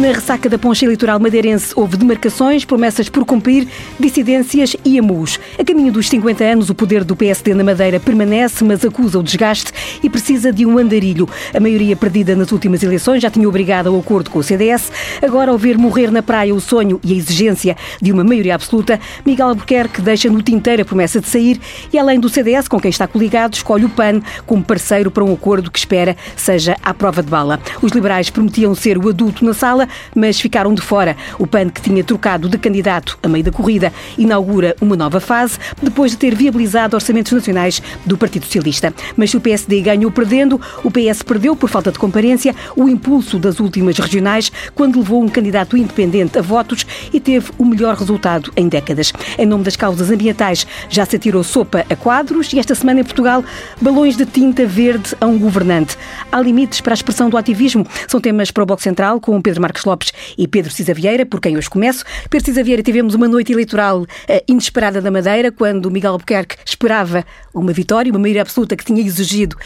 Na 0.00 0.12
ressaca 0.12 0.48
da 0.48 0.58
poncha 0.58 0.86
eleitoral 0.86 1.20
madeirense 1.20 1.74
houve 1.76 1.98
demarcações, 1.98 2.64
promessas 2.64 3.10
por 3.10 3.22
cumprir, 3.26 3.68
dissidências 3.98 4.74
e 4.82 4.98
amus. 4.98 5.38
A 5.58 5.62
caminho 5.62 5.92
dos 5.92 6.08
50 6.08 6.42
anos, 6.42 6.70
o 6.70 6.74
poder 6.74 7.04
do 7.04 7.14
PSD 7.14 7.52
na 7.52 7.62
Madeira 7.62 8.00
permanece, 8.00 8.64
mas 8.64 8.82
acusa 8.82 9.18
o 9.18 9.22
desgaste 9.22 9.70
e 10.02 10.08
precisa 10.08 10.50
de 10.50 10.64
um 10.64 10.78
andarilho. 10.78 11.28
A 11.54 11.60
maioria 11.60 11.94
perdida 11.94 12.34
nas 12.34 12.50
últimas 12.50 12.82
eleições 12.82 13.20
já 13.20 13.28
tinha 13.28 13.46
obrigado 13.46 13.88
ao 13.88 13.98
acordo 13.98 14.30
com 14.30 14.38
o 14.38 14.42
CDS. 14.42 14.90
Agora, 15.20 15.50
ao 15.50 15.58
ver 15.58 15.76
morrer 15.76 16.10
na 16.10 16.22
praia 16.22 16.54
o 16.54 16.62
sonho 16.62 16.98
e 17.04 17.12
a 17.12 17.16
exigência 17.16 17.76
de 18.00 18.10
uma 18.10 18.24
maioria 18.24 18.54
absoluta, 18.54 18.98
Miguel 19.26 19.48
Albuquerque 19.48 20.00
deixa 20.00 20.30
no 20.30 20.40
tinteiro 20.40 20.80
a 20.80 20.84
promessa 20.86 21.20
de 21.20 21.28
sair 21.28 21.60
e, 21.92 21.98
além 21.98 22.18
do 22.18 22.30
CDS, 22.30 22.68
com 22.68 22.80
quem 22.80 22.88
está 22.88 23.06
coligado, 23.06 23.52
escolhe 23.52 23.84
o 23.84 23.90
PAN 23.90 24.22
como 24.46 24.64
parceiro 24.64 25.10
para 25.10 25.24
um 25.24 25.34
acordo 25.34 25.70
que 25.70 25.78
espera 25.78 26.16
seja 26.36 26.74
à 26.82 26.94
prova 26.94 27.22
de 27.22 27.28
bala. 27.28 27.60
Os 27.82 27.92
liberais 27.92 28.30
prometiam 28.30 28.74
ser 28.74 28.96
o 28.96 29.06
adulto 29.06 29.44
na 29.44 29.52
sala, 29.52 29.89
mas 30.14 30.40
ficaram 30.40 30.74
de 30.74 30.82
fora. 30.82 31.16
O 31.38 31.46
PAN, 31.46 31.68
que 31.68 31.80
tinha 31.80 32.02
trocado 32.04 32.48
de 32.48 32.58
candidato 32.58 33.18
a 33.22 33.28
meio 33.28 33.44
da 33.44 33.52
corrida, 33.52 33.92
inaugura 34.16 34.76
uma 34.80 34.96
nova 34.96 35.20
fase, 35.20 35.58
depois 35.82 36.12
de 36.12 36.18
ter 36.18 36.34
viabilizado 36.34 36.96
orçamentos 36.96 37.32
nacionais 37.32 37.82
do 38.04 38.16
Partido 38.16 38.44
Socialista. 38.44 38.92
Mas 39.16 39.30
se 39.30 39.36
o 39.36 39.40
PSD 39.40 39.80
ganhou 39.80 40.10
perdendo, 40.10 40.60
o 40.84 40.90
PS 40.90 41.22
perdeu 41.22 41.54
por 41.56 41.68
falta 41.68 41.92
de 41.92 41.98
comparência 41.98 42.54
o 42.76 42.88
impulso 42.88 43.38
das 43.38 43.60
últimas 43.60 43.98
regionais, 43.98 44.50
quando 44.74 44.98
levou 44.98 45.22
um 45.22 45.28
candidato 45.28 45.76
independente 45.76 46.38
a 46.38 46.42
votos 46.42 46.86
e 47.12 47.20
teve 47.20 47.50
o 47.58 47.64
melhor 47.64 47.96
resultado 47.96 48.52
em 48.56 48.68
décadas. 48.68 49.12
Em 49.38 49.46
nome 49.46 49.64
das 49.64 49.76
causas 49.76 50.10
ambientais, 50.10 50.66
já 50.88 51.04
se 51.04 51.16
atirou 51.16 51.42
sopa 51.42 51.84
a 51.88 51.96
quadros 51.96 52.52
e 52.52 52.58
esta 52.58 52.74
semana 52.74 53.00
em 53.00 53.04
Portugal, 53.04 53.44
balões 53.80 54.16
de 54.16 54.26
tinta 54.26 54.66
verde 54.66 55.14
a 55.20 55.26
um 55.26 55.38
governante. 55.38 55.96
Há 56.30 56.40
limites 56.40 56.80
para 56.80 56.92
a 56.92 56.94
expressão 56.94 57.30
do 57.30 57.36
ativismo? 57.36 57.86
São 58.08 58.20
temas 58.20 58.50
para 58.50 58.62
o 58.62 58.66
Bloco 58.66 58.82
Central 58.82 59.20
com 59.20 59.40
Pedro 59.40 59.62
Marcos 59.62 59.79
Lopes 59.84 60.12
e 60.36 60.46
Pedro 60.46 60.72
Cisa 60.72 60.94
Vieira, 60.94 61.24
por 61.26 61.40
quem 61.40 61.56
hoje 61.56 61.68
começo. 61.68 62.04
Pedro 62.28 62.46
Cisa 62.46 62.62
Vieira, 62.62 62.82
tivemos 62.82 63.14
uma 63.14 63.28
noite 63.28 63.52
eleitoral 63.52 64.02
uh, 64.02 64.06
inesperada 64.48 65.00
da 65.00 65.10
Madeira, 65.10 65.50
quando 65.50 65.90
Miguel 65.90 66.12
Albuquerque 66.12 66.56
esperava 66.64 67.24
uma 67.54 67.72
vitória, 67.72 68.10
uma 68.10 68.18
maioria 68.18 68.42
absoluta 68.42 68.76
que 68.76 68.84
tinha 68.84 69.00
exigido, 69.00 69.56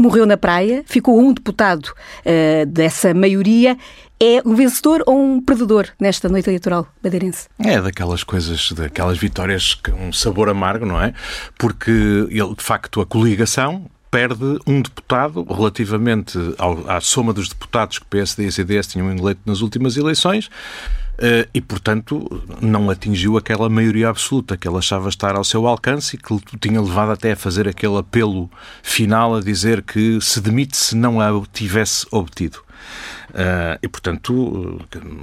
morreu 0.00 0.26
na 0.26 0.36
praia, 0.36 0.82
ficou 0.86 1.18
um 1.18 1.32
deputado 1.32 1.86
uh, 1.86 2.66
dessa 2.66 3.12
maioria 3.14 3.76
é 4.22 4.40
um 4.46 4.54
vencedor 4.54 5.02
ou 5.04 5.20
um 5.20 5.40
perdedor 5.40 5.88
nesta 5.98 6.28
noite 6.28 6.48
eleitoral 6.48 6.86
madeirense? 7.02 7.48
É 7.58 7.82
daquelas 7.82 8.22
coisas, 8.22 8.70
daquelas 8.70 9.18
vitórias 9.18 9.74
com 9.74 9.90
um 9.90 10.12
sabor 10.12 10.48
amargo, 10.48 10.86
não 10.86 11.02
é? 11.02 11.12
Porque 11.58 11.90
ele, 11.90 12.54
de 12.56 12.62
facto, 12.62 13.00
a 13.00 13.06
coligação 13.06 13.90
perde 14.12 14.58
um 14.66 14.82
deputado 14.82 15.42
relativamente 15.42 16.38
ao, 16.58 16.88
à 16.88 17.00
soma 17.00 17.32
dos 17.32 17.48
deputados 17.48 17.98
que 17.98 18.04
PSD 18.04 18.46
e 18.46 18.52
CDS 18.52 18.86
tinham 18.86 19.10
eleito 19.10 19.40
nas 19.46 19.62
últimas 19.62 19.96
eleições. 19.96 20.50
Uh, 21.14 21.48
e, 21.54 21.60
portanto, 21.60 22.42
não 22.60 22.90
atingiu 22.90 23.36
aquela 23.36 23.68
maioria 23.68 24.08
absoluta 24.08 24.56
que 24.56 24.68
ele 24.68 24.76
achava 24.76 25.08
estar 25.08 25.34
ao 25.34 25.44
seu 25.44 25.66
alcance 25.66 26.16
e 26.16 26.18
que 26.18 26.58
tinha 26.58 26.80
levado 26.80 27.12
até 27.12 27.32
a 27.32 27.36
fazer 27.36 27.66
aquele 27.66 27.96
apelo 27.96 28.50
final 28.82 29.36
a 29.36 29.40
dizer 29.40 29.82
que 29.82 30.20
se 30.20 30.40
demite 30.40 30.76
se 30.76 30.94
não 30.94 31.20
a 31.20 31.30
tivesse 31.52 32.06
obtido. 32.10 32.58
Uh, 33.30 33.78
e, 33.82 33.88
portanto, 33.88 34.80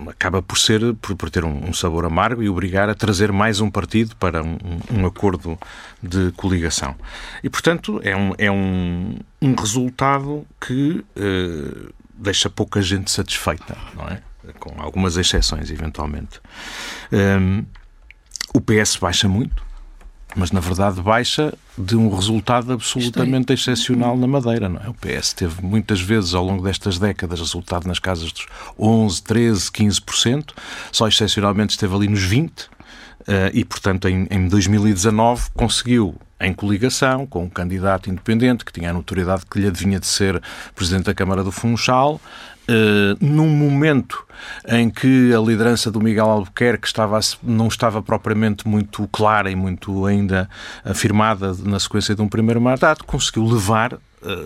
acaba 0.07 0.41
por 0.41 0.57
ser 0.57 0.93
por, 0.95 1.15
por 1.15 1.29
ter 1.29 1.45
um, 1.45 1.69
um, 1.69 1.73
sabor 1.73 2.05
amargo 2.05 2.41
e 2.41 2.49
obrigar 2.49 2.89
a 2.89 2.95
trazer 2.95 3.31
mais 3.31 3.59
um 3.59 3.69
partido 3.69 4.15
para 4.15 4.43
um, 4.43 4.57
um 4.91 5.05
acordo 5.05 5.57
de 6.01 6.31
coligação. 6.33 6.95
E, 7.43 7.49
portanto, 7.49 7.99
é 8.03 8.15
um, 8.15 8.33
é 8.37 8.51
um, 8.51 9.15
um 9.41 9.55
resultado 9.55 10.45
que 10.59 11.03
uh, 11.15 11.93
deixa 12.13 12.49
pouca 12.49 12.81
gente 12.81 13.11
satisfeita, 13.11 13.77
não 13.95 14.05
é? 14.07 14.21
Com 14.59 14.81
algumas 14.81 15.15
exceções, 15.15 15.69
eventualmente. 15.69 16.41
O 18.51 18.59
PS 18.59 18.95
baixa 18.95 19.27
muito, 19.27 19.63
mas 20.35 20.51
na 20.51 20.59
verdade 20.59 21.01
baixa 21.01 21.53
de 21.77 21.95
um 21.95 22.13
resultado 22.13 22.73
absolutamente 22.73 23.53
excepcional 23.53 24.17
na 24.17 24.27
Madeira. 24.27 24.69
Não 24.69 24.79
é? 24.81 24.89
O 24.89 24.93
PS 24.93 25.33
teve 25.33 25.63
muitas 25.63 26.01
vezes 26.01 26.33
ao 26.33 26.43
longo 26.43 26.63
destas 26.63 26.99
décadas 26.99 27.39
resultado 27.39 27.87
nas 27.87 27.99
casas 27.99 28.31
dos 28.31 28.45
11, 28.77 29.23
13, 29.23 29.71
15%, 29.71 30.51
só 30.91 31.07
excepcionalmente 31.07 31.71
esteve 31.71 31.95
ali 31.95 32.07
nos 32.07 32.21
20%, 32.21 32.51
eh, 33.27 33.51
e 33.53 33.65
portanto 33.65 34.07
em, 34.07 34.27
em 34.29 34.47
2019 34.47 35.49
conseguiu 35.55 36.15
em 36.39 36.53
coligação 36.53 37.25
com 37.25 37.43
um 37.43 37.49
candidato 37.49 38.09
independente 38.09 38.63
que 38.63 38.71
tinha 38.71 38.91
a 38.91 38.93
notoriedade 38.93 39.43
que 39.45 39.59
lhe 39.59 39.67
adivinha 39.67 39.99
de 39.99 40.07
ser 40.07 40.41
Presidente 40.73 41.05
da 41.05 41.13
Câmara 41.13 41.43
do 41.43 41.51
Funchal, 41.51 42.19
uh, 42.69 43.17
num 43.19 43.49
momento 43.49 44.25
em 44.67 44.89
que 44.89 45.33
a 45.33 45.39
liderança 45.39 45.91
do 45.91 45.99
Miguel 45.99 46.29
Albuquerque 46.29 46.87
estava, 46.87 47.19
não 47.41 47.67
estava 47.67 48.01
propriamente 48.01 48.67
muito 48.67 49.07
clara 49.11 49.49
e 49.49 49.55
muito 49.55 50.05
ainda 50.05 50.49
afirmada 50.85 51.53
na 51.63 51.79
sequência 51.79 52.15
de 52.15 52.21
um 52.21 52.27
primeiro 52.27 52.61
mandato, 52.61 53.03
conseguiu 53.03 53.45
levar 53.45 53.93
uh, 53.93 53.99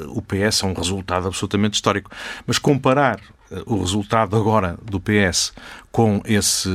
o 0.09 0.22
PS 0.22 0.63
a 0.63 0.67
um 0.67 0.73
resultado 0.73 1.28
absolutamente 1.28 1.75
histórico. 1.75 2.09
Mas 2.47 2.57
comparar 2.57 3.19
o 3.66 3.80
resultado 3.80 4.36
agora 4.36 4.78
do 4.84 5.00
PS 5.00 5.53
com 5.94 6.24
esse 6.25 6.68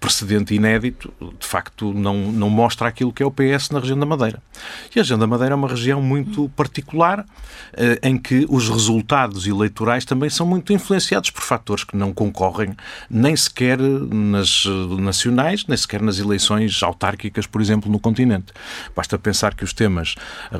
precedente 0.00 0.52
inédito, 0.52 1.14
de 1.38 1.46
facto, 1.46 1.94
não, 1.94 2.32
não 2.32 2.50
mostra 2.50 2.88
aquilo 2.88 3.12
que 3.12 3.22
é 3.22 3.26
o 3.26 3.30
PS 3.30 3.70
na 3.70 3.78
região 3.78 3.96
da 3.96 4.04
Madeira. 4.04 4.42
E 4.92 4.98
a 4.98 5.02
região 5.02 5.16
da 5.16 5.28
Madeira 5.28 5.54
é 5.54 5.56
uma 5.56 5.68
região 5.68 6.02
muito 6.02 6.48
particular, 6.56 7.24
eh, 7.72 8.00
em 8.02 8.18
que 8.18 8.44
os 8.48 8.68
resultados 8.68 9.46
eleitorais 9.46 10.04
também 10.04 10.28
são 10.28 10.44
muito 10.44 10.72
influenciados 10.72 11.30
por 11.30 11.42
fatores 11.42 11.84
que 11.84 11.96
não 11.96 12.12
concorrem 12.12 12.74
nem 13.08 13.36
sequer 13.36 13.78
nas 13.78 14.64
nacionais, 14.98 15.64
nem 15.68 15.76
sequer 15.76 16.02
nas 16.02 16.18
eleições 16.18 16.82
autárquicas, 16.82 17.46
por 17.46 17.60
exemplo, 17.60 17.88
no 17.88 18.00
continente. 18.00 18.52
Basta 18.94 19.16
pensar 19.16 19.54
que 19.54 19.62
os 19.62 19.72
temas. 19.72 20.16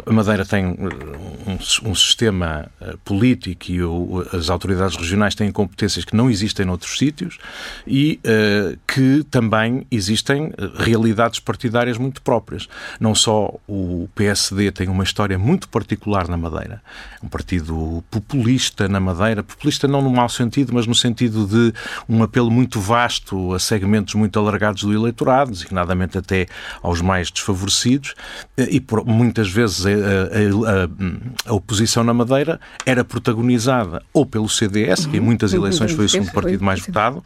A 0.07 0.13
Madeira 0.13 0.45
tem 0.47 0.67
um, 0.67 1.59
um 1.91 1.95
sistema 1.97 2.71
eh, 2.81 2.95
político 3.05 3.73
e 3.73 3.83
o, 3.83 4.25
as 4.33 4.51
autoridades 4.51 4.97
regionais 4.97 5.16
têm 5.35 5.51
competências 5.51 6.05
que 6.05 6.15
não 6.15 6.31
existem 6.31 6.67
noutros 6.67 6.99
sítios 6.99 7.39
e 7.87 8.21
uh, 8.25 8.79
que 8.87 9.25
também 9.31 9.87
existem 9.91 10.53
eh, 10.57 10.71
realidades 10.77 11.41
partidárias 11.41 11.99
muito 11.99 12.23
próprias. 12.23 12.69
Não 13.01 13.15
só 13.15 13.55
o 13.69 14.09
PSD 14.15 14.71
tem 14.71 14.89
uma 14.89 15.05
história 15.05 15.39
muito 15.39 15.69
particular 15.69 16.29
na 16.29 16.37
Madeira, 16.37 16.83
um 17.23 17.29
partido 17.29 18.03
populista 18.11 18.89
na 18.89 19.01
Madeira, 19.01 19.43
populista 19.43 19.87
não 19.87 20.03
no 20.03 20.11
mau 20.11 20.29
sentido, 20.29 20.73
mas 20.73 20.87
no 20.87 20.95
sentido 20.95 21.47
de 21.47 21.73
um 22.09 22.23
apelo 22.23 22.51
muito 22.51 22.81
vasto 22.81 23.55
a 23.55 23.59
segmentos 23.59 24.15
muito 24.15 24.39
alargados 24.39 24.83
do 24.83 24.93
eleitorado, 24.93 25.51
designadamente 25.51 26.19
até 26.19 26.47
aos 26.83 27.01
mais 27.01 27.31
desfavorecidos, 27.31 28.15
eh, 28.57 28.69
e 28.71 28.81
por, 28.81 29.05
muitas 29.05 29.49
vezes 29.49 29.85
a, 29.87 29.91
a, 29.91 31.51
a, 31.51 31.55
oposição 31.55 32.05
na 32.05 32.15
Madeira 32.15 32.61
era 32.85 33.05
protagonizada 33.05 34.03
ou 34.13 34.25
pelo 34.27 34.49
CDS, 34.49 35.06
que 35.07 35.17
em 35.17 35.21
muitas 35.21 35.53
uhum. 35.53 35.61
eleições 35.61 35.93
foi 35.93 36.07
o 36.07 36.09
segundo 36.09 36.33
partido 36.33 36.65
mais 36.65 36.81
votado, 36.81 37.25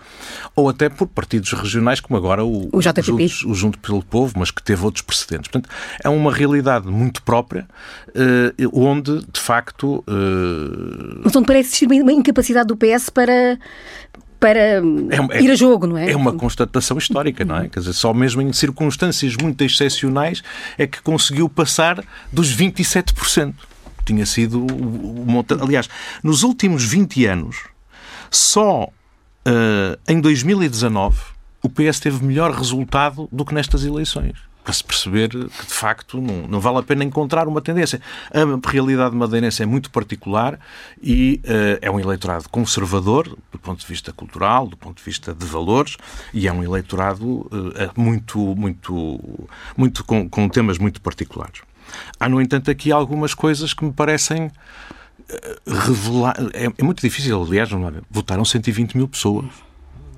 ou 0.55 0.69
até 0.69 0.89
por 0.89 1.07
partidos 1.07 1.53
regionais, 1.53 2.01
como 2.01 2.17
agora 2.17 2.45
o, 2.45 2.69
o, 2.73 2.81
Juntos, 2.81 3.45
o 3.45 3.55
Junto 3.55 3.79
pelo 3.79 4.03
Povo, 4.03 4.35
mas 4.39 4.51
que 4.51 4.63
teve 4.63 4.85
outros 4.85 5.03
precedentes. 5.03 5.51
Portanto, 5.51 5.69
é 6.03 6.09
uma 6.09 6.33
realidade 6.33 6.89
muito 6.89 7.23
própria, 7.23 7.67
eh, 8.15 8.53
onde, 8.73 9.25
de 9.33 9.41
facto... 9.41 10.05
Mas 11.25 11.35
onde 11.35 11.47
parece 11.47 11.69
existir 11.69 12.03
uma 12.03 12.13
incapacidade 12.13 12.69
do 12.69 12.77
PS 12.77 13.11
para 13.11 13.59
para 14.41 14.59
é, 14.59 14.81
é, 15.33 15.43
ir 15.43 15.51
a 15.51 15.55
jogo, 15.55 15.87
não 15.87 15.99
é? 15.99 16.11
É 16.11 16.17
uma 16.17 16.33
constatação 16.33 16.97
histórica, 16.97 17.45
não 17.45 17.59
é? 17.59 17.69
Quer 17.69 17.81
dizer, 17.81 17.93
só 17.93 18.15
mesmo 18.15 18.41
em 18.41 18.51
circunstâncias 18.55 19.37
muito 19.37 19.63
excepcionais 19.63 20.43
é 20.79 20.87
que 20.87 21.03
conseguiu 21.03 21.49
passar 21.49 22.03
dos 22.33 22.57
27%. 22.57 23.55
Tinha 24.07 24.25
sido 24.25 24.65
o 24.67 25.25
montante. 25.27 25.63
Aliás, 25.63 25.89
nos 26.23 26.43
últimos 26.43 26.83
20 26.83 27.27
anos, 27.27 27.57
só 28.31 28.89
Uh, 29.41 29.97
em 30.07 30.21
2019, 30.21 31.19
o 31.63 31.69
PS 31.69 31.99
teve 32.01 32.25
melhor 32.25 32.53
resultado 32.53 33.29
do 33.33 33.45
que 33.45 33.55
nestas 33.55 33.85
eleições. 33.85 34.35
Para 34.63 34.75
se 34.75 34.85
perceber 34.85 35.31
que, 35.31 35.39
de 35.39 35.73
facto, 35.73 36.21
não, 36.21 36.47
não 36.47 36.61
vale 36.61 36.79
a 36.79 36.83
pena 36.83 37.03
encontrar 37.03 37.49
uma 37.49 37.63
tendência. 37.63 38.01
A 38.31 38.71
realidade 38.71 39.17
madeirense 39.17 39.63
é 39.63 39.67
muito 39.67 39.91
particular 39.91 40.61
e 41.03 41.41
uh, 41.45 41.79
é 41.81 41.91
um 41.91 41.99
eleitorado 41.99 42.49
conservador, 42.51 43.35
do 43.51 43.59
ponto 43.59 43.81
de 43.81 43.87
vista 43.87 44.13
cultural, 44.13 44.69
do 44.69 44.77
ponto 44.77 44.99
de 44.99 45.03
vista 45.03 45.35
de 45.35 45.47
valores, 45.47 45.97
e 46.35 46.47
é 46.47 46.53
um 46.53 46.63
eleitorado 46.63 47.27
uh, 47.27 47.49
muito, 47.97 48.39
muito, 48.55 49.49
muito 49.75 50.05
com, 50.05 50.29
com 50.29 50.49
temas 50.51 50.77
muito 50.77 51.01
particulares. 51.01 51.63
Há, 52.21 52.29
no 52.29 52.41
entanto, 52.41 52.71
aqui 52.71 52.93
algumas 52.93 53.33
coisas 53.33 53.73
que 53.73 53.85
me 53.85 53.93
parecem 53.93 54.51
revelar. 55.67 56.37
É, 56.53 56.67
é, 56.67 56.83
muito 56.83 57.01
difícil, 57.01 57.43
aliás, 57.43 57.71
não 57.71 57.89
é? 57.89 57.93
votaram 58.11 58.45
120 58.45 58.97
mil 58.97 59.09
pessoas. 59.09 59.47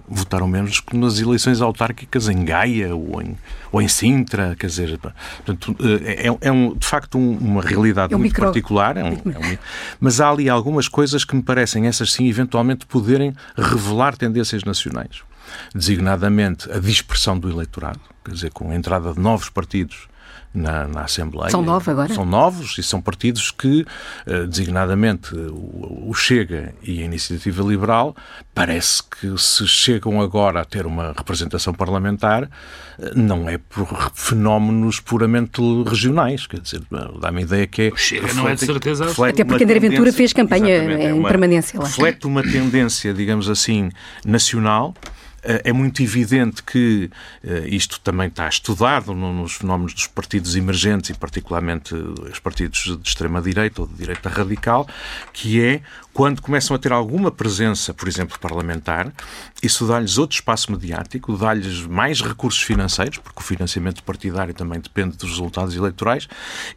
votaram 0.08 0.46
menos 0.46 0.80
que 0.80 0.96
nas 0.96 1.18
eleições 1.18 1.60
autárquicas 1.60 2.28
em 2.28 2.44
Gaia 2.44 2.94
ou 2.94 3.22
em, 3.22 3.36
ou 3.70 3.80
em 3.80 3.88
Sintra, 3.88 4.54
quer 4.58 4.66
dizer, 4.66 4.98
portanto, 4.98 5.76
é, 6.04 6.28
é, 6.28 6.38
é 6.40 6.52
um, 6.52 6.74
de 6.76 6.86
facto 6.86 7.16
um, 7.16 7.36
uma 7.38 7.62
realidade 7.62 8.12
é 8.12 8.16
um 8.16 8.20
muito 8.20 8.32
micro... 8.32 8.44
particular, 8.44 8.96
é 8.96 9.04
um, 9.04 9.12
é 9.12 9.58
mas 10.00 10.20
há 10.20 10.30
ali 10.30 10.48
algumas 10.48 10.88
coisas 10.88 11.24
que 11.24 11.34
me 11.34 11.42
parecem, 11.42 11.86
essas 11.86 12.12
sim, 12.12 12.28
eventualmente 12.28 12.84
poderem 12.84 13.34
revelar 13.56 14.16
tendências 14.16 14.64
nacionais. 14.64 15.22
Designadamente 15.74 16.70
a 16.70 16.78
dispersão 16.78 17.38
do 17.38 17.48
eleitorado, 17.48 18.00
quer 18.24 18.32
dizer, 18.32 18.50
com 18.52 18.70
a 18.70 18.74
entrada 18.74 19.12
de 19.12 19.20
novos 19.20 19.48
partidos 19.48 20.08
na, 20.54 20.86
na, 20.86 21.02
Assembleia. 21.02 21.50
São 21.50 21.62
novos 21.62 21.88
agora? 21.88 22.14
São 22.14 22.24
novos 22.24 22.78
e 22.78 22.82
são 22.82 23.00
partidos 23.00 23.50
que, 23.50 23.86
eh, 24.26 24.46
designadamente 24.46 25.34
o 25.34 26.12
Chega 26.14 26.74
e 26.82 27.02
a 27.02 27.04
Iniciativa 27.04 27.62
Liberal, 27.62 28.14
parece 28.54 29.02
que 29.02 29.36
se 29.38 29.66
chegam 29.66 30.20
agora 30.20 30.60
a 30.60 30.64
ter 30.64 30.86
uma 30.86 31.12
representação 31.16 31.72
parlamentar, 31.72 32.44
eh, 32.98 33.12
não 33.14 33.48
é 33.48 33.58
por 33.58 34.12
fenómenos 34.14 35.00
puramente 35.00 35.60
regionais. 35.86 36.46
Quer 36.46 36.60
dizer, 36.60 36.82
dá-me 37.20 37.40
a 37.40 37.42
ideia 37.42 37.66
que 37.66 37.82
é. 37.82 37.88
O 37.88 37.96
Chega 37.96 38.22
reflete, 38.22 38.36
não 38.36 38.48
é 38.48 38.54
de 38.54 38.66
certeza. 38.66 39.28
Até 39.28 39.44
porque 39.44 39.64
André 39.64 39.80
Ventura 39.80 40.12
fez 40.12 40.32
campanha 40.32 40.84
em 40.84 41.06
é 41.06 41.14
uma, 41.14 41.28
permanência 41.28 41.78
lá. 41.78 41.86
Reflete 41.86 42.26
uma 42.26 42.42
tendência, 42.42 43.14
digamos 43.14 43.48
assim, 43.48 43.90
nacional 44.24 44.94
é 45.42 45.72
muito 45.72 46.02
evidente 46.02 46.62
que 46.62 47.10
eh, 47.42 47.64
isto 47.66 48.00
também 48.00 48.28
está 48.28 48.48
estudado 48.48 49.12
nos 49.12 49.54
fenómenos 49.54 49.92
dos 49.92 50.06
partidos 50.06 50.54
emergentes 50.54 51.10
e 51.10 51.14
particularmente 51.14 51.94
os 51.94 52.38
partidos 52.38 52.96
de 53.02 53.08
extrema-direita 53.08 53.82
ou 53.82 53.88
de 53.88 53.94
direita 53.94 54.28
radical, 54.28 54.88
que 55.32 55.60
é 55.60 55.82
quando 56.12 56.42
começam 56.42 56.76
a 56.76 56.78
ter 56.78 56.92
alguma 56.92 57.30
presença, 57.30 57.94
por 57.94 58.06
exemplo, 58.06 58.38
parlamentar, 58.38 59.10
isso 59.62 59.86
dá-lhes 59.86 60.18
outro 60.18 60.34
espaço 60.34 60.70
mediático, 60.70 61.36
dá-lhes 61.36 61.86
mais 61.86 62.20
recursos 62.20 62.62
financeiros, 62.62 63.18
porque 63.18 63.40
o 63.40 63.42
financiamento 63.42 64.02
partidário 64.02 64.52
também 64.52 64.78
depende 64.78 65.16
dos 65.16 65.30
resultados 65.30 65.74
eleitorais, 65.74 66.28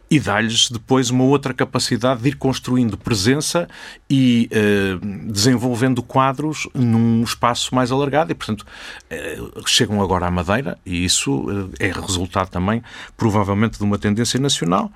e 0.10 0.20
dá-lhes 0.20 0.70
depois 0.70 1.10
uma 1.10 1.26
outra 1.26 1.54
capacidade 1.54 2.22
de 2.22 2.30
ir 2.30 2.36
construindo 2.36 2.98
presença 2.98 3.68
e 4.10 4.48
eh, 4.52 4.98
desenvolvendo 5.26 6.02
quadros 6.02 6.70
num 6.74 7.22
espaço 7.22 7.76
mais 7.76 7.92
alargado. 7.92 8.32
E, 8.32 8.36
portanto, 8.36 8.66
eh, 9.10 9.38
chegam 9.66 10.02
agora 10.02 10.28
à 10.28 10.32
Madeira, 10.32 10.78
e 10.86 11.04
isso 11.04 11.46
eh, 11.80 11.88
é 11.88 11.92
resultado 11.92 12.50
também, 12.50 12.82
provavelmente, 13.18 13.78
de 13.78 13.84
uma 13.84 13.98
tendência 13.98 14.40
nacional, 14.40 14.90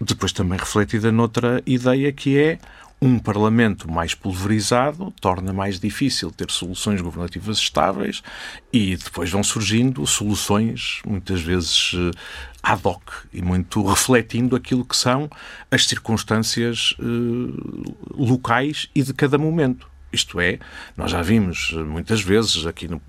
depois 0.00 0.32
também 0.32 0.58
refletida 0.58 1.10
noutra 1.12 1.62
ideia 1.64 2.12
que 2.12 2.36
é 2.36 2.58
um 3.00 3.18
Parlamento 3.18 3.90
mais 3.90 4.14
pulverizado 4.14 5.12
torna 5.20 5.52
mais 5.52 5.78
difícil 5.78 6.30
ter 6.30 6.50
soluções 6.50 7.00
governativas 7.00 7.58
estáveis 7.58 8.22
e 8.72 8.96
depois 8.96 9.30
vão 9.30 9.44
surgindo 9.44 10.06
soluções, 10.06 11.02
muitas 11.06 11.40
vezes 11.40 11.92
eh, 11.94 12.10
ad 12.62 12.80
hoc 12.84 13.02
e 13.32 13.42
muito 13.42 13.82
refletindo 13.86 14.56
aquilo 14.56 14.84
que 14.84 14.96
são 14.96 15.28
as 15.70 15.86
circunstâncias 15.86 16.94
eh, 16.98 17.02
locais 18.14 18.88
e 18.94 19.02
de 19.02 19.12
cada 19.12 19.36
momento. 19.36 19.95
Isto 20.16 20.40
é, 20.40 20.58
nós 20.96 21.10
já 21.10 21.22
vimos 21.22 21.72
muitas 21.72 22.20
vezes 22.20 22.66
aqui 22.66 22.88
no, 22.88 23.00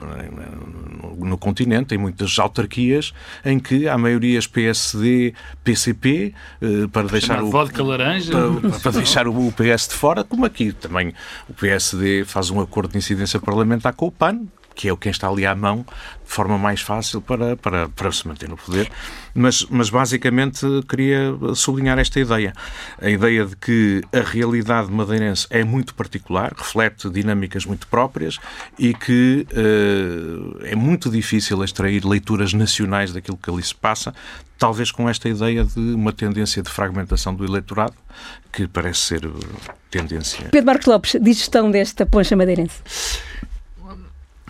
no, 1.02 1.26
no, 1.26 1.38
continente, 1.38 1.96
em 1.96 1.98
muitas 1.98 2.38
autarquias, 2.38 3.14
em 3.46 3.58
que 3.60 3.88
há 3.88 3.98
maiorias 3.98 4.46
PSD, 4.46 5.34
PCP, 5.64 6.34
eh, 6.62 6.88
para 6.92 7.08
deixar 7.08 7.42
o. 7.42 7.50
Vodka 7.50 7.82
laranja. 7.82 8.32
Para, 8.32 8.80
para 8.80 8.92
deixar 8.92 9.28
o 9.28 9.52
PS 9.54 9.88
de 9.88 9.96
fora, 9.96 10.24
como 10.24 10.46
aqui 10.46 10.74
também 10.74 11.14
o 11.50 11.54
PSD 11.54 12.26
faz 12.26 12.50
um 12.50 12.60
acordo 12.60 12.92
de 12.92 12.98
incidência 12.98 13.40
parlamentar 13.40 13.94
com 13.94 14.08
o 14.08 14.12
PAN, 14.12 14.42
que 14.78 14.88
é 14.88 14.94
o 14.94 14.96
quem 14.96 15.12
está 15.12 15.28
ali 15.28 15.44
à 15.44 15.56
mão, 15.56 15.84
de 16.24 16.32
forma 16.32 16.56
mais 16.56 16.82
fácil 16.82 17.20
para, 17.20 17.58
para, 17.58 17.90
para 17.90 18.12
se 18.12 18.28
manter 18.28 18.48
no 18.48 18.56
poder. 18.56 18.90
Mas, 19.34 19.66
mas 19.70 19.90
basicamente 19.90 20.66
queria 20.88 21.34
sublinhar 21.56 21.98
esta 21.98 22.20
ideia. 22.20 22.54
A 23.02 23.10
ideia 23.10 23.46
de 23.46 23.56
que 23.56 24.04
a 24.14 24.20
realidade 24.20 24.92
madeirense 24.92 25.48
é 25.50 25.64
muito 25.64 25.96
particular, 25.96 26.54
reflete 26.56 27.10
dinâmicas 27.10 27.66
muito 27.66 27.88
próprias 27.88 28.38
e 28.78 28.94
que 28.94 29.48
uh, 29.52 30.60
é 30.64 30.76
muito 30.76 31.10
difícil 31.10 31.64
extrair 31.64 32.06
leituras 32.06 32.54
nacionais 32.54 33.12
daquilo 33.12 33.38
que 33.38 33.50
ali 33.50 33.64
se 33.64 33.74
passa, 33.74 34.14
talvez 34.60 34.92
com 34.92 35.10
esta 35.10 35.28
ideia 35.28 35.64
de 35.64 35.80
uma 35.80 36.14
tendência 36.14 36.62
de 36.62 36.70
fragmentação 36.70 37.34
do 37.34 37.44
eleitorado, 37.44 37.96
que 38.54 38.68
parece 38.68 39.00
ser 39.00 39.22
tendência. 39.90 40.50
Pedro 40.52 40.68
Marcos 40.68 40.86
Lopes, 40.86 41.16
digestão 41.20 41.72
desta 41.72 42.06
poncha 42.06 42.36
madeirense 42.36 42.78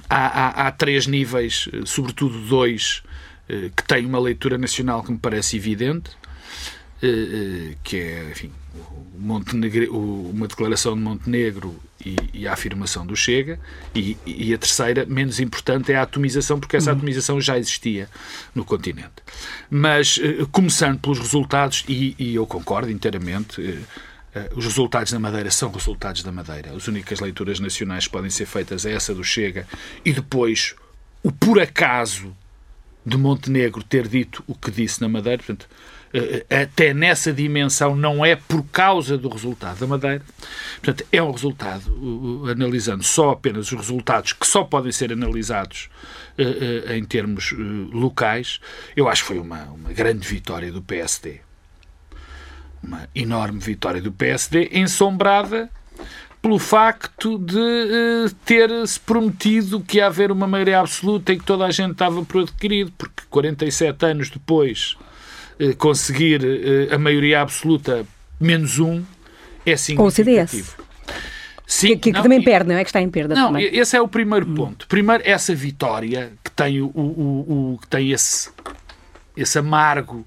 há, 0.10 0.28
há, 0.28 0.68
há 0.68 0.72
três 0.72 1.08
níveis, 1.08 1.68
eh, 1.74 1.82
sobretudo 1.86 2.40
dois, 2.42 3.04
eh, 3.50 3.70
que 3.76 3.84
têm 3.84 4.06
uma 4.06 4.20
leitura 4.20 4.58
nacional 4.58 5.04
que 5.04 5.12
me 5.12 5.18
parece 5.18 5.58
evidente, 5.58 6.12
eh, 7.02 7.76
que 7.84 7.98
é, 7.98 8.30
enfim, 8.32 8.52
Montenegro, 9.18 9.98
uma 9.98 10.48
declaração 10.48 10.96
de 10.96 11.02
Montenegro 11.02 11.76
e, 12.06 12.16
e, 12.34 12.48
a 12.48 12.54
afirmação 12.54 13.06
do 13.06 13.16
Chega, 13.16 13.60
e, 13.94 14.16
e, 14.26 14.54
a 14.54 14.58
terceira, 14.58 15.06
menos 15.06 15.40
importante, 15.40 15.92
é 15.92 15.96
a 15.96 16.04
atomização, 16.04 16.60
porque 16.60 16.78
essa 16.78 16.92
uhum. 16.92 16.98
atomização 16.98 17.42
já 17.42 17.58
existia 17.58 18.08
no 18.54 18.64
continente. 18.64 19.24
Mas, 19.70 20.20
começando 20.52 21.00
pelos 21.00 21.18
resultados, 21.20 21.84
e, 21.90 22.16
e 22.20 22.36
eu 22.36 22.46
concordo 22.46 22.92
inteiramente, 22.92 23.80
os 24.56 24.66
resultados 24.66 25.12
da 25.12 25.20
Madeira 25.20 25.52
são 25.52 25.72
resultados 25.72 26.24
da 26.24 26.32
Madeira. 26.32 26.72
As 26.76 26.88
únicas 26.88 27.20
leituras 27.20 27.60
nacionais 27.60 28.06
que 28.06 28.12
podem 28.12 28.30
ser 28.30 28.46
feitas 28.46 28.86
é 28.86 28.94
essa 28.94 29.14
do 29.14 29.24
Chega 29.24 29.68
e 30.04 30.12
depois 30.12 30.76
o 31.24 31.32
por 31.32 31.60
acaso 31.60 32.36
de 33.06 33.18
Montenegro 33.18 33.84
ter 33.84 34.08
dito 34.08 34.44
o 34.48 34.54
que 34.54 34.70
disse 34.70 35.02
na 35.02 35.08
Madeira. 35.08 35.38
Portanto, 35.38 35.68
eh, 36.14 36.46
eh, 36.50 36.64
até 36.64 36.94
nessa 36.94 37.32
dimensão 37.32 37.96
não 37.96 38.26
é 38.26 38.36
por 38.36 38.64
causa 38.66 39.18
do 39.18 39.30
resultado 39.30 39.80
da 39.80 39.88
Madeira. 39.88 40.22
Portanto, 40.82 41.08
é 41.12 41.24
um 41.24 41.32
resultado, 41.32 42.44
analisando 42.50 43.04
só 43.04 43.32
apenas 43.32 43.72
os 43.72 43.78
resultados 43.78 44.34
que 44.34 44.46
só 44.46 44.64
podem 44.64 44.92
ser 44.92 45.12
analisados 45.14 45.90
em 46.96 47.04
termos 47.04 47.52
locais, 47.92 48.60
eu 48.96 49.10
acho 49.10 49.24
que 49.24 49.30
foi 49.30 49.40
uma, 49.40 49.64
uma 49.64 49.92
grande 49.92 50.28
vitória 50.28 50.72
do 50.72 50.84
PSD 50.84 51.47
uma 52.84 53.08
enorme 53.16 53.60
vitória 53.60 54.02
do 54.02 54.12
PSD, 54.12 54.70
ensombrada 54.74 55.70
pelo 56.42 56.60
facto 56.60 57.38
de 57.38 57.58
uh, 57.58 58.30
ter-se 58.46 59.00
prometido 59.00 59.82
que 59.82 59.98
ia 59.98 60.08
haver 60.08 60.32
uma 60.32 60.48
maioria 60.48 60.80
absoluta 60.80 61.34
e 61.34 61.38
que 61.38 61.44
toda 61.44 61.66
a 61.66 61.72
gente 61.72 61.92
estava 61.92 62.24
por 62.24 62.44
adquirido, 62.44 62.92
porque 62.98 63.24
47 63.30 64.06
anos 64.06 64.30
depois 64.30 64.96
uh, 65.60 65.76
conseguir 65.78 66.42
uh, 66.44 66.96
a 66.96 66.98
maioria 66.98 67.42
absoluta 67.42 68.06
menos 68.40 68.80
um 68.80 69.04
é 69.66 69.76
significativo. 69.76 69.98
Com 69.98 70.06
o 70.06 70.12
CDS. 70.12 70.76
Sim, 71.66 71.88
que, 71.90 71.98
que 71.98 72.12
não, 72.14 72.24
também 72.24 72.42
perde, 72.42 72.70
não 72.70 72.78
é? 72.78 72.84
Que 72.84 72.90
está 72.90 73.02
em 73.02 73.10
perda. 73.10 73.36
Não, 73.36 73.48
também. 73.48 73.66
esse 73.76 73.98
é 73.98 74.02
o 74.02 74.08
primeiro 74.08 74.46
ponto. 74.46 74.88
Primeiro, 74.88 75.22
essa 75.26 75.54
vitória 75.54 76.32
que 76.42 76.50
tem, 76.50 76.82
o, 76.82 76.88
o, 76.88 77.74
o 77.74 77.78
que 77.80 77.88
tem 77.88 78.12
esse, 78.12 78.50
esse 79.36 79.60
amargo 79.60 80.26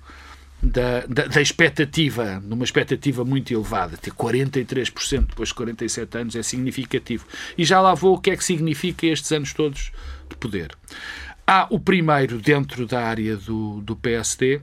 da, 0.62 1.06
da, 1.06 1.26
da, 1.26 1.40
expectativa, 1.40 2.40
numa 2.44 2.64
expectativa 2.64 3.24
muito 3.24 3.52
elevada, 3.52 3.96
ter 3.96 4.12
43% 4.12 5.28
depois 5.28 5.48
de 5.48 5.54
47 5.54 6.18
anos 6.18 6.36
é 6.36 6.42
significativo. 6.42 7.24
E 7.56 7.64
já 7.64 7.80
lá 7.80 7.94
vou 7.94 8.14
o 8.14 8.18
que 8.18 8.30
é 8.30 8.36
que 8.36 8.44
significa 8.44 9.06
estes 9.06 9.32
anos 9.32 9.52
todos 9.54 9.90
de 10.28 10.36
poder. 10.36 10.76
Há 11.46 11.66
o 11.70 11.80
primeiro 11.80 12.38
dentro 12.38 12.86
da 12.86 13.02
área 13.02 13.36
do, 13.36 13.80
do 13.80 13.96
PSD, 13.96 14.60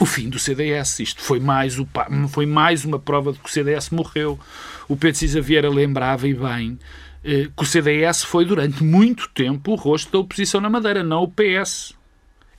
o 0.00 0.06
fim 0.06 0.28
do 0.28 0.38
CDS. 0.38 1.00
Isto 1.00 1.22
foi 1.22 1.38
mais, 1.38 1.78
o, 1.78 1.86
foi 2.28 2.46
mais 2.46 2.84
uma 2.84 2.98
prova 2.98 3.32
de 3.32 3.38
que 3.38 3.48
o 3.48 3.52
CDS 3.52 3.90
morreu. 3.90 4.40
O 4.88 4.96
Pedro 4.96 5.18
Cisa 5.18 5.40
Vieira 5.40 5.68
lembrava 5.68 6.26
e 6.26 6.34
bem 6.34 6.78
eh, 7.22 7.48
que 7.56 7.62
o 7.62 7.66
CDS 7.66 8.24
foi 8.24 8.44
durante 8.44 8.82
muito 8.82 9.28
tempo 9.28 9.72
o 9.72 9.76
rosto 9.76 10.10
da 10.10 10.18
oposição 10.18 10.60
na 10.60 10.70
Madeira, 10.70 11.04
não 11.04 11.22
o 11.22 11.28
PS 11.28 11.94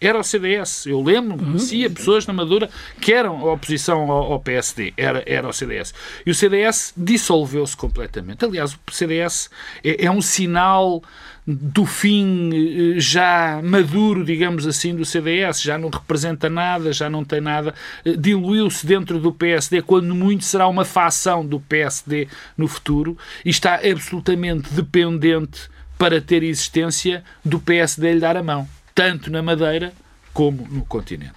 era 0.06 0.20
o 0.20 0.24
CDS. 0.24 0.86
Eu 0.86 1.02
lembro, 1.02 1.38
conhecia 1.38 1.88
uhum. 1.88 1.94
pessoas 1.94 2.28
na 2.28 2.34
Madura 2.34 2.70
que 3.00 3.14
eram 3.14 3.40
a 3.40 3.54
oposição 3.54 4.12
ao, 4.12 4.34
ao, 4.34 4.40
PSD, 4.40 4.94
era, 4.96 5.24
era 5.26 5.48
o 5.48 5.54
CDS. 5.54 5.94
E 6.26 6.32
o 6.32 6.36
CDS 6.36 6.94
dissolveu-se 6.96 7.76
completamente. 7.76 8.44
Aliás, 8.46 8.74
o 8.74 8.92
CDS 8.92 9.50
é, 9.84 10.06
é 10.06 10.12
um 10.12 10.22
sinal 10.22 11.02
do 11.48 11.86
fim 11.86 12.50
eh, 12.96 13.00
já 13.00 13.62
maduro, 13.64 14.26
digamos 14.26 14.66
assim, 14.66 14.96
do 14.96 15.06
CDS, 15.06 15.62
já 15.62 15.78
não 15.78 15.90
representa 15.90 16.50
nada, 16.50 16.92
já 16.92 17.10
não 17.10 17.24
tem 17.24 17.40
nada, 17.40 17.74
eh, 18.04 18.16
diluiu-se 18.18 18.86
dentro 18.86 19.20
do 19.20 19.32
PSD, 19.32 19.82
quando 19.84 20.16
muito 20.16 20.44
será 20.44 20.68
uma 20.68 20.84
facção 20.84 21.46
do 21.46 21.60
PSD 21.60 22.28
no 22.58 22.68
futuro 22.68 23.16
e 23.44 23.50
está 23.50 23.76
absolutamente 23.76 24.74
dependente 24.74 25.70
para 25.98 26.20
ter 26.20 26.42
existência 26.44 27.24
do 27.44 27.60
PSD 27.60 28.14
lhe 28.14 28.20
dar 28.20 28.36
a 28.36 28.44
mão 28.44 28.68
tanto 28.96 29.30
na 29.30 29.44
Madeira 29.44 29.94
como 30.34 30.66
no 30.70 30.86
continente. 30.86 31.36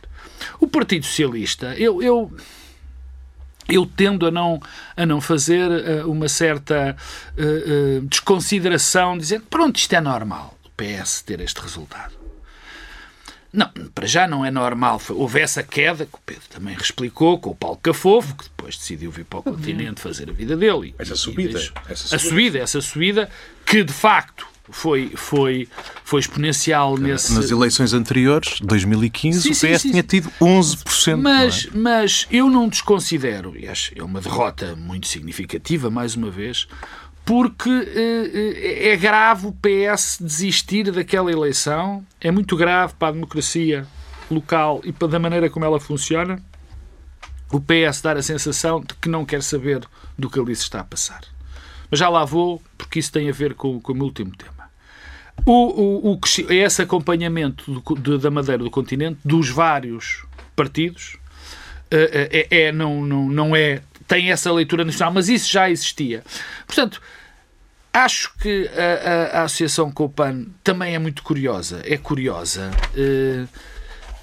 O 0.61 0.69
Partido 0.69 1.05
Socialista, 1.05 1.75
eu, 1.77 2.01
eu 2.01 2.33
eu 3.69 3.85
tendo 3.85 4.27
a 4.27 4.31
não, 4.31 4.61
a 4.97 5.05
não 5.05 5.21
fazer 5.21 5.69
uh, 5.69 6.11
uma 6.11 6.27
certa 6.27 6.97
uh, 7.37 7.99
uh, 7.99 8.01
desconsideração, 8.07 9.19
dizendo 9.19 9.45
pronto, 9.51 9.77
isto 9.77 9.93
é 9.93 10.01
normal, 10.01 10.59
o 10.65 10.71
PS 10.71 11.21
ter 11.21 11.41
este 11.41 11.61
resultado. 11.61 12.17
Não, 13.53 13.71
para 13.95 14.07
já 14.07 14.27
não 14.27 14.45
é 14.45 14.51
normal. 14.51 15.01
Houve 15.11 15.41
essa 15.41 15.63
queda, 15.63 16.05
que 16.07 16.15
o 16.15 16.21
Pedro 16.25 16.43
também 16.51 16.77
explicou, 16.77 17.39
com 17.39 17.51
o 17.51 17.55
Paulo 17.55 17.79
Cafofo, 17.79 18.37
que 18.37 18.45
depois 18.45 18.77
decidiu 18.77 19.11
vir 19.11 19.25
para 19.25 19.39
o 19.39 19.43
continente 19.43 20.01
fazer 20.01 20.29
a 20.29 20.33
vida 20.33 20.57
dele. 20.57 20.95
Essa 20.99 21.17
subida, 21.17 21.59
essa 21.89 21.97
subida. 21.97 22.17
A 22.17 22.19
subida, 22.19 22.59
essa 22.59 22.81
subida, 22.81 23.31
que 23.65 23.83
de 23.83 23.93
facto 23.93 24.47
foi, 24.71 25.13
foi, 25.15 25.69
foi 26.05 26.21
exponencial 26.21 26.97
nesse... 26.97 27.35
Nas 27.35 27.51
eleições 27.51 27.93
anteriores, 27.93 28.61
2015, 28.61 29.41
sim, 29.41 29.49
o 29.49 29.53
PS 29.53 29.59
sim, 29.61 29.79
sim, 29.79 29.91
tinha 29.91 30.03
tido 30.03 30.31
11%. 30.41 31.17
Mas, 31.17 31.67
é? 31.67 31.77
mas 31.77 32.27
eu 32.31 32.49
não 32.49 32.69
desconsidero, 32.69 33.57
e 33.57 33.69
acho 33.69 33.93
é 33.97 34.03
uma 34.03 34.21
derrota 34.21 34.77
muito 34.77 35.07
significativa, 35.07 35.91
mais 35.91 36.15
uma 36.15 36.31
vez, 36.31 36.69
porque 37.25 37.69
eh, 37.71 38.93
é 38.93 38.97
grave 38.97 39.47
o 39.47 39.53
PS 39.53 40.19
desistir 40.21 40.91
daquela 40.91 41.31
eleição, 41.31 42.05
é 42.21 42.31
muito 42.31 42.57
grave 42.57 42.95
para 42.99 43.09
a 43.09 43.13
democracia 43.13 43.87
local 44.31 44.81
e 44.85 44.93
para 44.93 45.09
da 45.09 45.19
maneira 45.19 45.51
como 45.51 45.65
ela 45.65 45.79
funciona, 45.79 46.43
o 47.53 47.61
PS 47.61 48.01
dar 48.03 48.17
a 48.17 48.23
sensação 48.23 48.81
de 48.81 48.95
que 48.95 49.09
não 49.09 49.25
quer 49.25 49.43
saber 49.43 49.87
do 50.19 50.29
que 50.29 50.39
ali 50.39 50.55
se 50.55 50.63
está 50.63 50.81
a 50.81 50.85
passar. 50.85 51.21
Mas 51.91 52.01
já 52.01 52.09
lá 52.09 52.25
vou, 52.25 52.63
porque 52.77 52.99
isso 52.99 53.11
tem 53.13 53.29
a 53.29 53.33
ver 53.33 53.55
com, 53.55 53.81
com 53.81 53.93
o 53.93 53.95
meu 53.95 54.05
último 54.05 54.35
tema. 54.37 54.58
O, 55.47 55.53
o, 55.53 56.13
o, 56.13 56.21
esse 56.53 56.83
acompanhamento 56.83 57.81
do, 57.81 57.95
de, 57.95 58.19
da 58.19 58.31
Madeira 58.31 58.63
do 58.63 58.71
continente, 58.71 59.19
dos 59.25 59.49
vários 59.49 60.25
partidos, 60.55 61.17
eh, 61.91 62.47
é, 62.51 62.63
é, 62.65 62.73
não, 62.73 63.05
não, 63.05 63.29
não 63.29 63.57
é 63.57 63.81
tem 64.07 64.31
essa 64.31 64.51
leitura 64.53 64.85
nacional, 64.85 65.13
mas 65.13 65.29
isso 65.29 65.51
já 65.51 65.71
existia. 65.71 66.23
Portanto, 66.67 67.01
Acho 67.93 68.33
que 68.39 68.71
a, 68.77 69.39
a, 69.39 69.41
a 69.41 69.43
associação 69.45 69.91
com 69.91 70.05
o 70.05 70.09
PAN 70.09 70.47
também 70.63 70.95
é 70.95 70.99
muito 70.99 71.23
curiosa. 71.23 71.81
É 71.85 71.97
curiosa 71.97 72.71
eh, 72.97 73.45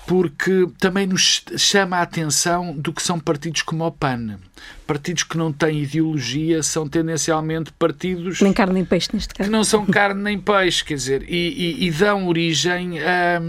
porque 0.06 0.68
também 0.80 1.08
nos 1.08 1.44
chama 1.58 1.98
a 1.98 2.02
atenção 2.02 2.74
do 2.76 2.94
que 2.94 3.02
são 3.02 3.20
partidos 3.20 3.62
como 3.62 3.86
o 3.86 3.92
PAN. 3.92 4.38
Partidos 4.86 5.24
que 5.24 5.38
não 5.38 5.52
têm 5.52 5.84
ideologia 5.84 6.62
são 6.62 6.88
tendencialmente 6.88 7.72
partidos. 7.74 8.42
Nem 8.42 8.54
carne 8.54 8.76
nem 8.76 8.86
peixe, 8.86 9.10
neste 9.14 9.34
caso. 9.34 9.50
Que 9.50 9.56
não 9.56 9.64
são 9.64 9.86
carne 9.86 10.22
nem 10.22 10.40
peixe, 10.40 10.84
quer 10.84 10.96
dizer, 10.96 11.26
e, 11.28 11.80
e, 11.82 11.88
e 11.88 11.92
dão 11.92 12.28
origem 12.28 13.00
a 13.00 13.42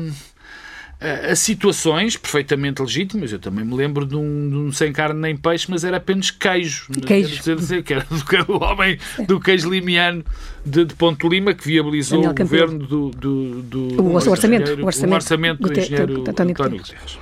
a, 1.00 1.34
situações 1.34 2.16
perfeitamente 2.16 2.80
legítimas. 2.80 3.32
Eu 3.32 3.38
também 3.38 3.64
me 3.64 3.74
lembro 3.74 4.06
de 4.06 4.16
um, 4.16 4.48
de 4.48 4.56
um, 4.56 4.72
sem 4.72 4.92
carne 4.92 5.20
nem 5.20 5.36
peixe, 5.36 5.66
mas 5.68 5.84
era 5.84 5.98
apenas 5.98 6.30
queijo. 6.30 6.88
Queijo. 7.06 7.42
Quer 7.42 7.56
dizer, 7.56 7.82
que 7.82 7.94
era 7.94 8.04
do, 8.04 8.52
o 8.52 8.62
homem 8.62 8.98
do 9.26 9.38
queijo 9.40 9.70
limiano 9.70 10.24
de, 10.64 10.84
de 10.84 10.94
Ponte 10.94 11.28
Lima 11.28 11.54
que 11.54 11.66
viabilizou 11.66 12.26
o 12.26 12.34
governo 12.34 12.78
do, 12.78 13.10
do, 13.10 13.62
do 13.62 14.02
o, 14.02 14.14
orçamento, 14.14 14.70
o 14.70 14.86
orçamento, 14.86 15.12
o 15.12 15.14
orçamento 15.14 15.62
do, 15.62 15.68
do 15.68 15.80
engenheiro 15.80 16.24
António 16.28 16.54
Guterres. 16.54 17.18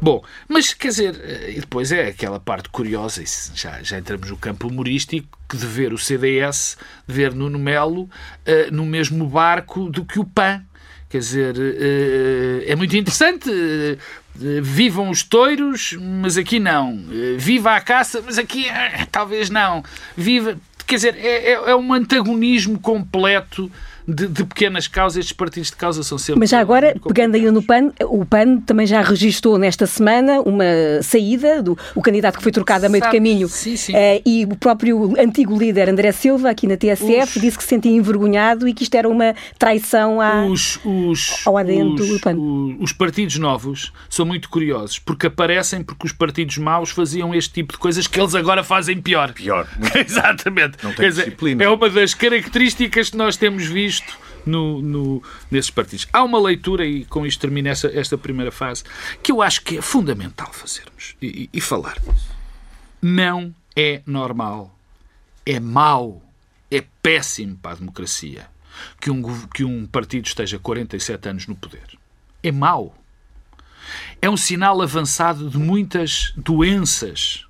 Bom, 0.00 0.22
mas 0.48 0.74
quer 0.74 0.88
dizer, 0.88 1.14
e 1.48 1.60
depois 1.60 1.92
é 1.92 2.08
aquela 2.08 2.40
parte 2.40 2.68
curiosa, 2.68 3.22
já, 3.54 3.80
já 3.84 3.98
entramos 3.98 4.28
no 4.28 4.36
campo 4.36 4.66
humorístico, 4.66 5.38
que 5.48 5.56
de 5.56 5.64
ver 5.64 5.92
o 5.92 5.98
CDS, 5.98 6.76
de 7.06 7.14
ver 7.14 7.32
Nuno 7.32 7.58
Melo 7.58 8.02
uh, 8.02 8.08
no 8.72 8.84
mesmo 8.84 9.26
barco 9.28 9.88
do 9.88 10.04
que 10.04 10.18
o 10.18 10.24
PAN 10.24 10.64
Quer 11.12 11.18
dizer, 11.18 11.54
eh, 11.58 12.72
é 12.72 12.74
muito 12.74 12.96
interessante. 12.96 13.50
Eh, 13.50 13.98
vivam 14.62 15.10
os 15.10 15.22
touros, 15.22 15.94
mas 16.00 16.38
aqui 16.38 16.58
não. 16.58 16.98
Eh, 17.12 17.36
viva 17.36 17.76
a 17.76 17.82
caça, 17.82 18.22
mas 18.24 18.38
aqui 18.38 18.64
talvez 19.10 19.50
não. 19.50 19.84
Viva. 20.16 20.56
Quer 20.86 20.94
dizer, 20.94 21.16
é, 21.18 21.50
é, 21.50 21.52
é 21.52 21.76
um 21.76 21.92
antagonismo 21.92 22.78
completo 22.78 23.70
de, 24.06 24.26
de, 24.26 24.44
pequenas 24.44 24.88
causas, 24.88 25.18
estes 25.18 25.32
partidos 25.32 25.70
de 25.70 25.76
causa 25.76 26.02
são 26.02 26.18
sempre. 26.18 26.40
Mas 26.40 26.50
já 26.50 26.60
agora, 26.60 26.94
pegando 27.06 27.36
ainda 27.36 27.52
no 27.52 27.62
PAN, 27.62 27.92
o 28.02 28.24
PAN 28.24 28.58
também 28.60 28.86
já 28.86 29.00
registrou 29.00 29.58
nesta 29.58 29.86
semana 29.86 30.40
uma 30.40 30.64
saída 31.02 31.62
do 31.62 31.78
o 31.94 32.02
candidato 32.02 32.36
que 32.36 32.42
foi 32.42 32.52
trocado 32.52 32.86
a 32.86 32.88
meio 32.88 33.02
Sabe, 33.02 33.16
do 33.16 33.18
caminho. 33.18 33.48
Sim, 33.48 33.76
sim. 33.76 33.94
Eh, 33.94 34.22
e 34.24 34.44
o 34.44 34.56
próprio 34.56 35.14
antigo 35.18 35.56
líder 35.56 35.88
André 35.88 36.12
Silva, 36.12 36.50
aqui 36.50 36.66
na 36.66 36.76
TSF, 36.76 37.36
os, 37.36 37.42
disse 37.42 37.56
que 37.56 37.62
se 37.62 37.68
sentia 37.70 37.92
envergonhado 37.92 38.66
e 38.66 38.74
que 38.74 38.82
isto 38.82 38.94
era 38.94 39.08
uma 39.08 39.34
traição 39.58 40.20
à, 40.20 40.44
os, 40.46 40.80
os, 40.84 41.42
ao 41.46 41.56
adentro 41.56 42.06
do 42.06 42.20
PAN. 42.20 42.36
Os, 42.80 42.92
partidos 42.92 43.38
novos 43.38 43.92
são 44.08 44.26
muito 44.26 44.48
curiosos 44.48 44.98
porque 44.98 45.26
aparecem 45.26 45.82
porque 45.82 46.06
os 46.06 46.12
partidos 46.12 46.58
maus 46.58 46.90
faziam 46.90 47.34
este 47.34 47.52
tipo 47.52 47.72
de 47.72 47.78
coisas 47.78 48.06
que 48.06 48.20
eles 48.20 48.34
agora 48.34 48.62
fazem 48.62 49.00
pior. 49.00 49.32
Pior. 49.32 49.66
Exatamente. 49.94 50.78
Não 50.82 50.92
tem 50.92 51.08
dizer, 51.08 51.36
é 51.60 51.68
uma 51.68 51.88
das 51.88 52.14
características 52.14 53.10
que 53.10 53.16
nós 53.16 53.36
temos 53.36 53.64
visto 53.66 53.91
visto 53.92 54.18
no, 54.46 54.80
no, 54.80 55.22
nesses 55.50 55.70
partidos. 55.70 56.08
Há 56.12 56.24
uma 56.24 56.40
leitura, 56.40 56.86
e 56.86 57.04
com 57.04 57.26
isto 57.26 57.40
termina 57.40 57.68
essa, 57.68 57.88
esta 57.88 58.16
primeira 58.16 58.50
fase, 58.50 58.84
que 59.22 59.30
eu 59.30 59.42
acho 59.42 59.62
que 59.62 59.78
é 59.78 59.82
fundamental 59.82 60.52
fazermos 60.52 61.14
e, 61.20 61.50
e 61.52 61.60
falarmos. 61.60 62.22
Não 63.00 63.54
é 63.76 64.02
normal, 64.06 64.74
é 65.44 65.60
mau, 65.60 66.22
é 66.70 66.82
péssimo 67.02 67.56
para 67.56 67.72
a 67.72 67.76
democracia 67.76 68.48
que 69.00 69.10
um, 69.10 69.46
que 69.48 69.64
um 69.64 69.86
partido 69.86 70.26
esteja 70.26 70.58
47 70.58 71.28
anos 71.28 71.46
no 71.46 71.54
poder. 71.54 71.98
É 72.42 72.50
mau. 72.50 72.96
É 74.20 74.30
um 74.30 74.36
sinal 74.36 74.80
avançado 74.80 75.50
de 75.50 75.58
muitas 75.58 76.32
doenças 76.36 77.44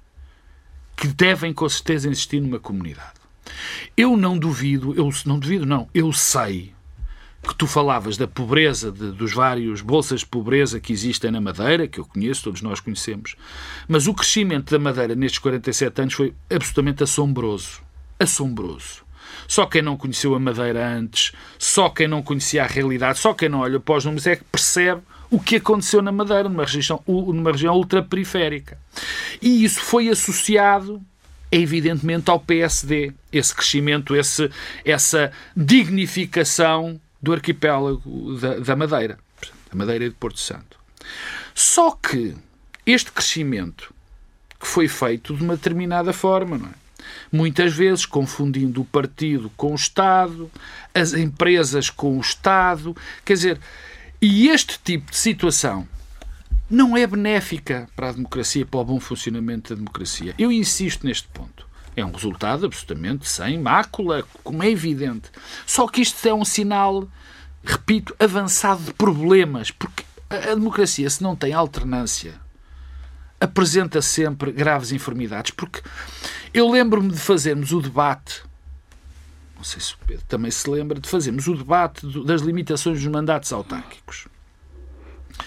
que 0.96 1.06
devem 1.06 1.52
com 1.52 1.68
certeza 1.68 2.08
existir 2.08 2.40
numa 2.40 2.58
comunidade. 2.58 3.21
Eu 3.96 4.16
não 4.16 4.38
duvido, 4.38 4.94
eu 4.94 5.10
não 5.26 5.38
duvido, 5.38 5.66
não, 5.66 5.88
eu 5.94 6.12
sei 6.12 6.72
que 7.42 7.54
tu 7.54 7.66
falavas 7.66 8.16
da 8.16 8.28
pobreza, 8.28 8.92
de, 8.92 9.10
dos 9.10 9.32
vários 9.32 9.80
bolsas 9.80 10.20
de 10.20 10.26
pobreza 10.26 10.78
que 10.78 10.92
existem 10.92 11.30
na 11.30 11.40
Madeira, 11.40 11.88
que 11.88 11.98
eu 11.98 12.04
conheço, 12.04 12.44
todos 12.44 12.62
nós 12.62 12.78
conhecemos, 12.78 13.34
mas 13.88 14.06
o 14.06 14.14
crescimento 14.14 14.70
da 14.70 14.78
Madeira 14.78 15.14
nestes 15.14 15.40
47 15.40 16.02
anos 16.02 16.14
foi 16.14 16.34
absolutamente 16.48 17.02
assombroso. 17.02 17.82
Assombroso. 18.18 19.02
Só 19.48 19.66
quem 19.66 19.82
não 19.82 19.96
conheceu 19.96 20.34
a 20.34 20.38
Madeira 20.38 20.86
antes, 20.88 21.32
só 21.58 21.88
quem 21.88 22.06
não 22.06 22.22
conhecia 22.22 22.62
a 22.62 22.66
realidade, 22.66 23.18
só 23.18 23.34
quem 23.34 23.48
não 23.48 23.60
olha 23.60 23.80
para 23.80 23.96
os 23.96 24.04
números 24.04 24.26
é 24.26 24.36
que 24.36 24.44
percebe 24.44 25.02
o 25.30 25.40
que 25.40 25.56
aconteceu 25.56 26.00
na 26.00 26.12
Madeira, 26.12 26.48
numa 26.48 26.64
região, 26.64 27.02
numa 27.06 27.50
região 27.50 27.74
ultraperiférica. 27.74 28.78
E 29.40 29.64
isso 29.64 29.80
foi 29.80 30.08
associado 30.08 31.02
evidentemente 31.52 32.30
ao 32.30 32.40
PSD. 32.40 33.12
Esse 33.30 33.54
crescimento, 33.54 34.16
esse, 34.16 34.50
essa 34.84 35.30
dignificação 35.54 36.98
do 37.20 37.32
arquipélago 37.32 38.36
da, 38.38 38.58
da 38.58 38.74
Madeira, 38.74 39.18
da 39.70 39.76
Madeira 39.76 40.06
e 40.06 40.08
de 40.08 40.14
Porto 40.14 40.40
Santo. 40.40 40.80
Só 41.54 41.90
que 41.92 42.34
este 42.86 43.12
crescimento 43.12 43.94
que 44.58 44.66
foi 44.66 44.88
feito 44.88 45.36
de 45.36 45.44
uma 45.44 45.56
determinada 45.56 46.12
forma, 46.12 46.56
não 46.56 46.68
é? 46.68 46.82
Muitas 47.32 47.72
vezes 47.74 48.06
confundindo 48.06 48.80
o 48.80 48.84
partido 48.84 49.50
com 49.56 49.72
o 49.72 49.74
Estado, 49.74 50.50
as 50.94 51.12
empresas 51.12 51.90
com 51.90 52.16
o 52.16 52.20
Estado, 52.20 52.96
quer 53.24 53.34
dizer, 53.34 53.60
e 54.20 54.48
este 54.48 54.78
tipo 54.78 55.10
de 55.10 55.16
situação 55.16 55.86
não 56.72 56.96
é 56.96 57.06
benéfica 57.06 57.86
para 57.94 58.08
a 58.08 58.12
democracia, 58.12 58.64
para 58.64 58.80
o 58.80 58.84
bom 58.84 58.98
funcionamento 58.98 59.74
da 59.74 59.78
democracia. 59.78 60.34
Eu 60.38 60.50
insisto 60.50 61.06
neste 61.06 61.28
ponto. 61.28 61.68
É 61.94 62.02
um 62.02 62.10
resultado 62.10 62.64
absolutamente 62.64 63.28
sem 63.28 63.58
mácula, 63.58 64.24
como 64.42 64.62
é 64.62 64.70
evidente. 64.70 65.30
Só 65.66 65.86
que 65.86 66.00
isto 66.00 66.26
é 66.26 66.32
um 66.32 66.46
sinal, 66.46 67.06
repito, 67.62 68.16
avançado 68.18 68.82
de 68.84 68.94
problemas, 68.94 69.70
porque 69.70 70.02
a 70.30 70.54
democracia, 70.54 71.10
se 71.10 71.22
não 71.22 71.36
tem 71.36 71.52
alternância, 71.52 72.40
apresenta 73.38 74.00
sempre 74.00 74.50
graves 74.50 74.92
enfermidades. 74.92 75.50
Porque 75.50 75.82
eu 76.54 76.70
lembro-me 76.70 77.10
de 77.10 77.18
fazermos 77.18 77.72
o 77.72 77.82
debate, 77.82 78.42
não 79.54 79.62
sei 79.62 79.82
se 79.82 79.92
o 79.92 79.98
Pedro 80.06 80.24
também 80.26 80.50
se 80.50 80.70
lembra, 80.70 80.98
de 80.98 81.06
fazermos 81.06 81.46
o 81.46 81.54
debate 81.54 82.06
das 82.24 82.40
limitações 82.40 82.98
dos 82.98 83.12
mandatos 83.12 83.52
autárquicos. 83.52 84.31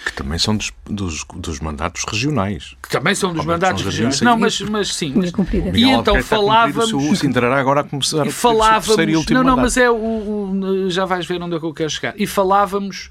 Que 0.06 0.14
também 0.14 0.38
são 0.38 0.56
dos, 0.56 0.72
dos, 0.86 1.26
dos 1.36 1.60
mandatos 1.60 2.04
regionais. 2.06 2.76
Que 2.82 2.90
também 2.90 3.16
são 3.16 3.34
dos 3.34 3.46
mandatos 3.46 3.82
são 3.82 3.92
regionais. 3.92 4.22
Não, 4.22 4.38
mas, 4.38 4.60
mas 4.62 4.94
sim. 4.94 5.14
Mas, 5.16 5.32
e 5.74 5.84
então 5.84 6.22
falávamos. 6.24 6.94
O 6.94 7.16
Sintrará 7.16 7.60
agora 7.60 7.82
a 7.82 7.84
começar 7.84 8.26
e 8.26 8.32
falávamos, 8.32 8.98
e 8.98 9.16
último 9.16 9.40
Não, 9.40 9.44
não, 9.44 9.52
mandato. 9.52 9.64
mas 9.64 9.78
é 9.78 9.90
o, 9.90 9.96
o, 9.96 10.90
Já 10.90 11.06
vais 11.06 11.26
ver 11.26 11.42
onde 11.42 11.56
é 11.56 11.60
que 11.60 11.66
eu 11.66 11.74
quero 11.74 11.90
chegar. 11.90 12.14
E 12.18 12.26
falávamos 12.28 13.10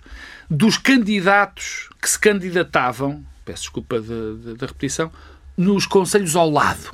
dos 0.48 0.76
candidatos 0.76 1.88
que 2.00 2.08
se 2.08 2.18
candidatavam, 2.18 3.24
peço 3.44 3.62
desculpa 3.62 4.00
da, 4.00 4.54
da 4.56 4.66
repetição, 4.66 5.10
nos 5.56 5.86
conselhos 5.86 6.36
ao 6.36 6.50
lado. 6.50 6.90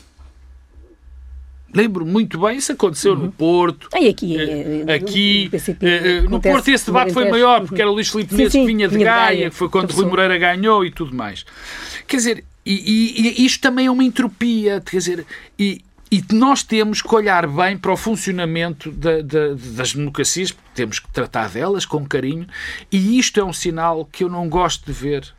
Lembro 1.73 2.05
muito 2.05 2.39
bem, 2.39 2.57
isso 2.57 2.73
aconteceu 2.73 3.13
uhum. 3.13 3.27
no 3.27 3.33
Porto. 3.33 3.89
E 3.97 4.09
aqui, 4.09 4.37
eh, 4.37 4.85
eh, 4.87 4.95
aqui 4.95 5.51
uh, 5.53 6.29
no 6.29 6.41
Porto 6.41 6.69
esse 6.69 6.87
debate 6.87 7.13
foi 7.13 7.31
maior, 7.31 7.61
porque 7.67 7.81
era 7.81 7.91
o 7.91 7.95
Luís 7.95 8.09
Filipe 8.09 8.35
Menezes 8.35 8.53
que 8.61 8.67
vinha 8.67 8.89
de 8.89 8.99
Gaia, 8.99 9.51
que 9.51 9.57
foi 9.57 9.69
quando 9.69 9.93
Rui 9.93 10.07
Moreira 10.07 10.37
ganhou 10.37 10.85
e 10.85 10.91
tudo 10.91 11.15
mais. 11.15 11.45
Quer 12.09 12.17
dizer, 12.17 12.45
e, 12.67 13.37
e, 13.41 13.47
isto 13.47 13.61
também 13.61 13.87
é 13.87 13.91
uma 13.91 14.03
entropia, 14.03 14.81
quer 14.81 14.99
dizer, 14.99 15.27
e, 15.59 15.81
e 16.11 16.25
nós 16.33 16.65
temos 16.65 17.01
que 17.03 17.15
olhar 17.15 17.47
bem 17.47 17.79
para 17.79 17.93
o 17.93 17.97
funcionamento 17.97 18.91
da, 18.91 19.23
da, 19.23 19.55
das 19.55 19.95
democracias, 19.95 20.55
temos 20.75 20.99
que 20.99 21.09
tratar 21.13 21.51
delas 21.51 21.85
com 21.85 22.05
carinho, 22.05 22.47
e 22.91 23.19
isto 23.19 23.39
é 23.39 23.45
um 23.45 23.53
sinal 23.53 24.05
que 24.05 24.25
eu 24.25 24.29
não 24.29 24.49
gosto 24.49 24.87
de 24.87 24.93
ver, 24.93 25.33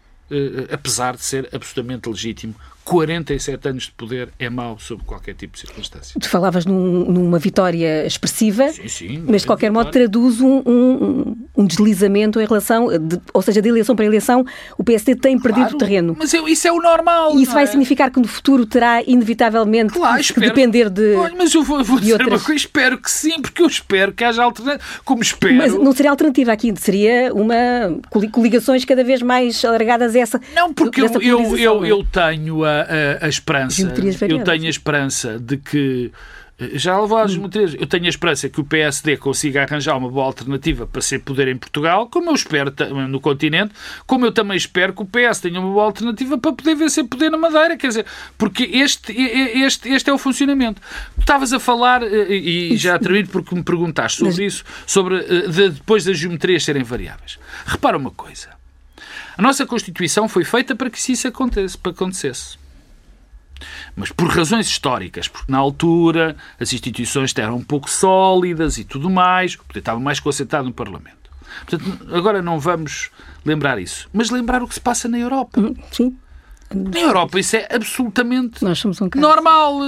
apesar 0.72 1.18
de 1.18 1.24
ser 1.24 1.50
absolutamente 1.52 2.08
legítimo, 2.08 2.56
47 2.92 3.70
anos 3.70 3.84
de 3.84 3.92
poder 3.94 4.34
é 4.38 4.50
mau 4.50 4.78
sob 4.78 5.02
qualquer 5.06 5.34
tipo 5.34 5.54
de 5.54 5.62
circunstância. 5.62 6.20
Tu 6.20 6.28
falavas 6.28 6.66
num, 6.66 7.06
numa 7.10 7.40
vitória 7.40 8.06
expressiva, 8.06 8.68
sim, 8.68 8.86
sim, 8.90 9.24
mas 9.26 9.44
de 9.44 9.48
qualquer 9.48 9.70
vitória. 9.70 9.86
modo 9.86 9.94
traduz 9.94 10.42
um, 10.42 10.62
um, 10.66 11.38
um, 11.56 11.66
deslizamento 11.66 12.42
em 12.42 12.46
relação, 12.46 12.90
de, 13.00 13.18
ou 13.34 13.42
seja, 13.42 13.62
de 13.62 13.70
eleição 13.70 13.96
para 13.96 14.04
eleição, 14.04 14.46
o 14.78 14.84
PSD 14.84 15.16
tem 15.16 15.40
claro, 15.40 15.56
perdido 15.56 15.78
terreno. 15.78 16.18
Mas 16.20 16.34
eu, 16.34 16.50
isso 16.50 16.68
é 16.68 16.72
o 16.74 16.82
normal. 16.82 17.38
E 17.38 17.44
isso 17.44 17.54
vai 17.54 17.64
é? 17.64 17.68
significar 17.68 18.12
que 18.12 18.20
no 18.20 18.28
futuro 18.28 18.66
terá 18.66 19.02
inevitavelmente 19.04 19.94
claro, 19.94 20.22
que 20.22 20.40
depender 20.42 20.90
de. 20.90 21.16
Olha, 21.16 21.36
mas 21.38 21.54
eu 21.54 21.64
vou, 21.64 21.82
vou 21.86 21.98
dizer 21.98 22.14
outras... 22.14 22.42
uma 22.42 22.46
coisa, 22.46 22.60
espero 22.60 22.98
que 22.98 23.10
sim, 23.10 23.42
porque 23.42 23.62
eu 23.62 23.68
espero 23.68 24.12
que 24.12 24.26
haja 24.26 24.44
alternativa. 24.44 24.84
Como 25.06 25.22
espero. 25.22 25.56
Mas 25.56 25.74
não 25.74 25.94
seria 25.94 26.12
alternativa 26.12 26.52
aqui, 26.52 26.74
seria 26.78 27.34
uma 27.34 27.56
coligações 28.34 28.84
cada 28.84 29.02
vez 29.02 29.22
mais 29.22 29.64
alargadas 29.64 30.14
a 30.14 30.20
essa. 30.20 30.42
Não, 30.54 30.74
porque 30.74 31.00
eu, 31.00 31.08
eu, 31.22 31.58
eu, 31.58 31.86
eu 31.86 32.04
tenho 32.04 32.66
a 32.66 32.81
a, 32.82 33.26
a, 33.26 33.30
esperança. 33.30 33.82
Eu 34.28 34.44
tenho 34.44 34.66
a 34.66 34.70
esperança 34.70 35.40
de 35.40 35.58
que. 35.58 36.12
Já 36.74 37.00
levou 37.00 37.18
às 37.18 37.32
geometrias. 37.32 37.74
Eu 37.74 37.88
tenho 37.88 38.06
a 38.06 38.10
esperança 38.10 38.48
que 38.48 38.62
o 38.62 38.64
PSD 38.64 39.18
consiga 39.18 39.64
arranjar 39.64 39.98
uma 39.98 40.08
boa 40.08 40.28
alternativa 40.28 40.86
para 40.86 41.02
ser 41.02 41.18
poder 41.20 41.48
em 41.48 41.58
Portugal, 41.58 42.08
como 42.08 42.30
eu 42.30 42.36
espero 42.36 42.72
no 43.10 43.20
continente, 43.20 43.74
como 44.06 44.28
eu 44.28 44.32
também 44.32 44.56
espero 44.56 44.94
que 44.94 45.02
o 45.02 45.06
PS 45.06 45.40
tenha 45.40 45.60
uma 45.60 45.72
boa 45.72 45.86
alternativa 45.86 46.38
para 46.38 46.54
poder 46.54 46.76
vencer 46.76 47.04
poder 47.06 47.32
na 47.32 47.38
Madeira. 47.38 47.76
Quer 47.76 47.88
dizer, 47.88 48.06
porque 48.38 48.64
este, 48.64 49.12
este, 49.12 49.90
este 49.90 50.12
é 50.12 50.14
o 50.14 50.20
funcionamento. 50.20 50.80
Tu 51.16 51.22
estavas 51.22 51.52
a 51.52 51.60
falar, 51.60 52.04
e 52.04 52.78
já 52.78 53.00
termino 53.00 53.30
porque 53.30 53.56
me 53.56 53.64
perguntaste 53.64 54.20
sobre 54.20 54.46
isso, 54.46 54.64
sobre 54.86 55.20
de, 55.48 55.70
depois 55.70 56.06
das 56.06 56.16
geometrias 56.16 56.64
serem 56.64 56.84
variáveis. 56.84 57.40
Repara 57.66 57.98
uma 57.98 58.12
coisa. 58.12 58.62
A 59.38 59.42
nossa 59.42 59.66
Constituição 59.66 60.28
foi 60.28 60.44
feita 60.44 60.76
para 60.76 60.90
que 60.90 61.12
isso 61.12 61.28
acontecesse. 61.28 61.76
Para 61.76 61.92
acontecesse 61.92 62.61
mas 63.96 64.12
por 64.12 64.30
razões 64.30 64.68
históricas, 64.68 65.28
porque 65.28 65.52
na 65.52 65.58
altura 65.58 66.36
as 66.60 66.74
instituições 66.74 67.34
eram 67.38 67.58
um 67.58 67.64
pouco 67.64 67.90
sólidas 67.90 68.78
e 68.78 68.84
tudo 68.84 69.10
mais, 69.10 69.56
o 69.56 69.64
poder 69.66 69.80
estava 69.80 70.00
mais 70.00 70.20
concentrado 70.20 70.66
no 70.66 70.74
Parlamento. 70.74 71.32
Portanto, 71.66 72.16
agora 72.16 72.42
não 72.42 72.60
vamos 72.60 73.10
lembrar 73.46 73.80
isso, 73.80 74.10
mas 74.14 74.30
lembrar 74.30 74.62
o 74.64 74.68
que 74.68 74.74
se 74.74 74.82
passa 74.82 75.08
na 75.08 75.18
Europa. 75.18 75.60
Uhum, 75.60 75.76
sim. 75.92 76.18
Na 76.74 77.00
Europa 77.00 77.38
isso 77.38 77.58
é 77.58 77.68
absolutamente 77.70 78.64
um 78.64 78.70
normal. 79.20 79.80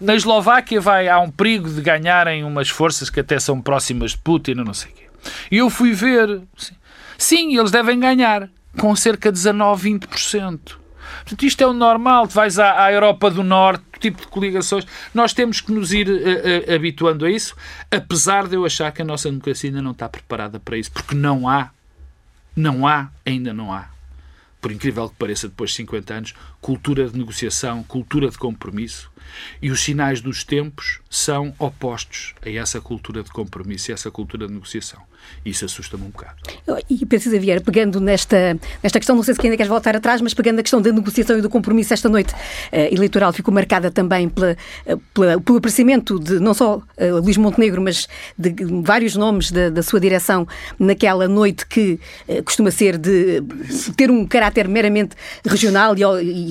Na 0.00 0.14
Eslováquia 0.14 0.80
vai, 0.80 1.08
há 1.08 1.18
um 1.18 1.30
perigo 1.30 1.68
de 1.68 1.80
ganharem 1.80 2.44
umas 2.44 2.68
forças 2.68 3.10
que 3.10 3.18
até 3.18 3.38
são 3.40 3.60
próximas 3.60 4.12
de 4.12 4.18
Putin, 4.18 4.54
não 4.54 4.72
sei 4.72 4.92
o 4.92 4.94
quê. 4.94 5.08
E 5.50 5.56
eu 5.56 5.68
fui 5.68 5.92
ver. 5.92 6.40
Sim, 7.16 7.58
eles 7.58 7.72
devem 7.72 7.98
ganhar 7.98 8.48
com 8.78 8.94
cerca 8.94 9.32
de 9.32 9.38
19, 9.38 9.98
20%. 9.98 10.76
Portanto, 11.28 11.42
isto 11.44 11.60
é 11.62 11.66
o 11.66 11.74
normal. 11.74 12.26
Tu 12.26 12.34
vais 12.34 12.58
à, 12.58 12.84
à 12.84 12.92
Europa 12.92 13.30
do 13.30 13.42
Norte, 13.42 13.84
tipo 14.00 14.22
de 14.22 14.26
coligações. 14.28 14.86
Nós 15.12 15.34
temos 15.34 15.60
que 15.60 15.70
nos 15.70 15.92
ir 15.92 16.08
uh, 16.08 16.12
uh, 16.12 16.74
habituando 16.74 17.26
a 17.26 17.30
isso, 17.30 17.54
apesar 17.90 18.48
de 18.48 18.54
eu 18.54 18.64
achar 18.64 18.90
que 18.92 19.02
a 19.02 19.04
nossa 19.04 19.28
democracia 19.28 19.68
ainda 19.68 19.82
não 19.82 19.90
está 19.90 20.08
preparada 20.08 20.58
para 20.58 20.78
isso, 20.78 20.90
porque 20.90 21.14
não 21.14 21.46
há, 21.46 21.70
não 22.56 22.86
há, 22.86 23.10
ainda 23.26 23.52
não 23.52 23.70
há, 23.70 23.88
por 24.60 24.72
incrível 24.72 25.08
que 25.08 25.16
pareça, 25.16 25.48
depois 25.48 25.70
de 25.70 25.76
50 25.76 26.14
anos, 26.14 26.34
cultura 26.60 27.08
de 27.08 27.18
negociação, 27.18 27.82
cultura 27.84 28.28
de 28.28 28.38
compromisso. 28.38 29.10
E 29.60 29.70
os 29.70 29.80
sinais 29.80 30.20
dos 30.20 30.44
tempos 30.44 31.00
são 31.10 31.54
opostos 31.58 32.34
a 32.44 32.50
essa 32.50 32.80
cultura 32.80 33.22
de 33.22 33.30
compromisso 33.30 33.90
e 33.90 33.94
essa 33.94 34.10
cultura 34.10 34.46
de 34.46 34.54
negociação. 34.54 35.00
Isso 35.44 35.64
assusta-me 35.64 36.04
um 36.04 36.10
bocado. 36.10 36.36
E 36.88 37.04
Pedro 37.06 37.30
Vieira, 37.40 37.60
pegando 37.60 38.00
nesta, 38.00 38.58
nesta 38.82 38.98
questão, 38.98 39.16
não 39.16 39.22
sei 39.22 39.34
se 39.34 39.40
ainda 39.42 39.56
queres 39.56 39.68
voltar 39.68 39.96
atrás, 39.96 40.20
mas 40.20 40.34
pegando 40.34 40.60
a 40.60 40.62
questão 40.62 40.80
da 40.80 40.92
negociação 40.92 41.38
e 41.38 41.42
do 41.42 41.48
compromisso, 41.48 41.92
esta 41.92 42.08
noite 42.08 42.32
uh, 42.32 42.92
eleitoral 42.92 43.32
ficou 43.32 43.52
marcada 43.52 43.90
também 43.90 44.28
pela, 44.28 44.56
uh, 44.86 44.98
pela, 45.14 45.40
pelo 45.40 45.58
aparecimento 45.58 46.18
de 46.18 46.38
não 46.38 46.54
só 46.54 46.76
uh, 46.76 47.20
Luís 47.22 47.36
Montenegro, 47.36 47.80
mas 47.80 48.08
de 48.38 48.54
vários 48.82 49.16
nomes 49.16 49.50
da, 49.50 49.70
da 49.70 49.82
sua 49.82 50.00
direção 50.00 50.46
naquela 50.78 51.28
noite 51.28 51.66
que 51.66 51.98
costuma 52.44 52.70
ser 52.70 52.96
de 52.96 53.42
ter 53.96 54.10
um 54.10 54.26
caráter 54.26 54.57
meramente 54.66 55.14
regional 55.46 55.94
e, 55.96 56.02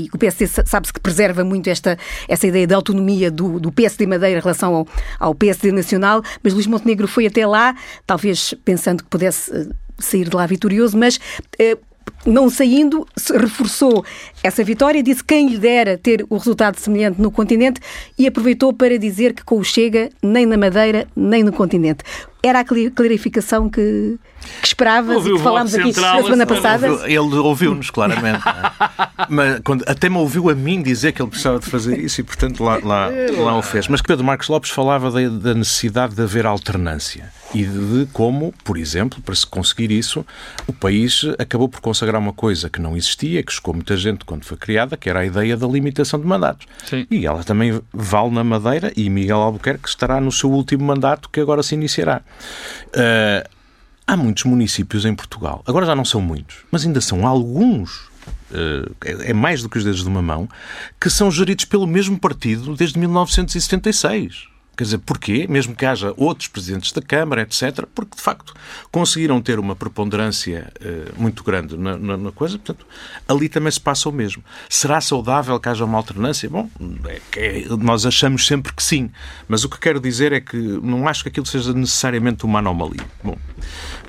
e 0.05 0.09
o 0.13 0.17
PSD 0.17 0.47
sabe-se 0.65 0.93
que 0.93 0.99
preserva 0.99 1.43
muito 1.43 1.69
esta, 1.69 1.97
essa 2.27 2.47
ideia 2.47 2.67
de 2.67 2.73
autonomia 2.73 3.31
do, 3.31 3.59
do 3.59 3.71
PSD 3.71 4.05
Madeira 4.05 4.39
em 4.39 4.41
relação 4.41 4.75
ao, 4.75 4.87
ao 5.19 5.35
PSD 5.35 5.71
Nacional, 5.71 6.21
mas 6.43 6.53
Luís 6.53 6.67
Montenegro 6.67 7.07
foi 7.07 7.25
até 7.25 7.45
lá, 7.45 7.75
talvez 8.05 8.53
pensando 8.63 9.03
que 9.03 9.09
pudesse 9.09 9.51
eh, 9.51 9.67
sair 9.97 10.29
de 10.29 10.35
lá 10.35 10.45
vitorioso, 10.45 10.97
mas 10.97 11.19
eh, 11.59 11.77
não 12.25 12.49
saindo, 12.49 13.07
reforçou 13.39 14.03
essa 14.43 14.63
vitória, 14.63 15.01
disse 15.01 15.23
quem 15.23 15.47
lhe 15.47 15.57
dera 15.57 15.97
ter 15.97 16.25
o 16.29 16.37
resultado 16.37 16.77
semelhante 16.77 17.21
no 17.21 17.31
continente 17.31 17.79
e 18.17 18.27
aproveitou 18.27 18.73
para 18.73 18.97
dizer 18.99 19.33
que 19.33 19.43
com 19.43 19.57
o 19.57 19.63
Chega, 19.63 20.09
nem 20.21 20.45
na 20.45 20.57
Madeira, 20.57 21.07
nem 21.15 21.43
no 21.43 21.51
continente. 21.51 22.03
Era 22.43 22.59
a 22.59 22.63
clarificação 22.63 23.69
que, 23.69 24.17
que 24.61 24.67
esperavas 24.67 25.25
e 25.25 25.33
que 25.33 25.39
falámos 25.39 25.73
aqui 25.73 25.99
na 25.99 26.23
semana 26.23 26.45
passada? 26.45 26.87
Ele 27.05 27.17
ouviu-nos, 27.17 27.89
claramente. 27.89 28.43
Mas 29.27 29.59
quando, 29.63 29.83
até 29.87 30.07
me 30.07 30.17
ouviu 30.17 30.49
a 30.49 30.55
mim 30.55 30.81
dizer 30.81 31.11
que 31.13 31.21
ele 31.21 31.29
precisava 31.29 31.59
de 31.59 31.65
fazer 31.65 31.99
isso 31.99 32.21
e, 32.21 32.23
portanto, 32.23 32.63
lá, 32.63 32.79
lá, 32.81 33.09
lá 33.37 33.57
o 33.57 33.61
fez. 33.61 33.87
Mas 33.87 34.01
Pedro 34.01 34.23
Marcos 34.23 34.47
Lopes 34.47 34.69
falava 34.69 35.09
da, 35.11 35.27
da 35.27 35.53
necessidade 35.53 36.15
de 36.15 36.21
haver 36.21 36.45
alternância 36.45 37.31
e 37.53 37.63
de 37.63 38.07
como, 38.11 38.53
por 38.63 38.77
exemplo, 38.77 39.21
para 39.21 39.33
se 39.33 39.45
conseguir 39.45 39.91
isso, 39.91 40.25
o 40.67 40.73
país 40.73 41.21
acabou 41.39 41.69
por 41.69 41.79
consagrar 41.79 42.21
uma 42.21 42.33
coisa 42.33 42.69
que 42.69 42.81
não 42.81 42.95
existia, 42.97 43.41
que 43.41 43.53
chocou 43.53 43.73
muita 43.73 43.95
gente 43.95 44.25
quando 44.25 44.43
foi 44.43 44.57
criada, 44.57 44.97
que 44.97 45.09
era 45.09 45.19
a 45.19 45.25
ideia 45.25 45.55
da 45.55 45.67
limitação 45.67 46.19
de 46.19 46.25
mandatos. 46.25 46.67
Sim. 46.85 47.07
E 47.09 47.25
ela 47.25 47.43
também 47.43 47.81
vale 47.93 48.31
na 48.31 48.43
Madeira 48.43 48.91
e 48.95 49.09
Miguel 49.09 49.37
Albuquerque 49.37 49.87
estará 49.87 50.19
no 50.19 50.31
seu 50.31 50.51
último 50.51 50.83
mandato, 50.83 51.29
que 51.29 51.39
agora 51.39 51.63
se 51.63 51.75
iniciará. 51.75 52.21
Uh, 52.87 53.49
há 54.05 54.17
muitos 54.17 54.43
municípios 54.43 55.05
em 55.05 55.15
Portugal, 55.15 55.63
agora 55.65 55.85
já 55.85 55.95
não 55.95 56.05
são 56.05 56.21
muitos, 56.21 56.57
mas 56.71 56.85
ainda 56.85 57.01
são 57.01 57.25
alguns 57.25 58.07
Uh, 58.49 58.93
é 59.01 59.33
mais 59.33 59.61
do 59.61 59.69
que 59.69 59.77
os 59.77 59.83
dedos 59.83 60.03
de 60.03 60.07
uma 60.07 60.21
mão, 60.21 60.47
que 60.99 61.09
são 61.09 61.29
geridos 61.29 61.65
pelo 61.65 61.85
mesmo 61.85 62.17
partido 62.17 62.75
desde 62.75 62.97
1976. 62.97 64.47
Quer 64.77 64.83
dizer, 64.83 64.99
porquê? 64.99 65.47
Mesmo 65.49 65.75
que 65.75 65.83
haja 65.87 66.13
outros 66.15 66.47
presidentes 66.47 66.91
da 66.91 67.01
Câmara, 67.01 67.41
etc., 67.41 67.87
porque 67.95 68.15
de 68.15 68.21
facto 68.21 68.53
conseguiram 68.91 69.41
ter 69.41 69.57
uma 69.57 69.75
preponderância 69.75 70.71
uh, 70.79 71.19
muito 71.19 71.43
grande 71.43 71.75
na, 71.75 71.97
na, 71.97 72.15
na, 72.15 72.31
coisa, 72.31 72.59
portanto, 72.59 72.85
ali 73.27 73.49
também 73.49 73.71
se 73.71 73.81
passa 73.81 74.07
o 74.07 74.11
mesmo. 74.11 74.43
Será 74.69 75.01
saudável 75.01 75.59
que 75.59 75.67
haja 75.67 75.83
uma 75.83 75.97
alternância? 75.97 76.47
Bom, 76.47 76.69
é, 77.05 77.21
é, 77.35 77.65
nós 77.69 78.05
achamos 78.05 78.45
sempre 78.45 78.71
que 78.71 78.83
sim, 78.83 79.09
mas 79.47 79.63
o 79.63 79.69
que 79.69 79.79
quero 79.79 79.99
dizer 79.99 80.31
é 80.31 80.39
que 80.39 80.55
não 80.55 81.07
acho 81.07 81.23
que 81.23 81.29
aquilo 81.29 81.47
seja 81.47 81.73
necessariamente 81.73 82.45
uma 82.45 82.59
anomalia. 82.59 83.03
Bom, 83.23 83.35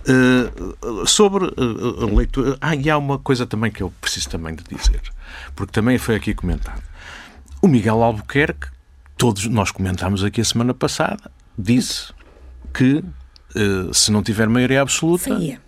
uh, 0.06 1.06
sobre 1.06 1.46
a 1.46 2.14
leitura. 2.14 2.58
Ah, 2.60 2.76
e 2.76 2.90
há 2.90 2.98
uma 2.98 3.18
coisa 3.18 3.46
também 3.46 3.72
que 3.72 3.82
eu 3.82 3.90
preciso 4.02 4.28
também 4.28 4.54
de 4.54 4.64
dizer, 4.64 5.00
porque 5.56 5.72
também 5.72 5.96
foi 5.96 6.14
aqui 6.14 6.34
comentado. 6.34 6.82
O 7.62 7.68
Miguel 7.68 8.02
Albuquerque 8.02 8.68
todos 9.18 9.44
nós 9.46 9.72
comentámos 9.72 10.22
aqui 10.22 10.40
a 10.40 10.44
semana 10.44 10.72
passada, 10.72 11.30
disse 11.58 12.12
que 12.72 13.02
uh, 13.54 13.92
se 13.92 14.12
não 14.12 14.22
tiver 14.22 14.48
maioria 14.48 14.80
absoluta. 14.80 15.24
Saía. 15.24 15.60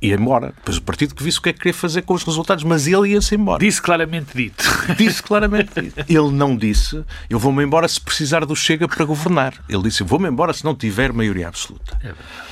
Ia 0.00 0.14
embora. 0.14 0.52
Depois 0.56 0.78
o 0.78 0.82
partido 0.82 1.14
que 1.14 1.22
visse 1.22 1.38
o 1.38 1.42
que 1.42 1.50
é 1.50 1.52
que 1.52 1.58
queria 1.60 1.74
fazer 1.74 2.02
com 2.02 2.14
os 2.14 2.24
resultados, 2.24 2.64
mas 2.64 2.86
ele 2.86 3.10
ia-se 3.10 3.34
embora. 3.34 3.58
Disse 3.58 3.80
claramente 3.80 4.36
dito. 4.36 4.64
Disse 4.98 5.22
claramente 5.22 5.80
dito. 5.80 6.00
Ele 6.08 6.30
não 6.30 6.56
disse, 6.56 7.04
eu 7.30 7.38
vou-me 7.38 7.62
embora 7.62 7.86
se 7.86 8.00
precisar 8.00 8.44
do 8.44 8.56
Chega 8.56 8.88
para 8.88 9.04
governar. 9.04 9.54
Ele 9.68 9.82
disse, 9.82 10.02
vou-me 10.02 10.28
embora 10.28 10.52
se 10.52 10.64
não 10.64 10.74
tiver 10.74 11.12
maioria 11.12 11.48
absoluta. 11.48 11.96
É 12.00 12.06
verdade. 12.06 12.51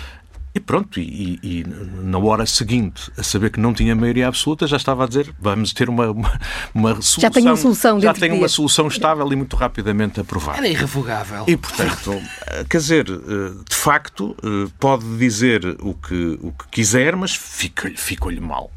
E 0.52 0.58
pronto, 0.58 0.98
e, 0.98 1.38
e, 1.42 1.64
na 2.02 2.18
hora 2.18 2.44
seguinte, 2.44 3.10
a 3.16 3.22
saber 3.22 3.50
que 3.50 3.60
não 3.60 3.72
tinha 3.72 3.94
maioria 3.94 4.26
absoluta, 4.26 4.66
já 4.66 4.76
estava 4.76 5.04
a 5.04 5.06
dizer 5.06 5.32
vamos 5.38 5.72
ter 5.72 5.88
uma, 5.88 6.10
uma, 6.10 6.40
uma 6.74 6.90
solução. 6.94 7.20
Já 7.20 7.30
tem 7.30 7.44
uma 7.44 7.56
solução 7.56 8.00
Já 8.00 8.12
tem 8.12 8.32
uma 8.32 8.48
solução 8.48 8.88
estável 8.88 9.32
e 9.32 9.36
muito 9.36 9.54
rapidamente 9.54 10.18
aprovada. 10.18 10.58
Era 10.58 10.68
irrevogável. 10.68 11.44
E 11.46 11.56
portanto, 11.56 12.20
quer 12.68 12.78
dizer, 12.78 13.08
eh, 13.08 13.62
de 13.68 13.76
facto, 13.76 14.36
eh, 14.42 14.68
pode 14.80 15.04
dizer 15.18 15.64
o 15.80 15.94
que, 15.94 16.38
o 16.42 16.50
que 16.50 16.68
quiser, 16.68 17.14
mas 17.14 17.32
fica-lhe 17.36 17.96
ficou 17.96 18.32
mal. 18.40 18.72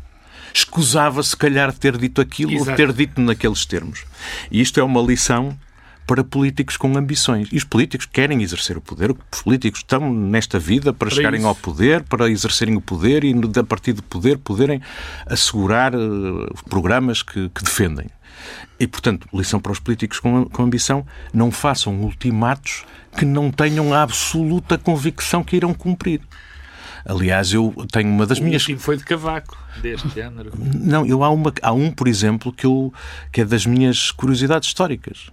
Escusava, 0.53 1.23
se 1.23 1.36
calhar, 1.36 1.71
de 1.71 1.79
ter 1.79 1.97
dito 1.97 2.21
aquilo 2.21 2.51
Exato. 2.51 2.69
ou 2.69 2.77
de 2.77 2.83
ter 2.86 2.93
dito 2.93 3.19
naqueles 3.19 3.65
termos. 3.65 4.05
E 4.51 4.62
isto 4.62 4.79
é 4.79 4.83
uma 4.83 5.01
lição 5.01 5.57
para 6.05 6.23
políticos 6.23 6.77
com 6.77 6.97
ambições. 6.97 7.47
E 7.51 7.57
os 7.57 7.63
políticos 7.63 8.05
querem 8.05 8.41
exercer 8.41 8.77
o 8.77 8.81
poder, 8.81 9.11
os 9.11 9.41
políticos 9.41 9.79
estão 9.79 10.13
nesta 10.13 10.59
vida 10.59 10.93
para, 10.93 11.07
para 11.07 11.15
chegarem 11.15 11.39
isso. 11.39 11.47
ao 11.47 11.55
poder, 11.55 12.03
para 12.03 12.29
exercerem 12.29 12.75
o 12.75 12.81
poder 12.81 13.23
e, 13.23 13.33
a 13.59 13.63
partir 13.63 13.93
do 13.93 14.03
poder, 14.03 14.37
poderem 14.37 14.81
assegurar 15.25 15.95
uh, 15.95 16.53
programas 16.69 17.21
que, 17.21 17.49
que 17.49 17.63
defendem. 17.63 18.07
E, 18.79 18.87
portanto, 18.87 19.27
lição 19.33 19.59
para 19.59 19.71
os 19.71 19.79
políticos 19.79 20.19
com, 20.19 20.45
com 20.45 20.63
ambição: 20.63 21.05
não 21.33 21.51
façam 21.51 21.95
ultimatos 22.01 22.83
que 23.17 23.25
não 23.25 23.51
tenham 23.51 23.93
a 23.93 24.01
absoluta 24.01 24.77
convicção 24.77 25.43
que 25.43 25.55
irão 25.55 25.73
cumprir. 25.73 26.21
Aliás, 27.05 27.51
eu 27.51 27.73
tenho 27.91 28.09
uma 28.09 28.25
das 28.25 28.39
o 28.39 28.43
minhas. 28.43 28.67
O 28.67 28.77
foi 28.77 28.95
de 28.97 29.03
cavaco, 29.03 29.57
deste 29.81 30.07
género. 30.09 30.51
Não, 30.57 31.05
eu 31.05 31.23
há, 31.23 31.29
uma, 31.29 31.53
há 31.61 31.73
um, 31.73 31.91
por 31.91 32.07
exemplo, 32.07 32.51
que, 32.51 32.65
eu, 32.65 32.93
que 33.31 33.41
é 33.41 33.45
das 33.45 33.65
minhas 33.65 34.09
curiosidades 34.11 34.69
históricas. 34.69 35.29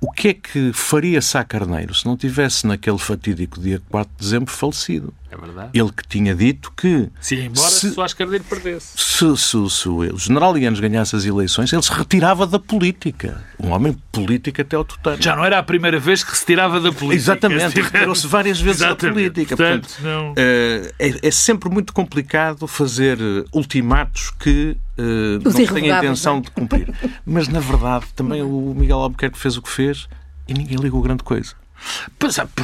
O 0.00 0.10
que 0.10 0.28
é 0.28 0.34
que 0.34 0.72
faria 0.72 1.20
Sá 1.20 1.44
Carneiro 1.44 1.94
se 1.94 2.06
não 2.06 2.16
tivesse 2.16 2.66
naquele 2.66 2.96
fatídico 2.96 3.60
dia 3.60 3.82
4 3.90 4.10
de 4.16 4.24
dezembro 4.24 4.50
falecido? 4.50 5.12
É 5.30 5.36
verdade. 5.36 5.70
Ele 5.74 5.92
que 5.92 6.08
tinha 6.08 6.34
dito 6.34 6.72
que. 6.76 7.08
Se 7.20 7.36
embora 7.36 7.70
se, 7.70 7.92
Soares 7.92 8.14
Carneiro 8.14 8.42
perdesse. 8.44 8.94
Se, 8.96 9.36
se, 9.36 9.70
se, 9.70 9.88
o 9.88 10.18
general 10.18 10.58
Ianes 10.58 10.80
ganhasse 10.80 11.14
as 11.14 11.24
eleições, 11.24 11.72
ele 11.72 11.82
se 11.82 11.92
retirava 11.92 12.46
da 12.46 12.58
política. 12.58 13.44
Um 13.58 13.70
homem 13.70 13.96
político 14.10 14.60
até 14.60 14.74
ao 14.74 14.84
total. 14.84 15.16
Já 15.20 15.36
não 15.36 15.44
era 15.44 15.58
a 15.58 15.62
primeira 15.62 16.00
vez 16.00 16.24
que 16.24 16.34
se 16.34 16.40
retirava 16.40 16.80
da 16.80 16.90
política. 16.90 17.32
Exatamente, 17.32 17.80
retirou-se 17.80 18.26
várias 18.26 18.60
vezes 18.60 18.80
Exatamente. 18.80 19.06
da 19.06 19.12
política. 19.12 19.56
Portanto, 19.56 19.88
Portanto 19.88 20.02
não... 20.02 20.34
Eh, 20.36 20.92
é, 20.98 21.28
é, 21.28 21.30
sempre 21.30 21.70
muito 21.70 21.92
complicado 21.92 22.66
fazer 22.66 23.18
ultimatos 23.52 24.30
que 24.30 24.76
uh, 25.00 25.42
não 25.44 25.52
têm 25.52 25.90
a 25.90 25.98
intenção 25.98 26.38
é? 26.38 26.40
de 26.40 26.50
cumprir. 26.50 26.94
Mas, 27.24 27.48
na 27.48 27.60
verdade, 27.60 28.06
também 28.14 28.42
o 28.42 28.74
Miguel 28.76 28.98
Albuquerque 28.98 29.38
fez 29.38 29.56
o 29.56 29.62
que 29.62 29.70
fez 29.70 30.08
e 30.46 30.54
ninguém 30.54 30.78
ligou 30.78 31.00
grande 31.02 31.22
coisa. 31.22 31.54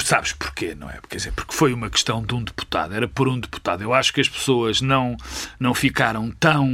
Sabes 0.05 0.33
porquê, 0.33 0.75
não 0.75 0.91
é? 0.91 0.99
Quer 1.09 1.17
dizer, 1.17 1.33
porque 1.33 1.55
foi 1.55 1.73
uma 1.73 1.89
questão 1.89 2.23
de 2.23 2.35
um 2.35 2.43
deputado, 2.43 2.95
era 2.95 3.09
por 3.09 3.29
um 3.29 3.39
deputado. 3.39 3.83
Eu 3.83 3.95
acho 3.95 4.13
que 4.13 4.21
as 4.21 4.29
pessoas 4.29 4.81
não, 4.81 5.17
não 5.59 5.75
ficaram 5.75 6.31
tão, 6.33 6.69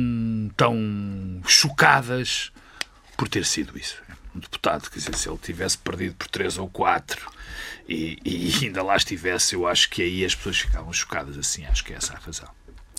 tão 0.57 1.41
chocadas 1.47 2.51
por 3.17 3.29
ter 3.29 3.45
sido 3.45 3.79
isso. 3.79 3.97
Um 4.35 4.41
deputado, 4.41 4.91
quer 4.91 4.99
dizer, 4.99 5.15
se 5.15 5.29
ele 5.29 5.39
tivesse 5.39 5.79
perdido 5.79 6.17
por 6.17 6.27
três 6.27 6.59
ou 6.59 6.69
quatro 6.69 7.31
e, 7.89 8.19
e 8.25 8.53
ainda 8.67 8.83
lá 8.83 8.97
estivesse, 8.97 9.55
eu 9.55 9.67
acho 9.67 9.89
que 9.89 10.03
aí 10.03 10.25
as 10.25 10.35
pessoas 10.35 10.59
ficavam 10.59 10.93
chocadas 10.93 11.39
assim. 11.39 11.65
Acho 11.67 11.85
que 11.85 11.93
é 11.93 11.97
essa 11.97 12.15
a 12.15 12.19
razão. 12.19 12.49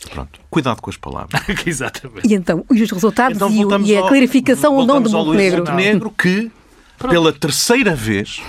Pronto. 0.10 0.40
Cuidado 0.50 0.82
com 0.82 0.90
as 0.90 0.98
palavras. 0.98 1.42
Exatamente. 1.66 2.28
E 2.28 2.34
então, 2.34 2.66
os 2.70 2.92
resultados 2.92 3.38
então, 3.38 3.50
e, 3.82 3.92
e, 3.92 3.98
a 3.98 4.02
clarificação 4.08 4.76
ou 4.76 4.86
não 4.86 5.02
do 5.02 5.10
Montenegro? 5.10 5.60
Montenegro 5.60 6.12
que, 6.12 6.52
Pronto. 6.98 7.12
pela 7.12 7.34
terceira 7.34 7.96
vez, 7.96 8.42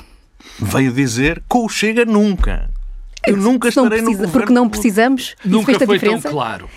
veio 0.58 0.92
dizer 0.92 1.42
com 1.48 1.64
o 1.64 1.68
Chega 1.68 2.04
nunca. 2.04 2.70
Eu 3.26 3.36
nunca 3.36 3.68
estarei 3.68 3.88
precisa, 3.88 4.10
no 4.10 4.16
governo. 4.16 4.32
Porque 4.32 4.52
não 4.52 4.68
precisamos? 4.68 5.34
Nunca 5.44 5.78
foi 5.86 5.98
tão 5.98 6.20
claro. 6.20 6.68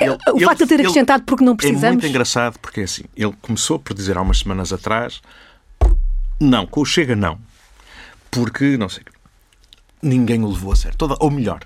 Ele, 0.00 0.16
o 0.28 0.36
ele, 0.36 0.44
facto 0.44 0.60
de 0.60 0.66
ter 0.66 0.80
acrescentado 0.80 1.22
porque 1.24 1.44
não 1.44 1.54
precisamos. 1.54 1.84
É 1.84 1.90
muito 1.92 2.06
engraçado 2.06 2.58
porque 2.58 2.80
é 2.80 2.84
assim. 2.84 3.04
Ele 3.14 3.34
começou 3.42 3.78
por 3.78 3.94
dizer 3.94 4.16
há 4.16 4.22
umas 4.22 4.38
semanas 4.38 4.72
atrás: 4.72 5.20
não, 6.40 6.66
com 6.66 6.80
o 6.80 6.84
Chega 6.84 7.14
não. 7.14 7.38
Porque, 8.30 8.78
não 8.78 8.88
sei, 8.88 9.02
ninguém 10.02 10.42
o 10.42 10.48
levou 10.48 10.72
a 10.72 10.76
sério. 10.76 10.96
Toda, 10.96 11.14
ou 11.20 11.30
melhor, 11.30 11.60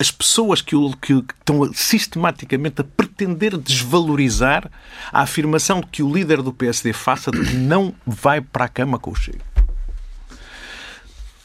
as 0.00 0.10
pessoas 0.10 0.62
que, 0.62 0.74
o, 0.74 0.96
que 0.96 1.12
estão 1.12 1.70
sistematicamente 1.74 2.80
a 2.80 2.84
pretender 2.84 3.58
desvalorizar 3.58 4.70
a 5.12 5.20
afirmação 5.20 5.82
que 5.82 6.02
o 6.02 6.10
líder 6.10 6.40
do 6.40 6.54
PSD 6.54 6.94
faça 6.94 7.30
de 7.30 7.38
que 7.44 7.54
não 7.54 7.94
vai 8.06 8.40
para 8.40 8.64
a 8.64 8.68
cama 8.68 8.98
com 8.98 9.10
o 9.10 9.14
Chega 9.14 9.50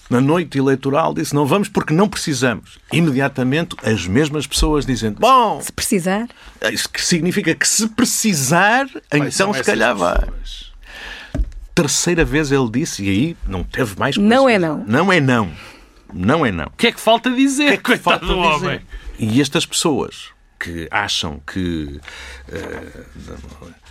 na 0.07 0.21
noite 0.21 0.57
eleitoral, 0.57 1.15
disse 1.15 1.33
não 1.33 1.47
vamos 1.47 1.67
porque 1.67 1.91
não 1.91 2.07
precisamos. 2.07 2.77
Imediatamente 2.93 3.75
as 3.83 4.05
mesmas 4.05 4.45
pessoas 4.45 4.85
dizendo, 4.85 5.19
bom... 5.19 5.59
Se 5.59 5.71
precisar... 5.71 6.27
Isso 6.71 6.87
que 6.87 7.03
significa 7.03 7.55
que 7.55 7.67
se 7.67 7.89
precisar, 7.89 8.87
então 9.11 9.51
se 9.51 9.63
calhar 9.63 9.95
vai. 9.95 10.29
Terceira 11.73 12.23
vez 12.23 12.51
ele 12.51 12.69
disse, 12.69 13.03
e 13.03 13.09
aí 13.09 13.37
não 13.47 13.63
teve 13.63 13.97
mais... 13.97 14.15
Não 14.15 14.47
é 14.47 14.59
não. 14.59 14.83
Não 14.87 15.11
é 15.11 15.19
não. 15.19 15.51
Não 16.13 16.45
é 16.45 16.51
não. 16.51 16.65
O 16.65 16.71
que 16.77 16.87
é 16.87 16.91
que 16.91 16.99
falta 16.99 17.29
dizer, 17.31 17.81
que 17.81 17.93
é 17.93 17.97
que 17.97 18.03
falta 18.03 18.25
do 18.25 18.33
dizer? 18.35 18.47
homem? 18.67 18.81
E 19.17 19.41
estas 19.41 19.65
pessoas 19.65 20.34
que 20.65 20.87
acham 20.89 21.39
que... 21.45 21.99
Uh, 22.49 23.85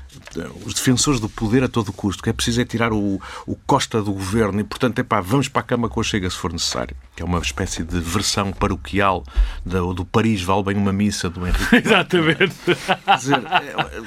os 0.64 0.74
defensores 0.74 1.18
do 1.18 1.28
poder 1.28 1.64
a 1.64 1.68
todo 1.68 1.92
custo, 1.92 2.22
que 2.22 2.30
é 2.30 2.32
preciso 2.32 2.60
é 2.60 2.64
tirar 2.64 2.92
o, 2.92 3.20
o 3.46 3.56
Costa 3.66 4.00
do 4.00 4.12
governo 4.12 4.60
e, 4.60 4.64
portanto, 4.64 5.00
é 5.00 5.02
pá, 5.02 5.20
vamos 5.20 5.48
para 5.48 5.60
a 5.60 5.64
cama 5.64 5.88
com 5.88 6.00
a 6.00 6.04
Chega 6.04 6.30
se 6.30 6.36
for 6.36 6.52
necessário, 6.52 6.96
que 7.16 7.22
é 7.22 7.26
uma 7.26 7.40
espécie 7.40 7.82
de 7.82 7.98
versão 7.98 8.52
paroquial 8.52 9.24
do, 9.66 9.92
do 9.92 10.04
Paris 10.04 10.40
vale 10.40 10.62
bem 10.62 10.76
uma 10.76 10.92
missa 10.92 11.28
do 11.28 11.44
Henrique. 11.44 11.76
Exatamente. 11.84 12.54
Dizer, 13.16 13.42
é, 13.44 14.02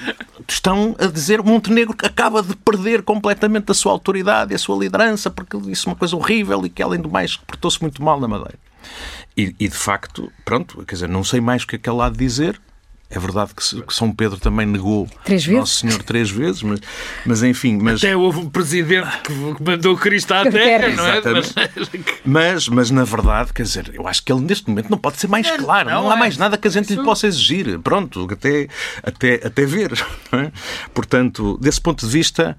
estão 0.48 0.96
a 0.98 1.08
dizer 1.08 1.42
que 1.42 1.50
Montenegro 1.50 1.96
acaba 2.02 2.42
de 2.42 2.56
perder 2.56 3.04
completamente 3.04 3.70
a 3.72 3.74
sua 3.74 3.92
autoridade 3.92 4.54
e 4.54 4.56
a 4.56 4.60
sua 4.60 4.78
liderança 4.78 5.30
porque 5.30 5.58
disse 5.60 5.88
uma 5.88 5.96
coisa 5.96 6.16
horrível 6.16 6.66
e 6.66 6.70
que, 6.70 6.82
além 6.82 7.02
do 7.02 7.10
mais, 7.10 7.36
portou-se 7.36 7.82
muito 7.82 8.02
mal 8.02 8.18
na 8.18 8.30
Madeira. 8.30 8.58
E, 9.38 9.56
e, 9.60 9.68
de 9.68 9.78
facto, 9.78 10.32
pronto, 10.44 10.84
quer 10.86 10.96
dizer, 10.96 11.08
não 11.08 11.24
sei 11.24 11.40
mais 11.40 11.64
o 11.64 11.68
que 11.68 11.76
é 11.76 11.80
que 11.80 11.88
ela 11.88 12.08
há 12.08 12.10
de 12.10 12.18
dizer, 12.18 12.60
é 13.10 13.20
verdade 13.20 13.52
que, 13.56 13.64
São 13.94 14.12
Pedro 14.12 14.38
também 14.38 14.66
negou 14.66 15.08
três 15.24 15.46
vezes? 15.46 15.60
Nosso 15.60 15.76
Senhor 15.76 16.04
três 16.04 16.30
vezes, 16.30 16.62
mas, 16.62 16.82
mas 17.26 17.42
enfim. 17.42 17.78
Mas... 17.82 18.04
Até 18.04 18.18
houve 18.18 18.40
um 18.40 18.50
presidente 18.50 19.08
que 19.22 19.64
mandou 19.64 19.96
Cristo 19.96 20.34
à 20.34 20.44
terra, 20.44 20.90
não 20.90 21.08
é? 21.08 21.22
Mas... 21.32 21.54
mas... 22.26 22.68
mas, 22.68 22.92
na 22.92 23.06
verdade, 23.06 23.54
quer 23.54 23.64
dizer, 23.64 23.92
eu 23.94 24.06
acho 24.08 24.22
que 24.24 24.32
ele 24.32 24.42
neste 24.42 24.68
momento 24.68 24.90
não 24.90 24.98
pode 24.98 25.20
ser 25.20 25.28
mais 25.28 25.50
claro. 25.52 25.90
Não, 25.90 26.04
não 26.04 26.12
há 26.12 26.16
é. 26.16 26.20
mais 26.20 26.38
nada 26.38 26.58
que 26.58 26.68
a 26.68 26.72
gente 26.72 26.94
lhe 26.94 27.02
possa 27.02 27.28
exigir. 27.28 27.80
Pronto, 27.80 28.28
até, 28.30 28.68
até, 29.02 29.36
até 29.36 29.66
ver. 29.66 29.92
É? 30.34 30.52
Portanto, 30.94 31.58
desse 31.62 31.80
ponto 31.80 32.06
de 32.06 32.12
vista, 32.12 32.58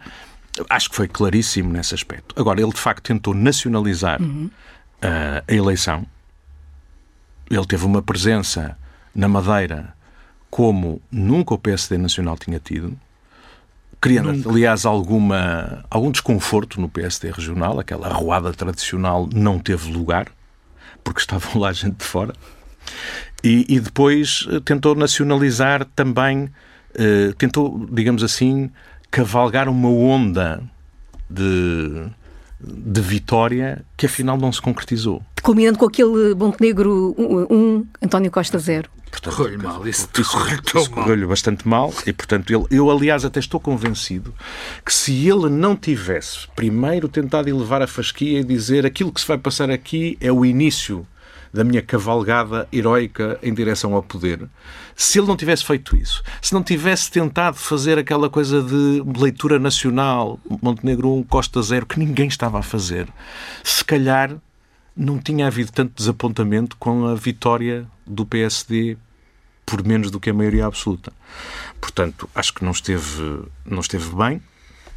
acho 0.70 0.88
que 0.88 0.96
foi 0.96 1.06
claríssimo 1.06 1.70
nesse 1.70 1.94
aspecto. 1.94 2.34
Agora, 2.40 2.60
ele 2.62 2.72
de 2.72 2.80
facto 2.80 3.02
tentou 3.02 3.34
nacionalizar 3.34 4.20
uhum. 4.22 4.50
uh, 5.02 5.44
a 5.46 5.52
eleição. 5.52 6.06
Ele 7.50 7.66
teve 7.66 7.84
uma 7.84 8.02
presença 8.02 8.76
na 9.14 9.28
Madeira 9.28 9.94
como 10.50 11.00
nunca 11.10 11.54
o 11.54 11.58
PSD 11.58 11.98
Nacional 11.98 12.36
tinha 12.38 12.58
tido, 12.58 12.98
criando, 14.00 14.32
nunca. 14.32 14.50
aliás, 14.50 14.86
alguma, 14.86 15.84
algum 15.90 16.10
desconforto 16.10 16.80
no 16.80 16.88
PSD 16.88 17.30
regional, 17.30 17.78
aquela 17.78 18.08
arruada 18.08 18.52
tradicional 18.52 19.28
não 19.32 19.58
teve 19.58 19.90
lugar, 19.92 20.28
porque 21.04 21.20
estavam 21.20 21.60
lá 21.60 21.72
gente 21.72 21.96
de 21.96 22.04
fora. 22.04 22.32
E, 23.42 23.66
e 23.68 23.78
depois 23.78 24.46
eh, 24.50 24.60
tentou 24.60 24.94
nacionalizar 24.94 25.84
também, 25.94 26.48
eh, 26.94 27.32
tentou, 27.36 27.86
digamos 27.90 28.22
assim, 28.22 28.70
cavalgar 29.10 29.68
uma 29.68 29.88
onda 29.88 30.62
de, 31.28 32.06
de 32.60 33.00
vitória 33.00 33.84
que 33.96 34.06
afinal 34.06 34.36
não 34.36 34.50
se 34.52 34.60
concretizou. 34.60 35.22
Culminando 35.42 35.78
com 35.78 35.86
aquele 35.86 36.34
Montenegro 36.34 37.14
1, 37.16 37.46
um, 37.54 37.86
António 38.02 38.30
Costa 38.30 38.58
0. 38.58 38.90
Correu-lhe 39.24 39.56
mal, 39.56 39.86
isso, 39.88 40.08
isso 40.18 40.90
correu-lhe 40.90 41.26
bastante 41.26 41.66
mal 41.66 41.92
e, 42.06 42.12
portanto, 42.12 42.50
ele, 42.52 42.66
eu, 42.70 42.90
aliás, 42.90 43.24
até 43.24 43.40
estou 43.40 43.58
convencido 43.58 44.34
que 44.84 44.92
se 44.92 45.26
ele 45.26 45.48
não 45.48 45.74
tivesse 45.74 46.46
primeiro 46.54 47.08
tentado 47.08 47.48
elevar 47.48 47.82
a 47.82 47.86
fasquia 47.86 48.40
e 48.40 48.44
dizer 48.44 48.84
aquilo 48.84 49.10
que 49.10 49.20
se 49.20 49.26
vai 49.26 49.38
passar 49.38 49.70
aqui 49.70 50.16
é 50.20 50.30
o 50.30 50.44
início 50.44 51.06
da 51.52 51.64
minha 51.64 51.82
cavalgada 51.82 52.68
heroica 52.72 53.38
em 53.42 53.52
direção 53.52 53.94
ao 53.94 54.02
poder. 54.02 54.46
Se 54.94 55.18
ele 55.18 55.26
não 55.26 55.36
tivesse 55.36 55.64
feito 55.64 55.96
isso, 55.96 56.22
se 56.42 56.52
não 56.52 56.62
tivesse 56.62 57.10
tentado 57.10 57.56
fazer 57.56 57.98
aquela 57.98 58.28
coisa 58.28 58.62
de 58.62 59.02
leitura 59.18 59.58
nacional, 59.58 60.38
Montenegro 60.62 61.14
1, 61.14 61.22
Costa 61.24 61.62
0, 61.62 61.86
que 61.86 61.98
ninguém 61.98 62.28
estava 62.28 62.58
a 62.58 62.62
fazer, 62.62 63.08
se 63.64 63.84
calhar 63.84 64.36
não 64.98 65.18
tinha 65.20 65.46
havido 65.46 65.70
tanto 65.70 65.94
desapontamento 65.94 66.76
com 66.76 67.06
a 67.06 67.14
vitória 67.14 67.86
do 68.04 68.26
PSD 68.26 68.98
por 69.64 69.86
menos 69.86 70.10
do 70.10 70.18
que 70.18 70.30
a 70.30 70.34
maioria 70.34 70.66
absoluta. 70.66 71.12
Portanto, 71.80 72.28
acho 72.34 72.52
que 72.52 72.64
não 72.64 72.72
esteve, 72.72 73.44
não 73.64 73.80
esteve 73.80 74.12
bem, 74.16 74.42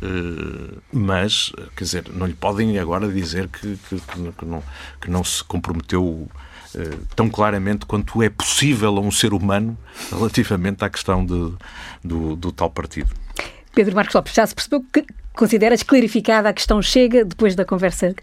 eh, 0.01 0.77
mas, 0.91 1.51
quer 1.75 1.83
dizer, 1.83 2.09
não 2.11 2.25
lhe 2.25 2.33
podem 2.33 2.79
agora 2.79 3.07
dizer 3.11 3.47
que, 3.47 3.77
que, 3.87 3.99
que, 3.99 4.45
não, 4.45 4.63
que 4.99 5.11
não 5.11 5.23
se 5.23 5.43
comprometeu 5.43 6.27
eh, 6.73 6.97
tão 7.15 7.29
claramente 7.29 7.85
quanto 7.85 8.23
é 8.23 8.29
possível 8.29 8.97
a 8.97 9.01
um 9.01 9.11
ser 9.11 9.33
humano 9.33 9.77
relativamente 10.09 10.83
à 10.83 10.89
questão 10.89 11.23
de, 11.23 11.53
do, 12.03 12.35
do 12.35 12.51
tal 12.51 12.71
partido. 12.71 13.11
Pedro 13.75 13.95
Marcos 13.95 14.15
Lopes, 14.15 14.33
já 14.33 14.47
se 14.47 14.55
percebeu 14.55 14.83
que 14.91 15.05
consideras 15.33 15.83
clarificada 15.83 16.49
a 16.49 16.53
questão 16.53 16.81
chega 16.81 17.23
depois 17.23 17.55
da 17.55 17.65
conversa, 17.65 18.13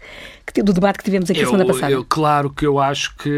do 0.63 0.73
debate 0.73 0.99
que 0.99 1.03
tivemos 1.03 1.29
aqui 1.29 1.41
eu, 1.41 1.45
semana 1.47 1.65
passada? 1.65 1.91
Eu, 1.91 2.05
claro 2.05 2.49
que 2.49 2.65
eu 2.65 2.79
acho 2.79 3.15
que 3.17 3.29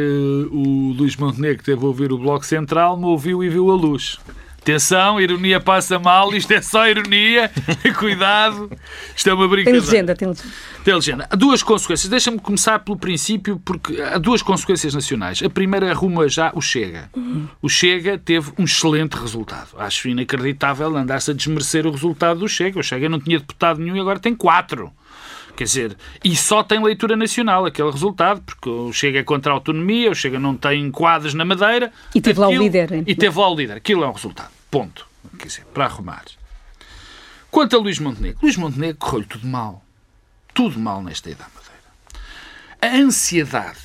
o 0.52 0.94
Luís 0.94 1.16
Montenegro 1.16 1.64
teve 1.64 1.84
a 1.84 1.88
ouvir 1.88 2.12
o 2.12 2.18
Bloco 2.18 2.46
Central, 2.46 2.98
me 2.98 3.06
ouviu 3.06 3.44
e 3.44 3.50
viu 3.50 3.72
a 3.72 3.76
luz. 3.76 4.20
Atenção, 4.62 5.20
ironia 5.20 5.60
passa 5.60 5.98
mal, 5.98 6.36
isto 6.36 6.52
é 6.52 6.62
só 6.62 6.88
ironia. 6.88 7.50
Cuidado, 7.98 8.72
isto 9.16 9.28
é 9.28 9.34
uma 9.34 9.48
brincadeira. 9.48 9.82
Tem 9.82 9.92
legenda, 9.92 10.16
tem 10.16 10.28
legenda. 10.28 10.50
Tem 10.84 10.94
legenda. 10.94 11.28
Há 11.32 11.36
duas 11.36 11.64
consequências. 11.64 12.08
Deixa-me 12.08 12.38
começar 12.38 12.78
pelo 12.78 12.96
princípio, 12.96 13.60
porque 13.66 14.00
há 14.00 14.20
duas 14.20 14.44
consequências 14.44 14.94
nacionais. 14.94 15.42
A 15.42 15.50
primeira 15.50 15.90
arruma 15.90 16.30
já 16.30 16.52
o 16.54 16.62
Chega. 16.62 17.10
O 17.60 17.68
Chega 17.68 18.20
teve 18.20 18.52
um 18.56 18.66
excelente 18.66 19.14
resultado. 19.14 19.70
Acho 19.80 20.08
inacreditável 20.10 20.96
andar-se 20.96 21.32
a 21.32 21.34
desmerecer 21.34 21.88
o 21.88 21.92
resultado 21.92 22.42
do 22.42 22.48
Chega. 22.48 22.80
O 22.80 22.84
Chega 22.84 23.10
não 23.10 23.20
tinha 23.20 23.40
deputado 23.40 23.80
nenhum 23.80 23.96
e 23.96 24.00
agora 24.00 24.20
tem 24.20 24.36
quatro. 24.36 24.92
Quer 25.62 25.66
dizer, 25.66 25.98
e 26.24 26.36
só 26.36 26.64
tem 26.64 26.84
leitura 26.84 27.16
nacional 27.16 27.68
aquele 27.68 27.92
resultado, 27.92 28.42
porque 28.42 28.68
o 28.68 28.92
Chega 28.92 29.20
é 29.20 29.24
contra 29.24 29.52
a 29.52 29.54
autonomia, 29.54 30.10
o 30.10 30.16
Chega 30.16 30.40
não 30.40 30.58
tem 30.58 30.90
quadros 30.90 31.36
na 31.36 31.46
Madeira. 31.46 31.94
E 32.16 32.20
teve 32.20 32.40
lá 32.40 32.48
o 32.48 32.58
líder. 32.58 32.92
hein? 32.92 33.04
E 33.06 33.14
teve 33.14 33.38
lá 33.38 33.48
o 33.48 33.54
líder. 33.54 33.78
Aquilo 33.78 34.04
é 34.04 34.08
um 34.08 34.12
resultado. 34.12 34.50
Ponto. 34.72 35.06
Quer 35.38 35.46
dizer, 35.46 35.66
para 35.66 35.86
arrumar. 35.86 36.24
Quanto 37.52 37.76
a 37.76 37.80
Luís 37.80 38.00
Montenegro, 38.00 38.40
Luís 38.42 38.58
Montenegro 38.58 38.98
correu 38.98 39.24
tudo 39.24 39.46
mal. 39.46 39.86
Tudo 40.52 40.80
mal 40.80 41.04
nesta 41.04 41.30
ida 41.30 41.46
Madeira. 41.54 41.78
A 42.82 43.00
ansiedade 43.00 43.78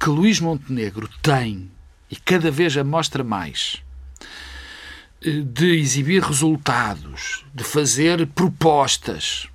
que 0.00 0.08
Luís 0.08 0.40
Montenegro 0.40 1.06
tem, 1.20 1.70
e 2.10 2.16
cada 2.16 2.50
vez 2.50 2.74
a 2.78 2.82
mostra 2.82 3.22
mais, 3.22 3.82
eh, 5.22 5.42
de 5.44 5.78
exibir 5.78 6.22
resultados, 6.22 7.44
de 7.52 7.62
fazer 7.62 8.26
propostas, 8.28 9.48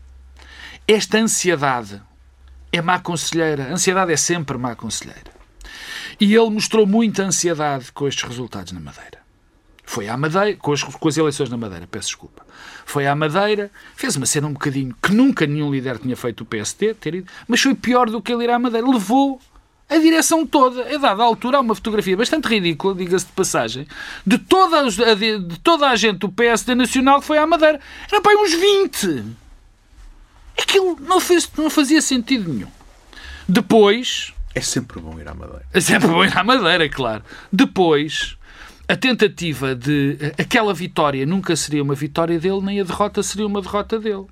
esta 0.92 1.18
ansiedade 1.18 2.02
é 2.72 2.82
má 2.82 3.00
conselheira. 3.00 3.66
A 3.70 3.74
ansiedade 3.74 4.12
é 4.12 4.18
sempre 4.18 4.58
má 4.58 4.76
conselheira. 4.76 5.32
E 6.20 6.34
ele 6.36 6.50
mostrou 6.50 6.86
muita 6.86 7.24
ansiedade 7.24 7.92
com 7.92 8.08
estes 8.08 8.24
resultados 8.28 8.72
na 8.74 8.80
Madeira. 8.80 9.20
Foi 9.86 10.08
à 10.08 10.16
Madeira, 10.18 10.56
com 10.58 10.72
as, 10.72 10.84
com 10.84 11.08
as 11.08 11.18
eleições 11.18 11.50
na 11.50 11.58
Madeira, 11.58 11.88
peço 11.88 12.08
desculpa. 12.10 12.46
Foi 12.86 13.08
à 13.08 13.16
Madeira, 13.16 13.72
fez 13.96 14.16
uma 14.16 14.26
cena 14.26 14.48
um 14.48 14.54
bocadinho 14.54 14.96
que 15.02 15.12
nunca 15.12 15.48
nenhum 15.48 15.72
líder 15.72 15.98
tinha 15.98 16.16
feito 16.16 16.42
o 16.42 16.46
PSD, 16.46 16.94
ter 16.94 17.16
ido, 17.16 17.32
mas 17.48 17.62
foi 17.62 17.74
pior 17.74 18.10
do 18.10 18.22
que 18.22 18.32
ele 18.32 18.44
ir 18.44 18.50
à 18.52 18.60
Madeira. 18.60 18.88
Levou 18.88 19.42
a 19.90 19.98
direção 19.98 20.46
toda. 20.46 20.94
A 20.94 20.98
dada 21.00 21.24
altura 21.24 21.58
há 21.58 21.62
uma 21.62 21.74
fotografia 21.74 22.16
bastante 22.16 22.48
ridícula, 22.48 22.94
diga-se 22.94 23.26
de 23.26 23.32
passagem, 23.32 23.88
de 24.26 24.38
toda, 24.38 24.82
a- 24.82 25.14
de, 25.16 25.40
de 25.40 25.60
toda 25.60 25.90
a 25.90 25.96
gente 25.96 26.20
do 26.20 26.30
PSD 26.30 26.76
Nacional 26.76 27.20
que 27.22 27.26
foi 27.26 27.38
à 27.40 27.48
Madeira. 27.48 27.80
Era 28.12 28.22
para 28.22 28.38
uns 28.40 28.54
20. 28.54 29.24
Aquilo 30.62 30.98
não, 31.02 31.20
fez, 31.20 31.50
não 31.58 31.70
fazia 31.70 32.02
sentido 32.02 32.52
nenhum. 32.54 32.68
Depois, 33.48 34.34
É 34.54 34.62
sempre 34.62 35.00
bom 35.00 35.20
ir 35.20 35.28
à 35.28 35.34
Madeira. 35.34 35.64
é 35.74 35.80
sempre 35.80 36.08
bom 36.08 36.24
ir 36.24 36.38
à 36.38 36.44
Madeira, 36.44 36.88
claro. 36.90 37.24
Depois, 37.52 38.36
a 38.88 38.96
tentativa 38.96 39.76
de. 39.76 40.18
Aquela 40.38 40.74
vitória 40.74 41.26
nunca 41.26 41.56
seria 41.56 41.82
uma 41.84 41.96
vitória 41.96 42.40
dele, 42.40 42.62
nem 42.62 42.80
a 42.80 42.84
derrota 42.84 43.24
seria 43.24 43.48
uma 43.48 43.62
derrota 43.62 44.00
dele. 44.00 44.26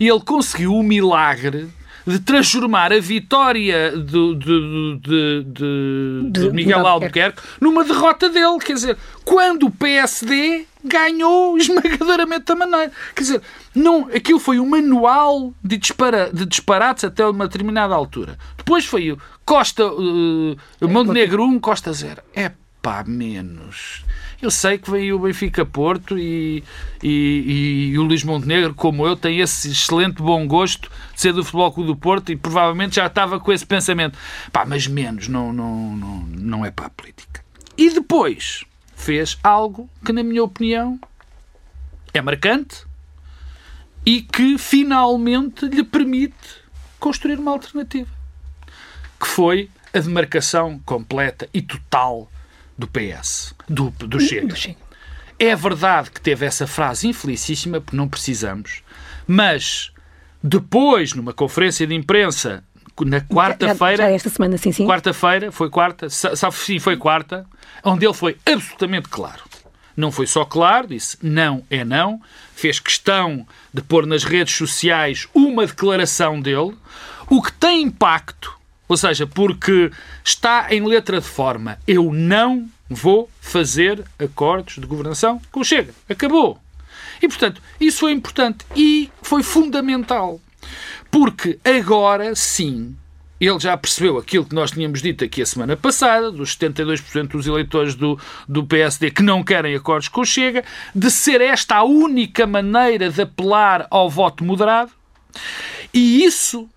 E 0.00 0.08
ele 0.08 0.20
conseguiu 0.20 0.74
o 0.74 0.82
milagre 0.82 1.68
de 2.06 2.20
transformar 2.20 2.92
a 2.92 3.00
vitória 3.00 3.90
do, 3.96 4.34
do- 4.36 4.96
de, 5.00 5.44
de- 5.44 6.30
de 6.30 6.40
De 6.48 6.50
Miguel 6.52 6.86
Albuquerque. 6.86 7.18
Albuquerque 7.20 7.42
numa 7.60 7.82
derrota 7.84 8.28
dele. 8.28 8.58
Quer 8.64 8.74
dizer, 8.74 8.96
quando 9.24 9.66
o 9.66 9.70
PSD 9.72 10.66
ganhou 10.86 11.56
esmagadoramente 11.58 12.50
a 12.50 12.56
maneira. 12.56 12.92
Quer 13.14 13.22
dizer, 13.22 13.42
não, 13.74 14.08
aquilo 14.14 14.38
foi 14.38 14.58
um 14.58 14.68
manual 14.68 15.52
de, 15.62 15.76
dispara, 15.76 16.30
de 16.32 16.46
disparates 16.46 17.04
até 17.04 17.26
uma 17.26 17.46
determinada 17.46 17.94
altura. 17.94 18.38
Depois 18.56 18.84
foi 18.84 19.12
o 19.12 19.18
Costa, 19.44 19.86
uh, 19.86 20.56
Montenegro 20.82 21.44
1, 21.44 21.60
Costa 21.60 21.92
0. 21.92 22.22
É 22.34 22.50
pá, 22.86 23.02
menos. 23.04 24.04
Eu 24.40 24.48
sei 24.48 24.78
que 24.78 24.88
veio 24.88 25.16
o 25.16 25.18
Benfica 25.18 25.64
Porto 25.64 26.16
e, 26.16 26.62
e, 27.02 27.90
e 27.92 27.98
o 27.98 28.02
Luís 28.02 28.22
Montenegro, 28.22 28.74
como 28.74 29.04
eu, 29.04 29.16
tem 29.16 29.40
esse 29.40 29.72
excelente 29.72 30.22
bom 30.22 30.46
gosto 30.46 30.88
de 31.12 31.20
ser 31.20 31.32
do 31.32 31.42
Futebol 31.42 31.72
Clube 31.72 31.88
do 31.88 31.96
Porto 31.96 32.30
e 32.30 32.36
provavelmente 32.36 32.96
já 32.96 33.06
estava 33.06 33.40
com 33.40 33.52
esse 33.52 33.66
pensamento. 33.66 34.16
Pá, 34.52 34.64
mas 34.64 34.86
menos, 34.86 35.26
não, 35.26 35.52
não, 35.52 35.96
não, 35.96 36.18
não 36.38 36.64
é 36.64 36.70
para 36.70 36.86
a 36.86 36.90
política. 36.90 37.44
E 37.76 37.90
depois 37.90 38.64
fez 38.96 39.38
algo 39.44 39.88
que, 40.04 40.12
na 40.12 40.24
minha 40.24 40.42
opinião, 40.42 40.98
é 42.12 42.20
marcante 42.20 42.84
e 44.04 44.22
que 44.22 44.58
finalmente 44.58 45.66
lhe 45.66 45.84
permite 45.84 46.34
construir 46.98 47.38
uma 47.38 47.52
alternativa. 47.52 48.10
Que 49.20 49.26
foi 49.26 49.70
a 49.94 49.98
demarcação 50.00 50.80
completa 50.84 51.48
e 51.54 51.62
total 51.62 52.30
do 52.76 52.88
PS, 52.88 53.54
do, 53.68 53.90
do 53.90 54.18
Chega. 54.18 54.48
Do 54.48 54.56
Chega. 54.56 54.78
É 55.38 55.54
verdade 55.54 56.10
que 56.10 56.20
teve 56.20 56.46
essa 56.46 56.66
frase 56.66 57.06
infelicíssima, 57.06 57.80
porque 57.80 57.96
não 57.96 58.08
precisamos, 58.08 58.82
mas 59.26 59.92
depois, 60.42 61.12
numa 61.12 61.32
conferência 61.32 61.86
de 61.86 61.94
imprensa, 61.94 62.64
na 63.04 63.18
Já, 63.18 63.24
já 63.28 63.34
quarta-feira, 63.34 64.10
esta 64.10 64.30
semana, 64.30 64.56
sim, 64.56 64.72
sim. 64.72 64.86
Quarta-feira, 64.86 65.52
foi 65.52 65.68
quarta, 65.70 66.08
sa- 66.08 66.34
sa- 66.34 66.50
sim, 66.50 66.78
foi 66.78 66.96
quarta, 66.96 67.46
onde 67.84 68.04
ele 68.06 68.14
foi 68.14 68.36
absolutamente 68.46 69.08
claro. 69.08 69.42
Não 69.96 70.12
foi 70.12 70.26
só 70.26 70.44
claro, 70.44 70.88
disse 70.88 71.16
não 71.22 71.64
é 71.70 71.84
não, 71.84 72.20
fez 72.54 72.78
questão 72.78 73.46
de 73.72 73.80
pôr 73.82 74.06
nas 74.06 74.24
redes 74.24 74.54
sociais 74.54 75.26
uma 75.34 75.66
declaração 75.66 76.40
dele, 76.40 76.74
o 77.30 77.42
que 77.42 77.52
tem 77.52 77.82
impacto, 77.82 78.54
ou 78.88 78.96
seja, 78.96 79.26
porque 79.26 79.90
está 80.24 80.66
em 80.70 80.84
letra 80.86 81.20
de 81.20 81.26
forma, 81.26 81.78
eu 81.86 82.12
não 82.12 82.68
vou 82.88 83.28
fazer 83.40 84.04
acordos 84.18 84.74
de 84.74 84.86
governação 84.86 85.40
com 85.50 85.60
o 85.60 85.64
Chega. 85.64 85.92
Acabou. 86.08 86.58
E, 87.20 87.26
portanto, 87.26 87.60
isso 87.80 88.00
foi 88.00 88.12
importante 88.12 88.64
e 88.76 89.10
foi 89.22 89.42
fundamental. 89.42 90.40
Porque 91.16 91.58
agora 91.64 92.34
sim 92.34 92.94
ele 93.40 93.58
já 93.58 93.74
percebeu 93.74 94.18
aquilo 94.18 94.44
que 94.44 94.54
nós 94.54 94.72
tínhamos 94.72 95.00
dito 95.00 95.24
aqui 95.24 95.40
a 95.40 95.46
semana 95.46 95.74
passada, 95.74 96.30
dos 96.30 96.54
72% 96.54 97.28
dos 97.28 97.46
eleitores 97.46 97.94
do, 97.94 98.20
do 98.46 98.66
PSD 98.66 99.10
que 99.10 99.22
não 99.22 99.42
querem 99.42 99.74
acordos 99.74 100.08
com 100.08 100.20
o 100.20 100.26
Chega, 100.26 100.62
de 100.94 101.10
ser 101.10 101.40
esta 101.40 101.76
a 101.76 101.84
única 101.84 102.46
maneira 102.46 103.08
de 103.08 103.22
apelar 103.22 103.86
ao 103.90 104.10
voto 104.10 104.44
moderado. 104.44 104.92
E 105.90 106.22
isso 106.22 106.68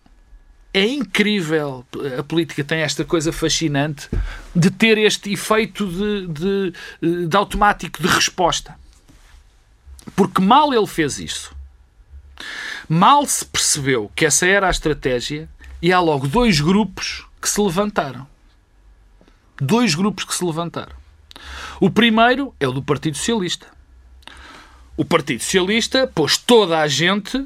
é 0.74 0.88
incrível. 0.88 1.86
A 2.18 2.24
política 2.24 2.64
tem 2.64 2.80
esta 2.80 3.04
coisa 3.04 3.34
fascinante 3.34 4.08
de 4.56 4.72
ter 4.72 4.98
este 4.98 5.34
efeito 5.34 5.86
de, 5.86 6.28
de, 6.28 7.28
de 7.28 7.36
automático 7.36 8.02
de 8.02 8.08
resposta. 8.08 8.74
Porque 10.16 10.42
mal 10.42 10.74
ele 10.74 10.88
fez 10.88 11.20
isso, 11.20 11.54
mal 12.90 13.26
se 13.28 13.46
percebeu 13.46 14.12
que 14.16 14.26
essa 14.26 14.48
era 14.48 14.68
a 14.68 14.72
estratégia, 14.72 15.48
e 15.82 15.94
há 15.94 16.00
logo 16.00 16.28
dois 16.28 16.60
grupos 16.60 17.26
que 17.40 17.48
se 17.48 17.62
levantaram. 17.62 18.28
Dois 19.62 19.94
grupos 19.94 20.26
que 20.26 20.36
se 20.36 20.44
levantaram. 20.44 20.96
O 21.80 21.90
primeiro 21.90 22.54
é 22.60 22.68
o 22.68 22.72
do 22.72 22.82
Partido 22.82 23.16
Socialista. 23.16 23.68
O 24.98 25.06
Partido 25.06 25.42
Socialista 25.42 26.12
pôs 26.14 26.38
toda 26.38 26.80
a 26.80 26.88
gente 26.88 27.46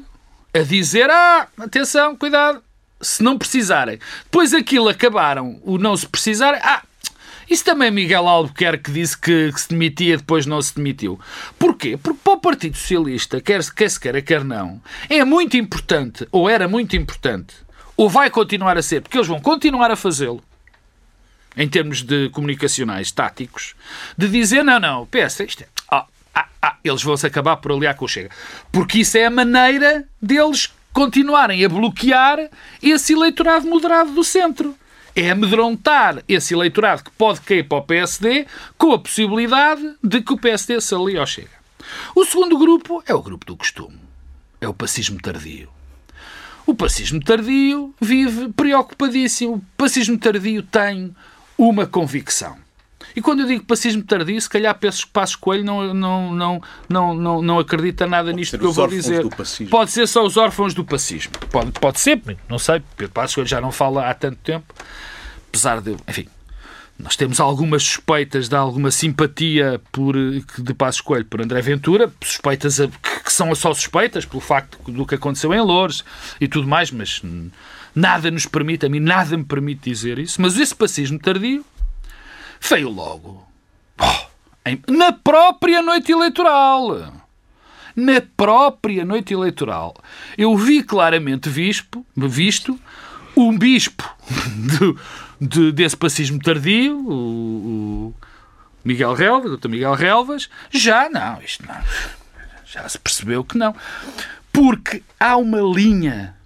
a 0.52 0.60
dizer: 0.60 1.10
ah, 1.10 1.46
atenção, 1.58 2.16
cuidado, 2.16 2.62
se 3.00 3.22
não 3.22 3.38
precisarem. 3.38 4.00
Depois 4.24 4.52
aquilo 4.54 4.88
acabaram, 4.88 5.60
o 5.62 5.78
não 5.78 5.96
se 5.96 6.08
precisarem. 6.08 6.60
Ah, 6.64 6.82
isso 7.48 7.64
também 7.64 7.90
Miguel 7.90 8.26
Albuquerque 8.26 8.84
que 8.84 8.92
disse 8.92 9.16
que, 9.16 9.52
que 9.52 9.60
se 9.60 9.68
demitia 9.68 10.16
depois 10.16 10.46
não 10.46 10.60
se 10.60 10.74
demitiu. 10.74 11.18
Porquê? 11.58 11.96
Porque 11.96 12.20
para 12.22 12.32
o 12.32 12.40
Partido 12.40 12.76
Socialista, 12.76 13.40
quer 13.40 13.62
se, 13.62 14.00
queira, 14.00 14.22
quer 14.22 14.44
não, 14.44 14.80
é 15.08 15.24
muito 15.24 15.56
importante, 15.56 16.26
ou 16.30 16.48
era 16.48 16.68
muito 16.68 16.96
importante, 16.96 17.54
ou 17.96 18.08
vai 18.08 18.30
continuar 18.30 18.76
a 18.76 18.82
ser, 18.82 19.02
porque 19.02 19.16
eles 19.16 19.28
vão 19.28 19.40
continuar 19.40 19.90
a 19.90 19.96
fazê-lo, 19.96 20.42
em 21.56 21.68
termos 21.68 22.02
de 22.02 22.30
comunicacionais 22.30 23.12
táticos, 23.12 23.74
de 24.16 24.28
dizer, 24.28 24.62
não, 24.64 24.80
não, 24.80 25.06
PS, 25.06 25.40
isto 25.40 25.62
é... 25.62 25.66
ah, 25.90 26.06
ah, 26.34 26.48
ah, 26.60 26.76
eles 26.82 27.02
vão-se 27.02 27.26
acabar 27.26 27.56
por 27.58 27.72
aliar 27.72 27.94
com 27.94 28.04
o 28.04 28.08
Chega. 28.08 28.30
Porque 28.72 28.98
isso 28.98 29.16
é 29.16 29.26
a 29.26 29.30
maneira 29.30 30.04
deles 30.20 30.72
continuarem 30.92 31.64
a 31.64 31.68
bloquear 31.68 32.48
esse 32.82 33.12
eleitorado 33.12 33.66
moderado 33.68 34.12
do 34.12 34.24
centro. 34.24 34.74
É 35.16 35.30
amedrontar 35.30 36.22
esse 36.28 36.54
eleitorado 36.54 37.04
que 37.04 37.10
pode 37.12 37.40
cair 37.40 37.68
para 37.68 37.78
o 37.78 37.82
PSD 37.82 38.46
com 38.76 38.92
a 38.92 38.98
possibilidade 38.98 39.94
de 40.02 40.20
que 40.20 40.32
o 40.32 40.38
PSD 40.38 40.80
se 40.80 40.94
alie 40.94 41.18
ao 41.18 41.26
Chega. 41.26 41.50
O 42.14 42.24
segundo 42.24 42.58
grupo 42.58 43.02
é 43.06 43.14
o 43.14 43.22
grupo 43.22 43.46
do 43.46 43.56
costume. 43.56 43.98
É 44.60 44.66
o 44.66 44.74
pacismo 44.74 45.20
tardio. 45.20 45.68
O 46.66 46.74
pacismo 46.74 47.22
tardio 47.22 47.94
vive 48.00 48.48
preocupadíssimo. 48.52 49.54
O 49.54 49.64
pacismo 49.76 50.18
tardio 50.18 50.62
tem 50.62 51.14
uma 51.58 51.86
convicção. 51.86 52.63
E 53.16 53.22
quando 53.22 53.40
eu 53.40 53.46
digo 53.46 53.64
pacismo 53.64 54.02
tardio, 54.02 54.40
se 54.40 54.48
calhar 54.48 54.74
penso 54.76 55.06
que 55.06 55.12
Passos 55.12 55.36
Coelho 55.36 55.64
não, 55.64 55.94
não, 55.94 56.32
não, 56.34 56.62
não, 56.88 57.14
não, 57.14 57.42
não 57.42 57.58
acredita 57.58 58.06
nada 58.06 58.32
nisto 58.32 58.52
ser 58.52 58.58
que 58.58 58.64
eu 58.64 58.72
vou 58.72 58.88
dizer. 58.88 59.24
Pode 59.70 59.92
ser 59.92 60.08
só 60.08 60.24
os 60.24 60.36
órfãos 60.36 60.74
do 60.74 60.84
pacismo. 60.84 61.32
Pode, 61.50 61.70
pode 61.72 62.00
ser, 62.00 62.20
não 62.48 62.58
sei. 62.58 62.82
Pedro 62.96 63.12
Passos 63.12 63.34
Coelho 63.34 63.48
já 63.48 63.60
não 63.60 63.70
fala 63.70 64.10
há 64.10 64.14
tanto 64.14 64.38
tempo. 64.38 64.74
Apesar 65.48 65.80
de. 65.80 65.96
Enfim. 66.08 66.26
nós 66.98 67.14
temos 67.14 67.38
algumas 67.38 67.84
suspeitas 67.84 68.48
de 68.48 68.56
alguma 68.56 68.90
simpatia 68.90 69.80
por, 69.92 70.16
de 70.16 70.74
Passo 70.74 71.04
Coelho 71.04 71.24
por 71.24 71.40
André 71.40 71.60
Ventura, 71.60 72.12
suspeitas 72.20 72.78
que 73.24 73.32
são 73.32 73.54
só 73.54 73.72
suspeitas 73.72 74.24
pelo 74.24 74.40
facto 74.40 74.78
do 74.90 75.06
que 75.06 75.14
aconteceu 75.14 75.54
em 75.54 75.60
Lourdes 75.60 76.04
e 76.40 76.48
tudo 76.48 76.66
mais, 76.66 76.90
mas 76.90 77.22
nada 77.94 78.28
nos 78.30 78.46
permite, 78.46 78.86
a 78.86 78.88
mim 78.88 78.98
nada 79.00 79.36
me 79.36 79.44
permite 79.44 79.88
dizer 79.88 80.18
isso. 80.18 80.42
Mas 80.42 80.58
esse 80.58 80.74
pacismo 80.74 81.18
tardio 81.18 81.64
veio 82.68 82.88
logo 82.88 83.46
oh, 84.00 84.92
na 84.92 85.12
própria 85.12 85.82
noite 85.82 86.12
eleitoral. 86.12 87.12
Na 87.94 88.20
própria 88.36 89.04
noite 89.04 89.32
eleitoral. 89.32 89.94
Eu 90.36 90.56
vi 90.56 90.82
claramente 90.82 91.48
vispo, 91.48 92.04
visto 92.16 92.78
um 93.36 93.56
bispo 93.56 94.04
do, 94.78 94.98
de, 95.40 95.72
desse 95.72 95.96
pacismo 95.96 96.40
tardio, 96.40 96.98
o, 96.98 98.08
o 98.08 98.14
Miguel 98.84 99.14
Relvas, 99.14 99.58
Dr. 99.58 99.68
Miguel 99.68 99.94
Relvas, 99.94 100.48
já 100.70 101.08
não, 101.08 101.40
isto 101.40 101.64
não, 101.66 101.80
já 102.66 102.88
se 102.88 102.98
percebeu 102.98 103.44
que 103.44 103.56
não. 103.56 103.74
Porque 104.52 105.02
há 105.18 105.36
uma 105.36 105.60
linha 105.60 106.36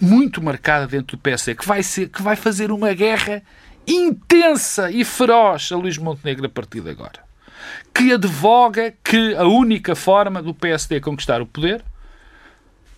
muito 0.00 0.42
marcada 0.42 0.86
dentro 0.86 1.16
do 1.16 1.20
PSD 1.20 1.54
que 1.54 1.66
vai, 1.66 1.82
ser, 1.82 2.08
que 2.08 2.22
vai 2.22 2.36
fazer 2.36 2.70
uma 2.70 2.92
guerra 2.92 3.42
intensa 3.86 4.90
e 4.90 5.04
feroz 5.04 5.70
a 5.72 5.76
Luís 5.76 5.98
Montenegro 5.98 6.46
a 6.46 6.48
partir 6.48 6.80
de 6.80 6.90
agora. 6.90 7.24
Que 7.92 8.12
advoga 8.12 8.94
que 9.02 9.34
a 9.34 9.44
única 9.44 9.94
forma 9.94 10.42
do 10.42 10.54
PSD 10.54 11.00
conquistar 11.00 11.40
o 11.40 11.46
poder 11.46 11.84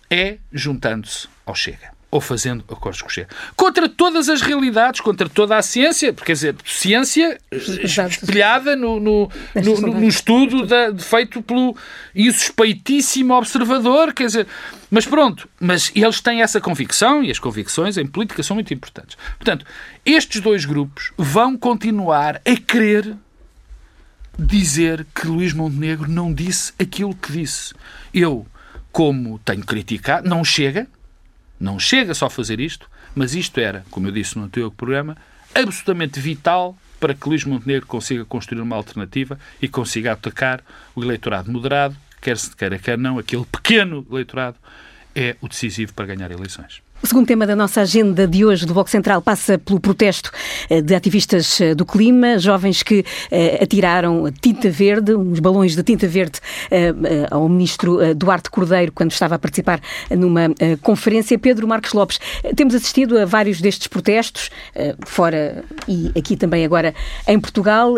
é 0.09 0.37
juntando-se 0.51 1.27
ao 1.45 1.55
Chega 1.55 1.96
ou 2.09 2.21
fazendo 2.21 2.63
acordos 2.69 3.01
com 3.01 3.07
o 3.07 3.11
Chega. 3.11 3.29
Contra 3.55 3.89
todas 3.89 4.29
as 4.29 4.41
realidades, 4.41 5.01
contra 5.01 5.27
toda 5.27 5.57
a 5.57 5.61
ciência, 5.61 6.13
quer 6.13 6.33
dizer, 6.33 6.55
ciência 6.65 7.37
espelhada 7.51 8.75
no, 8.75 8.99
no, 8.99 9.29
no, 9.55 9.81
no 9.81 10.07
estudo 10.07 10.65
da, 10.65 10.95
feito 10.97 11.41
pelo 11.41 11.75
insuspeitíssimo 12.15 13.33
observador, 13.33 14.13
quer 14.13 14.27
dizer, 14.27 14.47
mas 14.89 15.05
pronto, 15.05 15.49
mas 15.59 15.91
eles 15.93 16.21
têm 16.21 16.41
essa 16.41 16.61
convicção 16.61 17.21
e 17.21 17.29
as 17.29 17.39
convicções 17.39 17.97
em 17.97 18.07
política 18.07 18.41
são 18.41 18.55
muito 18.55 18.73
importantes. 18.73 19.17
Portanto, 19.37 19.65
estes 20.05 20.39
dois 20.39 20.63
grupos 20.63 21.11
vão 21.17 21.57
continuar 21.57 22.41
a 22.45 22.55
querer 22.55 23.15
dizer 24.39 25.05
que 25.13 25.27
Luís 25.27 25.51
Montenegro 25.51 26.09
não 26.09 26.33
disse 26.33 26.71
aquilo 26.79 27.13
que 27.13 27.33
disse. 27.33 27.73
Eu, 28.13 28.45
como 28.93 29.39
tenho 29.39 29.65
criticado, 29.65 30.29
não 30.29 30.43
chega, 30.43 30.87
não 31.59 31.79
chega 31.79 32.13
só 32.13 32.27
a 32.27 32.29
fazer 32.29 32.59
isto, 32.59 32.89
mas 33.15 33.35
isto 33.35 33.59
era, 33.59 33.85
como 33.89 34.07
eu 34.07 34.11
disse 34.11 34.37
no 34.37 34.45
anterior 34.45 34.71
programa, 34.71 35.17
absolutamente 35.53 36.19
vital 36.19 36.77
para 36.99 37.13
que 37.13 37.27
Luís 37.27 37.43
Montenegro 37.43 37.85
consiga 37.87 38.25
construir 38.25 38.61
uma 38.61 38.75
alternativa 38.75 39.39
e 39.61 39.67
consiga 39.67 40.11
atacar 40.11 40.63
o 40.95 41.03
eleitorado 41.03 41.51
moderado, 41.51 41.95
quer 42.21 42.37
se 42.37 42.55
queira, 42.55 42.79
quer 42.79 42.97
não, 42.97 43.19
aquele 43.19 43.45
pequeno 43.45 44.05
eleitorado 44.09 44.57
é 45.15 45.35
o 45.41 45.47
decisivo 45.47 45.93
para 45.93 46.05
ganhar 46.05 46.31
eleições. 46.31 46.81
O 47.01 47.05
segundo 47.05 47.27
tema 47.27 47.45
da 47.45 47.55
nossa 47.55 47.81
agenda 47.81 48.27
de 48.27 48.43
hoje 48.43 48.65
do 48.65 48.73
Bloco 48.73 48.89
Central 48.89 49.21
passa 49.21 49.59
pelo 49.59 49.79
protesto 49.79 50.31
eh, 50.67 50.81
de 50.81 50.95
ativistas 50.95 51.61
eh, 51.61 51.75
do 51.75 51.85
clima, 51.85 52.39
jovens 52.39 52.81
que 52.81 53.05
eh, 53.29 53.59
atiraram 53.61 54.31
tinta 54.41 54.67
verde, 54.69 55.13
uns 55.13 55.39
balões 55.39 55.75
de 55.75 55.83
tinta 55.83 56.07
verde 56.07 56.39
ao 57.29 57.47
ministro 57.47 58.15
Duarte 58.15 58.49
Cordeiro 58.49 58.91
quando 58.91 59.11
estava 59.11 59.35
a 59.35 59.39
participar 59.39 59.79
numa 60.09 60.49
conferência. 60.81 61.37
Pedro 61.37 61.67
Marcos 61.67 61.93
Lopes, 61.93 62.19
temos 62.55 62.73
assistido 62.73 63.17
a 63.17 63.25
vários 63.25 63.61
destes 63.61 63.87
protestos, 63.87 64.49
fora 65.05 65.63
e 65.87 66.11
aqui 66.17 66.35
também 66.35 66.65
agora 66.65 66.93
em 67.27 67.39
Portugal. 67.39 67.93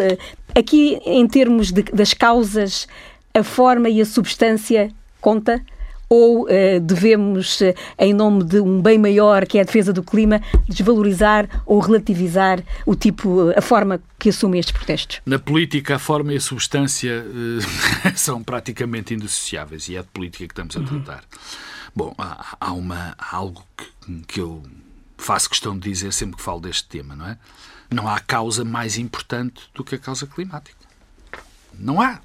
Aqui, 0.54 1.00
em 1.06 1.26
termos 1.28 1.72
de, 1.72 1.84
das 1.84 2.14
causas, 2.14 2.88
a 3.34 3.44
forma 3.44 3.90
e 3.90 4.02
a 4.02 4.06
substância 4.06 4.90
conta? 5.22 5.62
Ou 6.10 6.44
uh, 6.44 6.80
devemos, 6.82 7.62
uh, 7.62 7.74
em 7.98 8.14
nome 8.14 8.44
de 8.44 8.60
um 8.60 8.82
bem 8.82 8.98
maior, 8.98 9.46
que 9.46 9.58
é 9.58 9.62
a 9.62 9.64
defesa 9.64 9.94
do 9.94 10.04
clima, 10.04 10.42
desvalorizar 10.68 11.48
ou 11.66 11.80
relativizar 11.80 12.64
o 12.86 12.96
tipo, 12.96 13.52
a 13.56 13.62
forma 13.62 14.02
que 14.18 14.30
assumem 14.30 14.60
estes 14.60 14.76
protestos? 14.76 15.22
Na 15.26 15.38
política, 15.38 15.96
a 15.96 16.00
forma 16.00 16.34
e 16.34 16.38
a 16.38 16.42
substância 16.42 17.24
são 18.16 18.44
praticamente 18.44 19.14
indissociáveis 19.14 19.88
e 19.88 19.96
é 19.96 20.02
de 20.02 20.08
política 20.08 20.48
que 20.48 20.52
estamos 20.52 20.76
a 20.76 20.80
uhum. 20.80 21.04
tratar. 21.04 21.24
Uhum. 21.32 21.40
Bom, 21.96 22.16
há, 22.18 22.58
há, 22.60 22.72
uma, 22.72 23.16
há 23.18 23.36
algo 23.36 23.64
que, 23.78 24.22
que 24.28 24.42
eu 24.42 24.64
faço 25.18 25.50
questão 25.50 25.78
de 25.78 25.90
dizer 25.90 26.14
sempre 26.14 26.38
que 26.38 26.42
falo 26.42 26.62
deste 26.62 26.88
tema, 26.88 27.16
não 27.16 27.28
é? 27.28 27.38
Não 27.92 28.08
há 28.08 28.20
causa 28.20 28.64
mais 28.64 28.98
importante 28.98 29.62
do 29.74 29.84
que 29.84 29.96
a 29.96 30.00
causa 30.00 30.28
climática. 30.28 30.78
Não 31.78 32.02
há 32.02 32.20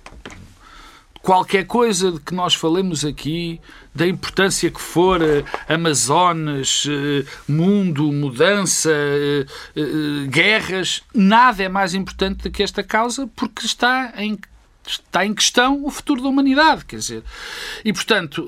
qualquer 1.24 1.64
coisa 1.66 2.12
de 2.12 2.20
que 2.20 2.34
nós 2.34 2.54
falemos 2.54 3.02
aqui, 3.02 3.58
da 3.94 4.06
importância 4.06 4.70
que 4.70 4.80
for 4.80 5.22
eh, 5.22 5.42
Amazonas, 5.66 6.84
eh, 6.86 7.24
mundo, 7.48 8.12
mudança, 8.12 8.90
eh, 8.92 9.46
guerras, 10.28 11.02
nada 11.14 11.62
é 11.62 11.68
mais 11.68 11.94
importante 11.94 12.42
do 12.42 12.50
que 12.50 12.62
esta 12.62 12.82
causa 12.82 13.26
porque 13.34 13.64
está 13.64 14.12
em, 14.18 14.38
está 14.86 15.24
em 15.24 15.32
questão 15.32 15.82
o 15.82 15.90
futuro 15.90 16.22
da 16.22 16.28
humanidade. 16.28 16.84
Quer 16.84 16.96
dizer, 16.96 17.24
e 17.84 17.92
portanto. 17.92 18.46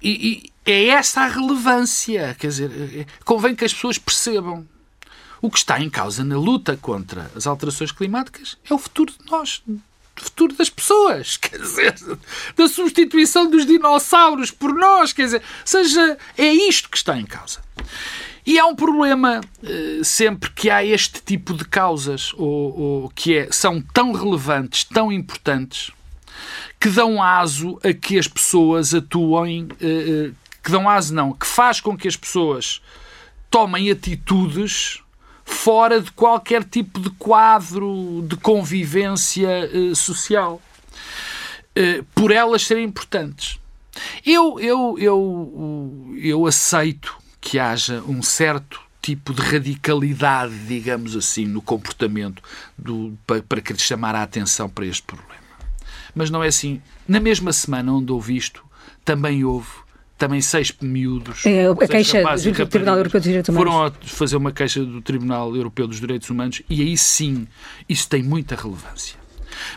E, 0.00 0.52
e 0.64 0.70
é 0.70 0.88
essa 0.90 1.22
a 1.22 1.26
relevância, 1.26 2.36
quer 2.38 2.48
dizer, 2.48 3.06
convém 3.24 3.56
que 3.56 3.64
as 3.64 3.72
pessoas 3.72 3.98
percebam. 3.98 4.66
O 5.40 5.50
que 5.50 5.58
está 5.58 5.80
em 5.80 5.90
causa 5.90 6.22
na 6.24 6.36
luta 6.36 6.76
contra 6.76 7.30
as 7.34 7.46
alterações 7.46 7.90
climáticas 7.90 8.56
é 8.68 8.74
o 8.74 8.78
futuro 8.78 9.12
de 9.12 9.30
nós, 9.30 9.62
futuro 10.22 10.54
das 10.54 10.70
pessoas, 10.70 11.36
quer 11.38 11.58
dizer, 11.58 11.94
da 12.56 12.68
substituição 12.68 13.50
dos 13.50 13.66
dinossauros 13.66 14.50
por 14.50 14.74
nós, 14.74 15.12
quer 15.12 15.24
dizer, 15.24 15.42
seja, 15.64 16.18
é 16.36 16.48
isto 16.48 16.88
que 16.88 16.96
está 16.96 17.18
em 17.18 17.26
causa. 17.26 17.60
E 18.46 18.58
há 18.58 18.64
um 18.64 18.74
problema 18.74 19.42
eh, 19.62 20.00
sempre 20.02 20.50
que 20.50 20.70
há 20.70 20.82
este 20.82 21.20
tipo 21.22 21.52
de 21.52 21.66
causas, 21.66 22.32
ou, 22.34 22.80
ou 22.80 23.08
que 23.10 23.36
é, 23.36 23.48
são 23.50 23.78
tão 23.78 24.12
relevantes, 24.12 24.84
tão 24.84 25.12
importantes, 25.12 25.90
que 26.80 26.88
dão 26.88 27.22
aso 27.22 27.78
a 27.84 27.92
que 27.92 28.18
as 28.18 28.26
pessoas 28.26 28.94
atuem, 28.94 29.68
eh, 29.80 29.86
eh, 29.86 30.30
que 30.62 30.70
dão 30.70 30.88
aso 30.88 31.14
não, 31.14 31.34
que 31.34 31.46
faz 31.46 31.78
com 31.80 31.94
que 31.94 32.08
as 32.08 32.16
pessoas 32.16 32.80
tomem 33.50 33.90
atitudes 33.90 35.02
fora 35.48 36.00
de 36.00 36.10
qualquer 36.12 36.62
tipo 36.62 37.00
de 37.00 37.10
quadro 37.10 38.24
de 38.28 38.36
convivência 38.36 39.48
eh, 39.48 39.94
social, 39.94 40.60
eh, 41.74 42.04
por 42.14 42.30
elas 42.30 42.62
serem 42.62 42.84
importantes. 42.84 43.58
Eu, 44.24 44.60
eu, 44.60 44.96
eu, 44.98 46.14
eu 46.18 46.46
aceito 46.46 47.16
que 47.40 47.58
haja 47.58 48.02
um 48.06 48.22
certo 48.22 48.80
tipo 49.00 49.32
de 49.32 49.40
radicalidade, 49.40 50.54
digamos 50.66 51.16
assim, 51.16 51.46
no 51.46 51.62
comportamento 51.62 52.42
do, 52.76 53.16
para, 53.26 53.60
querer 53.60 53.80
chamar 53.80 54.14
a 54.14 54.22
atenção 54.22 54.68
para 54.68 54.84
este 54.84 55.02
problema. 55.02 55.42
Mas 56.14 56.28
não 56.30 56.44
é 56.44 56.48
assim. 56.48 56.82
Na 57.06 57.18
mesma 57.18 57.52
semana 57.52 57.92
onde 57.92 58.12
houve 58.12 58.36
isto, 58.36 58.62
também 59.04 59.44
houve 59.44 59.70
também 60.18 60.40
seis 60.40 60.72
miúdos. 60.80 61.46
É, 61.46 61.66
a 61.68 61.88
queixa 61.88 62.22
do 62.22 62.66
Tribunal 62.66 62.96
Europeu 62.98 63.20
dos 63.20 63.28
Direitos 63.28 63.48
Humanos. 63.48 63.72
Foram 63.72 63.92
fazer 64.02 64.36
uma 64.36 64.52
queixa 64.52 64.84
do 64.84 65.00
Tribunal 65.00 65.54
Europeu 65.54 65.86
dos 65.86 66.00
Direitos 66.00 66.28
Humanos 66.28 66.60
e 66.68 66.82
aí 66.82 66.98
sim 66.98 67.46
isso 67.88 68.08
tem 68.08 68.22
muita 68.22 68.56
relevância. 68.56 69.16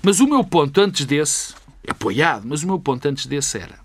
Mas 0.04 0.20
o 0.20 0.28
meu 0.28 0.44
ponto 0.44 0.82
antes 0.82 1.06
desse, 1.06 1.54
apoiado, 1.88 2.46
mas 2.46 2.64
o 2.64 2.68
meu 2.68 2.80
ponto 2.80 3.08
antes 3.08 3.26
desse 3.26 3.58
era 3.58 3.80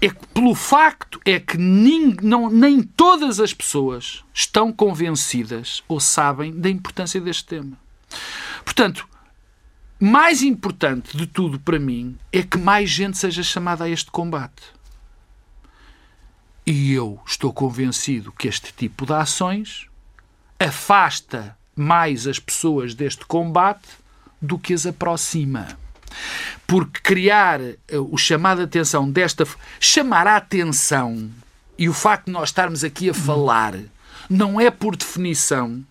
é 0.00 0.10
que, 0.10 0.26
pelo 0.28 0.54
facto 0.54 1.20
é 1.24 1.40
que 1.40 1.56
nem, 1.56 2.14
não, 2.22 2.50
nem 2.50 2.82
todas 2.82 3.40
as 3.40 3.54
pessoas 3.54 4.22
estão 4.34 4.72
convencidas 4.72 5.82
ou 5.88 5.98
sabem 5.98 6.52
da 6.52 6.68
importância 6.68 7.20
deste 7.20 7.46
tema. 7.46 7.78
Portanto, 8.64 9.08
mais 9.98 10.42
importante 10.42 11.16
de 11.16 11.26
tudo 11.26 11.58
para 11.58 11.78
mim 11.78 12.16
é 12.30 12.42
que 12.42 12.58
mais 12.58 12.90
gente 12.90 13.16
seja 13.16 13.42
chamada 13.42 13.84
a 13.84 13.88
este 13.88 14.10
combate. 14.10 14.75
E 16.66 16.92
eu 16.92 17.20
estou 17.24 17.52
convencido 17.52 18.32
que 18.32 18.48
este 18.48 18.72
tipo 18.72 19.06
de 19.06 19.12
ações 19.12 19.86
afasta 20.58 21.56
mais 21.76 22.26
as 22.26 22.40
pessoas 22.40 22.92
deste 22.92 23.24
combate 23.24 23.86
do 24.42 24.58
que 24.58 24.74
as 24.74 24.84
aproxima. 24.84 25.68
Porque 26.66 27.00
criar 27.00 27.60
eh, 27.60 27.76
o 28.10 28.16
chamado 28.16 28.58
de 28.58 28.64
atenção 28.64 29.08
desta. 29.08 29.46
chamar 29.78 30.26
a 30.26 30.36
atenção 30.36 31.30
e 31.78 31.88
o 31.88 31.92
facto 31.92 32.26
de 32.26 32.32
nós 32.32 32.48
estarmos 32.48 32.82
aqui 32.82 33.10
a 33.10 33.14
falar 33.14 33.74
não 34.28 34.60
é 34.60 34.68
por 34.70 34.96
definição, 34.96 35.84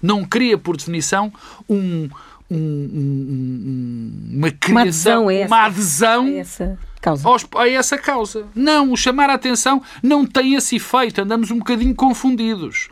não 0.00 0.24
cria 0.24 0.56
por 0.56 0.78
definição 0.78 1.30
um, 1.68 2.08
um, 2.50 2.56
um, 2.56 4.30
uma 4.34 4.50
criação, 4.50 5.24
uma 5.24 5.32
adesão, 5.32 5.46
uma 5.46 5.64
adesão 5.66 6.24
a 6.24 6.30
essa 6.30 6.78
causa. 7.00 7.28
Aos, 7.28 7.46
a 7.56 7.68
essa 7.68 7.98
causa. 7.98 8.46
Não, 8.54 8.92
o 8.92 8.96
chamar 8.96 9.30
a 9.30 9.34
atenção 9.34 9.82
não 10.02 10.26
tem 10.26 10.54
esse 10.54 10.76
efeito, 10.76 11.20
andamos 11.20 11.50
um 11.50 11.58
bocadinho 11.58 11.94
confundidos. 11.94 12.88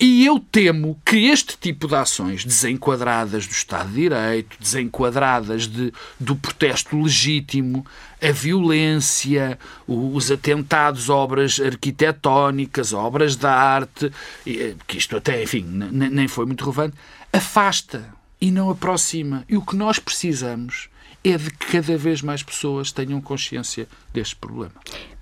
E 0.00 0.24
eu 0.24 0.40
temo 0.40 1.00
que 1.04 1.28
este 1.28 1.56
tipo 1.56 1.86
de 1.86 1.94
ações 1.94 2.44
desenquadradas 2.44 3.46
do 3.46 3.52
Estado 3.52 3.88
de 3.90 3.94
Direito, 3.94 4.56
desenquadradas 4.58 5.66
de, 5.66 5.92
do 6.18 6.34
protesto 6.34 7.00
legítimo, 7.00 7.86
a 8.20 8.32
violência, 8.32 9.58
os 9.86 10.30
atentados 10.30 11.08
obras 11.08 11.60
arquitetónicas, 11.60 12.92
obras 12.92 13.36
de 13.36 13.46
arte, 13.46 14.10
eh, 14.46 14.74
que 14.86 14.98
isto 14.98 15.16
até, 15.16 15.42
enfim, 15.42 15.64
nem 15.64 16.26
foi 16.28 16.46
muito 16.46 16.64
relevante, 16.64 16.96
afasta 17.32 18.08
e 18.40 18.50
não 18.50 18.70
aproxima. 18.70 19.44
E 19.48 19.56
o 19.56 19.62
que 19.62 19.76
nós 19.76 19.98
precisamos 19.98 20.88
é 21.24 21.36
de 21.36 21.50
que 21.50 21.66
cada 21.72 21.96
vez 21.96 22.22
mais 22.22 22.42
pessoas 22.42 22.90
tenham 22.90 23.20
consciência 23.20 23.86
deste 24.12 24.36
problema. 24.36 24.72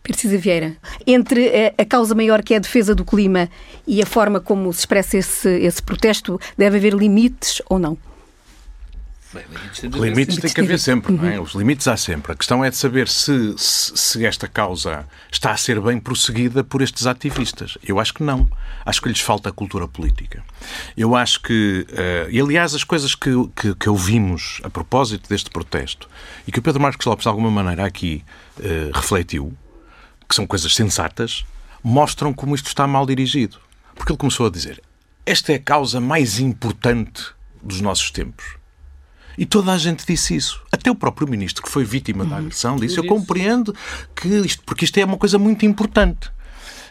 Precisa 0.03 0.38
Vieira, 0.38 0.76
entre 1.07 1.74
a 1.76 1.84
causa 1.84 2.14
maior 2.14 2.42
que 2.42 2.55
é 2.55 2.57
a 2.57 2.61
defesa 2.61 2.94
do 2.94 3.05
clima 3.05 3.51
e 3.86 4.03
a 4.03 4.07
forma 4.07 4.40
como 4.40 4.72
se 4.72 4.80
expressa 4.80 5.18
esse, 5.18 5.48
esse 5.48 5.82
protesto, 5.82 6.40
deve 6.57 6.78
haver 6.78 6.94
limites 6.94 7.61
ou 7.68 7.78
não? 7.78 7.98
Bem, 9.33 9.45
limites, 9.49 9.83
limites 9.83 10.37
tem 10.39 10.53
que 10.53 10.61
haver 10.61 10.78
sempre, 10.81 11.12
não 11.12 11.24
é? 11.24 11.39
Os 11.39 11.55
limites 11.55 11.87
há 11.87 11.97
sempre. 11.97 12.33
A 12.33 12.35
questão 12.35 12.64
é 12.64 12.70
de 12.70 12.76
saber 12.76 13.07
se, 13.07 13.55
se, 13.57 13.97
se, 13.97 14.26
esta 14.26 14.49
causa 14.49 15.07
está 15.31 15.53
a 15.53 15.57
ser 15.57 15.81
bem 15.81 16.01
prosseguida 16.01 16.64
por 16.64 16.83
estes 16.83 17.07
ativistas. 17.07 17.78
Eu 17.87 18.01
acho 18.01 18.12
que 18.12 18.24
não. 18.24 18.51
Acho 18.85 19.01
que 19.01 19.09
lhes 19.09 19.20
falta 19.20 19.53
cultura 19.53 19.87
política. 19.87 20.43
Eu 20.97 21.14
acho 21.14 21.41
que, 21.43 21.87
uh, 21.91 22.28
e 22.28 22.41
aliás, 22.41 22.74
as 22.74 22.83
coisas 22.83 23.14
que, 23.14 23.31
que, 23.55 23.72
que, 23.76 23.89
ouvimos 23.89 24.61
a 24.64 24.70
propósito 24.70 25.28
deste 25.28 25.49
protesto 25.49 26.09
e 26.45 26.51
que 26.51 26.59
o 26.59 26.62
Pedro 26.62 26.83
Marcos 26.83 27.07
Lopes, 27.07 27.22
de 27.22 27.28
alguma 27.28 27.53
maneira, 27.53 27.85
aqui 27.85 28.24
uh, 28.59 28.91
refletiu, 28.93 29.57
que 30.28 30.35
são 30.35 30.45
coisas 30.45 30.74
sensatas, 30.74 31.45
mostram 31.85 32.33
como 32.33 32.53
isto 32.53 32.66
está 32.66 32.85
mal 32.85 33.07
dirigido. 33.07 33.59
Porque 33.95 34.11
ele 34.11 34.18
começou 34.18 34.47
a 34.47 34.51
dizer: 34.51 34.83
esta 35.24 35.53
é 35.53 35.55
a 35.55 35.61
causa 35.61 36.01
mais 36.01 36.41
importante 36.41 37.26
dos 37.62 37.81
nossos 37.81 38.11
tempos 38.11 38.60
e 39.37 39.47
toda 39.47 39.72
a 39.72 39.78
gente 39.78 40.07
disse 40.07 40.35
isso. 40.35 40.62
Até 40.70 40.91
o 40.91 40.95
próprio 40.95 41.28
ministro, 41.28 41.62
que 41.62 41.70
foi 41.70 41.85
vítima 41.85 42.24
da 42.24 42.33
uhum. 42.33 42.39
agressão, 42.39 42.76
disse: 42.76 42.99
Eu 42.99 43.07
compreendo 43.07 43.74
que 44.14 44.28
isto, 44.28 44.62
porque 44.64 44.85
isto 44.85 44.99
é 44.99 45.05
uma 45.05 45.16
coisa 45.16 45.39
muito 45.39 45.64
importante. 45.64 46.31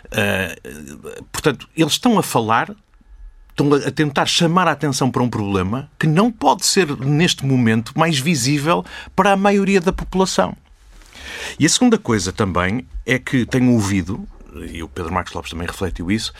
Uh, 0.05 1.25
portanto, 1.31 1.67
eles 1.75 1.93
estão 1.93 2.17
a 2.17 2.23
falar, 2.23 2.75
estão 3.49 3.73
a 3.73 3.91
tentar 3.91 4.25
chamar 4.25 4.67
a 4.67 4.71
atenção 4.71 5.11
para 5.11 5.21
um 5.21 5.29
problema 5.29 5.89
que 5.99 6.07
não 6.07 6.31
pode 6.31 6.65
ser, 6.65 6.97
neste 6.97 7.45
momento, 7.45 7.93
mais 7.97 8.17
visível 8.17 8.83
para 9.15 9.33
a 9.33 9.37
maioria 9.37 9.79
da 9.79 9.93
população. 9.93 10.55
E 11.59 11.65
a 11.65 11.69
segunda 11.69 11.97
coisa 11.97 12.31
também 12.31 12.87
é 13.05 13.19
que 13.19 13.45
tenho 13.45 13.71
ouvido, 13.73 14.27
e 14.71 14.81
o 14.81 14.87
Pedro 14.87 15.13
Marcos 15.13 15.33
Lopes 15.33 15.51
também 15.51 15.67
refletiu 15.67 16.09
isso, 16.09 16.33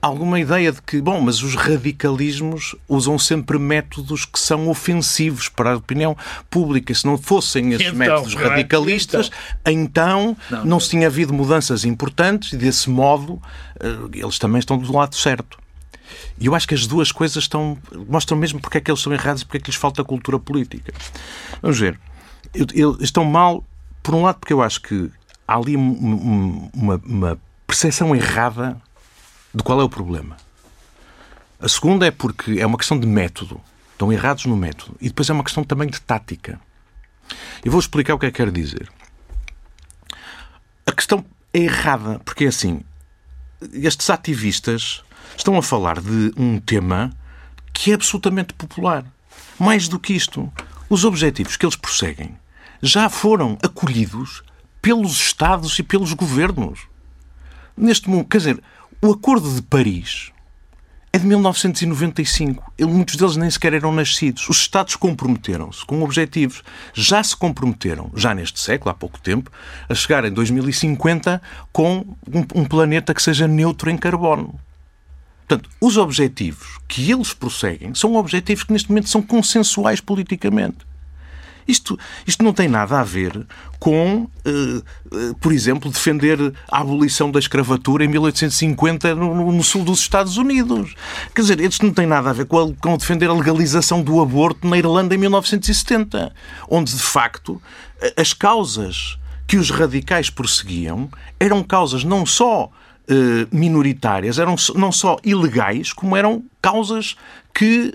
alguma 0.00 0.40
ideia 0.40 0.72
de 0.72 0.80
que, 0.80 1.00
bom, 1.00 1.20
mas 1.20 1.42
os 1.42 1.54
radicalismos 1.54 2.74
usam 2.88 3.18
sempre 3.18 3.58
métodos 3.58 4.24
que 4.24 4.38
são 4.38 4.68
ofensivos 4.68 5.48
para 5.48 5.72
a 5.72 5.76
opinião 5.76 6.16
pública. 6.48 6.94
Se 6.94 7.04
não 7.04 7.18
fossem 7.18 7.72
esses 7.72 7.88
então, 7.88 7.98
métodos 7.98 8.34
radicalistas, 8.34 9.30
então, 9.66 10.34
então 10.34 10.36
não, 10.50 10.64
não 10.64 10.80
se 10.80 10.90
tinha 10.90 11.06
havido 11.06 11.32
mudanças 11.32 11.84
importantes 11.84 12.52
e, 12.52 12.56
desse 12.56 12.88
modo, 12.88 13.40
eh, 13.78 14.18
eles 14.18 14.38
também 14.38 14.58
estão 14.58 14.78
do 14.78 14.92
lado 14.92 15.14
certo. 15.14 15.58
E 16.38 16.46
eu 16.46 16.54
acho 16.54 16.66
que 16.66 16.74
as 16.74 16.86
duas 16.86 17.12
coisas 17.12 17.44
estão, 17.44 17.76
mostram 18.08 18.38
mesmo 18.38 18.58
porque 18.60 18.78
é 18.78 18.80
que 18.80 18.90
eles 18.90 19.00
são 19.00 19.12
errados 19.12 19.42
e 19.42 19.44
porque 19.44 19.58
é 19.58 19.60
que 19.60 19.70
lhes 19.70 19.76
falta 19.76 20.02
cultura 20.02 20.38
política. 20.38 20.92
Vamos 21.60 21.78
ver. 21.78 22.00
Eles 22.54 22.96
estão 23.00 23.24
mal, 23.24 23.62
por 24.02 24.14
um 24.14 24.22
lado, 24.22 24.38
porque 24.40 24.52
eu 24.52 24.62
acho 24.62 24.80
que 24.80 25.10
há 25.46 25.56
ali 25.56 25.76
uma, 25.76 27.00
uma 27.04 27.38
percepção 27.66 28.16
errada 28.16 28.80
de 29.54 29.62
qual 29.62 29.80
é 29.80 29.84
o 29.84 29.88
problema. 29.88 30.36
A 31.60 31.68
segunda 31.68 32.06
é 32.06 32.10
porque 32.10 32.58
é 32.58 32.66
uma 32.66 32.78
questão 32.78 32.98
de 32.98 33.06
método. 33.06 33.60
Estão 33.92 34.12
errados 34.12 34.46
no 34.46 34.56
método. 34.56 34.96
E 35.00 35.08
depois 35.08 35.28
é 35.28 35.32
uma 35.32 35.44
questão 35.44 35.62
também 35.62 35.88
de 35.88 36.00
tática. 36.00 36.60
Eu 37.64 37.70
vou 37.70 37.80
explicar 37.80 38.14
o 38.14 38.18
que 38.18 38.26
é 38.26 38.30
que 38.30 38.36
quero 38.38 38.50
dizer. 38.50 38.90
A 40.86 40.92
questão 40.92 41.24
é 41.52 41.58
errada, 41.58 42.18
porque 42.24 42.44
é 42.44 42.48
assim: 42.48 42.80
estes 43.72 44.08
ativistas 44.08 45.04
estão 45.36 45.56
a 45.56 45.62
falar 45.62 46.00
de 46.00 46.32
um 46.36 46.58
tema 46.58 47.12
que 47.72 47.90
é 47.90 47.94
absolutamente 47.94 48.54
popular. 48.54 49.04
Mais 49.58 49.86
do 49.88 49.98
que 49.98 50.14
isto, 50.14 50.50
os 50.88 51.04
objetivos 51.04 51.56
que 51.56 51.66
eles 51.66 51.76
prosseguem 51.76 52.36
já 52.82 53.08
foram 53.10 53.58
acolhidos 53.62 54.42
pelos 54.80 55.12
Estados 55.20 55.78
e 55.78 55.82
pelos 55.82 56.14
governos. 56.14 56.80
Neste 57.76 58.08
momento, 58.08 58.28
quer 58.28 58.38
dizer, 58.38 58.62
o 59.02 59.12
Acordo 59.12 59.50
de 59.54 59.62
Paris 59.62 60.30
é 61.10 61.18
de 61.18 61.26
1995. 61.26 62.70
Muitos 62.82 63.16
deles 63.16 63.34
nem 63.34 63.50
sequer 63.50 63.72
eram 63.72 63.92
nascidos. 63.92 64.46
Os 64.46 64.58
Estados 64.58 64.94
comprometeram-se 64.94 65.86
com 65.86 66.02
objetivos. 66.02 66.62
Já 66.92 67.22
se 67.24 67.34
comprometeram, 67.34 68.10
já 68.14 68.34
neste 68.34 68.60
século, 68.60 68.90
há 68.90 68.94
pouco 68.94 69.18
tempo, 69.18 69.50
a 69.88 69.94
chegar 69.94 70.26
em 70.26 70.30
2050 70.30 71.40
com 71.72 72.14
um, 72.54 72.64
planeta 72.66 73.14
que 73.14 73.22
seja 73.22 73.48
neutro 73.48 73.90
em 73.90 73.96
carbono. 73.96 74.60
Portanto, 75.48 75.70
os 75.80 75.96
objetivos 75.96 76.78
que 76.86 77.10
eles 77.10 77.32
prosseguem 77.32 77.94
são 77.94 78.16
objetivos 78.16 78.64
que 78.64 78.72
neste 78.74 78.90
momento 78.90 79.08
são 79.08 79.22
consensuais 79.22 80.02
politicamente. 80.02 80.89
Isto, 81.70 81.98
isto 82.26 82.42
não 82.42 82.52
tem 82.52 82.68
nada 82.68 82.98
a 82.98 83.04
ver 83.04 83.46
com, 83.78 84.24
uh, 84.24 84.28
uh, 84.48 85.34
por 85.40 85.52
exemplo, 85.52 85.90
defender 85.90 86.52
a 86.70 86.80
abolição 86.80 87.30
da 87.30 87.38
escravatura 87.38 88.04
em 88.04 88.08
1850 88.08 89.14
no, 89.14 89.62
sul 89.62 89.84
dos 89.84 90.00
Estados 90.00 90.36
Unidos. 90.36 90.94
Quer 91.34 91.42
dizer, 91.42 91.60
isto 91.60 91.86
não 91.86 91.92
tem 91.92 92.06
nada 92.06 92.30
a 92.30 92.32
ver 92.32 92.46
com, 92.46 92.96
defender 92.96 93.30
a 93.30 93.32
legalização 93.32 94.02
do 94.02 94.20
aborto 94.20 94.66
na 94.66 94.76
Irlanda 94.76 95.14
em 95.14 95.18
1970, 95.18 96.32
onde, 96.68 96.94
de 96.94 97.02
facto, 97.02 97.62
as 98.16 98.32
causas 98.32 99.18
que 99.46 99.56
os 99.56 99.70
radicais 99.70 100.28
prosseguiam 100.28 101.08
eram 101.38 101.62
causas 101.62 102.04
não 102.04 102.24
só 102.26 102.70
minoritárias, 103.50 104.38
eram 104.38 104.54
não 104.76 104.92
só 104.92 105.16
ilegais, 105.24 105.92
como 105.92 106.16
eram 106.16 106.44
causas 106.62 107.16
que 107.52 107.92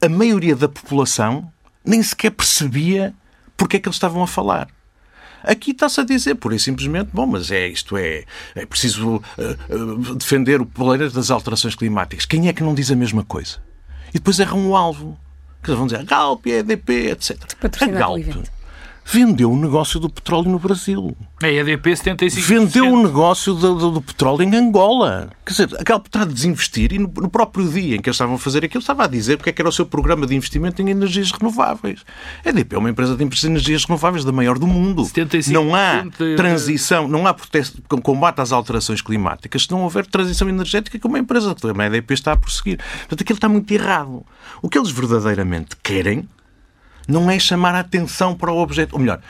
a 0.00 0.08
maioria 0.08 0.54
da 0.54 0.68
população 0.68 1.50
nem 1.86 2.02
sequer 2.02 2.30
percebia 2.30 3.14
porque 3.56 3.76
é 3.76 3.80
que 3.80 3.88
eles 3.88 3.96
estavam 3.96 4.22
a 4.22 4.26
falar. 4.26 4.68
Aqui 5.42 5.70
está-se 5.70 6.00
a 6.00 6.04
dizer, 6.04 6.34
por 6.34 6.52
e 6.52 6.58
simplesmente, 6.58 7.10
bom, 7.12 7.24
mas 7.24 7.50
é 7.50 7.68
isto 7.68 7.96
é, 7.96 8.24
é 8.54 8.66
preciso 8.66 9.16
uh, 9.16 9.74
uh, 9.74 10.14
defender 10.16 10.60
o 10.60 10.66
planeta 10.66 11.14
das 11.14 11.30
alterações 11.30 11.76
climáticas. 11.76 12.26
Quem 12.26 12.48
é 12.48 12.52
que 12.52 12.64
não 12.64 12.74
diz 12.74 12.90
a 12.90 12.96
mesma 12.96 13.24
coisa? 13.24 13.58
E 14.08 14.14
depois 14.14 14.40
erram 14.40 14.68
o 14.68 14.76
alvo. 14.76 15.16
Que 15.62 15.72
vão 15.72 15.86
dizer 15.86 16.04
Galp, 16.04 16.46
EDP, 16.46 17.10
etc. 17.10 17.38
A 17.80 17.86
Galp 17.86 18.20
vendeu 19.06 19.52
o 19.52 19.56
negócio 19.56 20.00
do 20.00 20.10
petróleo 20.10 20.50
no 20.50 20.58
Brasil. 20.58 21.16
A 21.40 21.48
EDP 21.48 21.90
75%. 21.90 22.40
Vendeu 22.40 22.92
o 22.92 23.02
negócio 23.02 23.54
do, 23.54 23.74
do, 23.76 23.90
do, 23.92 24.02
petróleo 24.02 24.42
em 24.42 24.54
Angola. 24.56 25.30
Quer 25.44 25.52
dizer, 25.52 25.80
a 25.80 25.84
Galp 25.84 26.06
está 26.06 26.22
a 26.22 26.24
desinvestir 26.24 26.92
e 26.92 26.98
no, 26.98 27.06
no, 27.06 27.30
próprio 27.30 27.68
dia 27.68 27.96
em 27.96 28.00
que 28.00 28.08
eles 28.08 28.16
estavam 28.16 28.34
a 28.34 28.38
fazer 28.38 28.64
aquilo, 28.64 28.80
estava 28.80 29.04
a 29.04 29.06
dizer 29.06 29.36
porque 29.36 29.50
é 29.50 29.52
que 29.52 29.62
era 29.62 29.68
o 29.68 29.72
seu 29.72 29.86
programa 29.86 30.26
de 30.26 30.34
investimento 30.34 30.82
em 30.82 30.90
energias 30.90 31.30
renováveis. 31.30 32.04
A 32.44 32.48
EDP 32.48 32.74
é 32.74 32.78
uma 32.78 32.90
empresa 32.90 33.14
de 33.14 33.46
energias 33.46 33.84
renováveis 33.84 34.24
da 34.24 34.32
maior 34.32 34.58
do 34.58 34.66
mundo. 34.66 35.02
75%. 35.02 35.52
Não 35.52 35.74
há 35.74 36.04
transição, 36.36 37.06
não 37.06 37.26
há 37.26 37.32
protesto, 37.32 37.80
combate 38.02 38.40
às 38.40 38.50
alterações 38.50 39.00
climáticas 39.00 39.62
se 39.62 39.70
não 39.70 39.82
houver 39.82 40.04
transição 40.04 40.48
energética 40.48 40.98
que 40.98 41.06
uma 41.06 41.18
empresa, 41.18 41.54
a 41.54 41.86
EDP 41.86 42.14
está 42.14 42.32
a 42.32 42.36
prosseguir. 42.36 42.78
Portanto, 42.78 43.20
aquilo 43.20 43.36
está 43.36 43.48
muito 43.48 43.70
errado. 43.70 44.24
O 44.60 44.68
que 44.68 44.76
eles 44.76 44.90
verdadeiramente 44.90 45.76
querem 45.82 46.28
não 47.06 47.30
é 47.30 47.38
chamar 47.38 47.74
a 47.74 47.80
atenção 47.80 48.34
para 48.34 48.50
o 48.52 48.58
objeto. 48.58 48.94
Ou 48.94 49.00
melhor, 49.00 49.20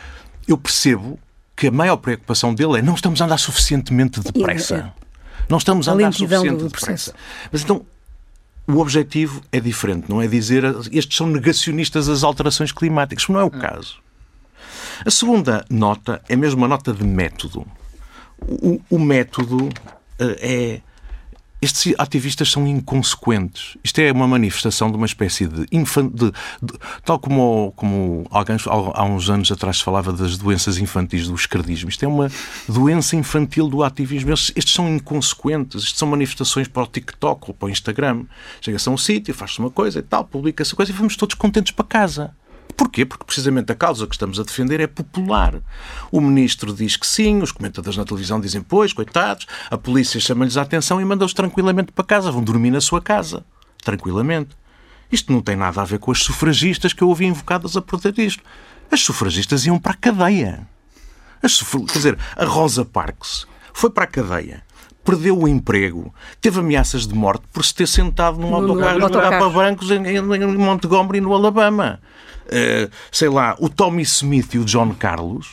eu 0.47 0.57
percebo 0.57 1.19
que 1.55 1.69
a 1.69 1.71
maior 1.71 1.97
preocupação 1.97 2.55
dele 2.55 2.79
é 2.79 2.83
não 2.83 2.95
estamos 2.95 3.21
a 3.21 3.25
andar 3.25 3.39
suficientemente 3.39 4.21
depressa. 4.21 4.93
Não 5.49 5.59
estamos 5.59 5.89
a 5.89 5.93
andar 5.93 6.13
suficientemente 6.13 6.65
depressa. 6.65 7.15
Mas 7.51 7.63
então, 7.63 7.85
o 8.67 8.79
objetivo 8.79 9.41
é 9.53 9.61
diferente. 9.61 10.09
Não 10.09 10.21
é 10.21 10.27
dizer 10.27 10.65
estes 10.93 11.17
são 11.17 11.27
negacionistas 11.27 12.07
das 12.07 12.23
alterações 12.23 12.73
climáticas. 12.73 13.29
Não 13.29 13.41
é 13.41 13.45
o 13.45 13.51
caso. 13.51 13.99
A 15.05 15.11
segunda 15.11 15.65
nota 15.71 16.23
é 16.29 16.37
mesmo 16.37 16.59
uma 16.61 16.69
nota 16.69 16.93
de 16.93 17.05
método. 17.05 17.67
O, 18.41 18.81
o 18.91 18.99
método 18.99 19.67
uh, 19.67 19.71
é 20.19 20.81
estes 21.61 21.95
ativistas 21.99 22.51
são 22.51 22.67
inconsequentes. 22.67 23.77
Isto 23.83 24.01
é 24.01 24.13
uma 24.13 24.29
manifestação 24.29 24.91
de 24.91 24.97
uma 24.97 25.07
espécie 25.07 25.47
de, 25.47 25.67
infan... 25.73 26.09
de, 26.09 26.31
de 26.63 26.79
tal 27.05 27.19
como, 27.19 27.73
como 27.77 28.27
há 28.31 29.05
uns 29.05 29.31
anos 29.31 29.51
atrás 29.51 29.79
se 29.79 29.85
falava 29.85 30.13
das 30.13 30.37
doenças 30.37 30.79
infantis 30.79 31.27
do 31.27 31.35
esquerdismo. 31.35 31.89
Isto 31.89 32.05
é 32.05 32.09
uma 32.09 32.31
doença 32.69 33.17
infantil 33.17 33.69
do 33.69 33.83
ativismo. 33.83 34.33
Estes, 34.33 34.53
estes 34.55 34.75
são 34.75 34.89
inconsequentes. 34.89 35.85
Isto 35.85 35.99
são 35.99 36.09
manifestações 36.09 36.69
para 36.69 36.83
o 36.83 36.87
TikTok 36.87 37.45
ou 37.49 37.55
para 37.55 37.67
o 37.67 37.71
Instagram. 37.71 38.25
Chega-se 38.61 38.89
a 38.89 38.93
um 38.93 38.99
sítio, 38.99 39.35
faz-se 39.35 39.59
uma 39.59 39.71
coisa 39.71 39.99
e 39.99 40.03
tal, 40.03 40.25
publica-se 40.25 40.75
coisa 40.75 40.93
e 40.93 40.95
vamos 40.95 41.17
todos 41.17 41.35
contentes 41.35 41.73
para 41.73 41.85
casa. 41.85 42.35
Porquê? 42.75 43.05
Porque 43.05 43.25
precisamente 43.25 43.71
a 43.73 43.75
causa 43.75 44.07
que 44.07 44.15
estamos 44.15 44.41
a 44.41 44.43
defender 44.43 44.81
é 44.81 44.87
popular. 44.87 45.61
O 46.11 46.21
ministro 46.21 46.73
diz 46.73 46.97
que 46.97 47.07
sim, 47.07 47.43
os 47.43 47.53
comentadores 47.53 47.97
na 47.97 48.05
televisão 48.05 48.41
dizem 48.41 48.63
pois, 48.63 48.93
coitados, 48.93 49.47
a 49.71 49.77
polícia 49.77 50.21
chama-lhes 50.21 50.57
a 50.57 50.63
atenção 50.63 51.01
e 51.01 51.05
manda-os 51.05 51.35
tranquilamente 51.35 51.93
para 51.93 52.05
casa, 52.05 52.31
vão 52.31 52.43
dormir 52.43 52.71
na 52.71 52.81
sua 52.81 53.01
casa, 53.01 53.45
tranquilamente. 53.83 54.57
Isto 55.11 55.33
não 55.33 55.41
tem 55.41 55.57
nada 55.57 55.81
a 55.81 55.85
ver 55.85 55.99
com 55.99 56.11
as 56.11 56.19
sufragistas 56.19 56.93
que 56.93 57.03
eu 57.03 57.09
ouvi 57.09 57.27
invocadas 57.27 57.77
a 57.77 57.83
proteger 57.83 58.27
isto. 58.27 58.43
As 58.91 59.01
sufragistas 59.01 59.65
iam 59.67 59.79
para 59.79 59.93
a 59.93 59.97
cadeia. 59.97 60.67
As 61.43 61.61
Quer 61.61 61.93
dizer, 61.93 62.19
a 62.37 62.45
Rosa 62.45 62.85
Parks 62.85 63.47
foi 63.73 63.91
para 63.91 64.05
a 64.05 64.09
cadeia 64.09 64.66
perdeu 65.07 65.39
o 65.39 65.47
emprego, 65.47 66.13
teve 66.41 66.59
ameaças 66.59 67.07
de 67.07 67.15
morte 67.15 67.45
por 67.53 67.65
se 67.65 67.73
ter 67.73 67.87
sentado 67.87 68.39
num 68.39 68.53
autocarro, 68.53 69.05
autocarro. 69.05 69.39
para 69.39 69.49
brancos 69.49 69.91
em, 69.93 70.05
em 70.05 70.57
Montgomery, 70.59 71.21
no 71.21 71.33
Alabama. 71.33 72.01
Uh, 72.47 72.91
sei 73.11 73.29
lá, 73.29 73.57
o 73.61 73.69
Tommy 73.69 74.03
Smith 74.03 74.55
e 74.55 74.59
o 74.59 74.65
John 74.65 74.93
Carlos 74.95 75.49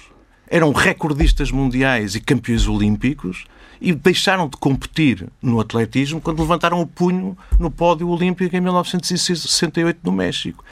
eram 0.47 0.71
recordistas 0.71 1.51
mundiais 1.51 2.15
e 2.15 2.19
campeões 2.19 2.67
olímpicos 2.67 3.45
e 3.83 3.91
deixaram 3.91 4.47
de 4.47 4.55
competir 4.55 5.27
no 5.41 5.59
atletismo 5.59 6.21
quando 6.21 6.39
levantaram 6.39 6.79
o 6.79 6.87
punho 6.87 7.37
no 7.59 7.69
pódio 7.69 8.07
olímpico 8.07 8.55
em 8.55 8.61
1968 8.61 9.99
no 10.03 10.11
México. 10.11 10.63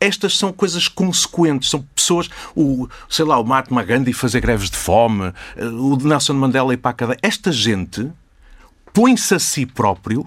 Estas 0.00 0.38
são 0.38 0.50
coisas 0.50 0.88
consequentes, 0.88 1.68
são 1.68 1.82
pessoas, 1.94 2.30
o, 2.56 2.88
sei 3.08 3.26
lá, 3.26 3.38
o 3.38 3.44
Mahatma 3.44 3.82
Gandhi 3.82 4.14
fazer 4.14 4.40
greves 4.40 4.70
de 4.70 4.76
fome, 4.76 5.32
eh, 5.56 5.64
o 5.66 5.96
Nelson 5.96 6.32
Mandela 6.32 6.72
ir 6.72 6.78
para 6.78 6.92
a 6.92 6.94
cadeia. 6.94 7.18
Esta 7.20 7.52
gente 7.52 8.10
põe-se 8.94 9.34
a 9.34 9.38
si 9.40 9.66
próprio 9.66 10.26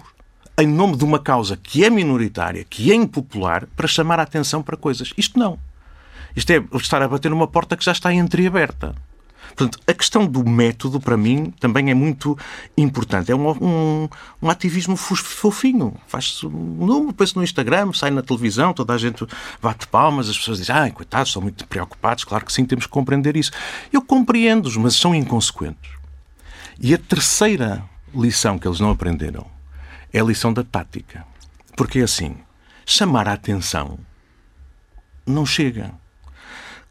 em 0.59 0.67
nome 0.67 0.97
de 0.97 1.05
uma 1.05 1.19
causa 1.19 1.55
que 1.55 1.85
é 1.85 1.89
minoritária, 1.89 2.65
que 2.69 2.91
é 2.91 2.95
impopular, 2.95 3.65
para 3.75 3.87
chamar 3.87 4.19
a 4.19 4.23
atenção 4.23 4.61
para 4.61 4.75
coisas. 4.75 5.13
Isto 5.17 5.39
não. 5.39 5.57
Isto 6.35 6.51
é 6.51 6.63
estar 6.73 7.01
a 7.01 7.07
bater 7.07 7.31
numa 7.31 7.47
porta 7.47 7.77
que 7.77 7.85
já 7.85 7.93
está 7.93 8.13
entreaberta. 8.13 8.93
Portanto, 9.55 9.79
a 9.87 9.93
questão 9.93 10.25
do 10.25 10.43
método, 10.47 10.99
para 10.99 11.15
mim, 11.15 11.53
também 11.59 11.89
é 11.89 11.93
muito 11.93 12.37
importante. 12.77 13.31
É 13.31 13.35
um, 13.35 13.49
um, 13.49 14.09
um 14.41 14.49
ativismo 14.49 14.97
fofinho. 14.97 15.95
Faz-se 16.05 16.45
um 16.45 16.85
número, 16.85 17.07
depois 17.07 17.33
no 17.33 17.43
Instagram, 17.43 17.93
sai 17.93 18.11
na 18.11 18.21
televisão, 18.21 18.73
toda 18.73 18.93
a 18.93 18.97
gente 18.97 19.25
bate 19.61 19.87
palmas, 19.87 20.27
as 20.27 20.37
pessoas 20.37 20.57
dizem, 20.57 20.75
ai, 20.75 20.91
coitados, 20.91 21.31
são 21.31 21.41
muito 21.41 21.65
preocupados. 21.67 22.25
Claro 22.25 22.45
que 22.45 22.51
sim, 22.51 22.65
temos 22.65 22.85
que 22.85 22.91
compreender 22.91 23.37
isso. 23.37 23.51
Eu 23.93 24.01
compreendo-os, 24.01 24.75
mas 24.75 24.95
são 24.95 25.15
inconsequentes. 25.15 25.91
E 26.79 26.93
a 26.93 26.97
terceira 26.97 27.83
lição 28.13 28.57
que 28.57 28.67
eles 28.67 28.79
não 28.79 28.91
aprenderam 28.91 29.45
é 30.13 30.19
a 30.19 30.23
lição 30.23 30.53
da 30.53 30.63
tática. 30.63 31.25
Porque 31.75 31.99
é 31.99 32.03
assim, 32.03 32.37
chamar 32.85 33.27
a 33.27 33.33
atenção 33.33 33.99
não 35.25 35.45
chega. 35.45 35.91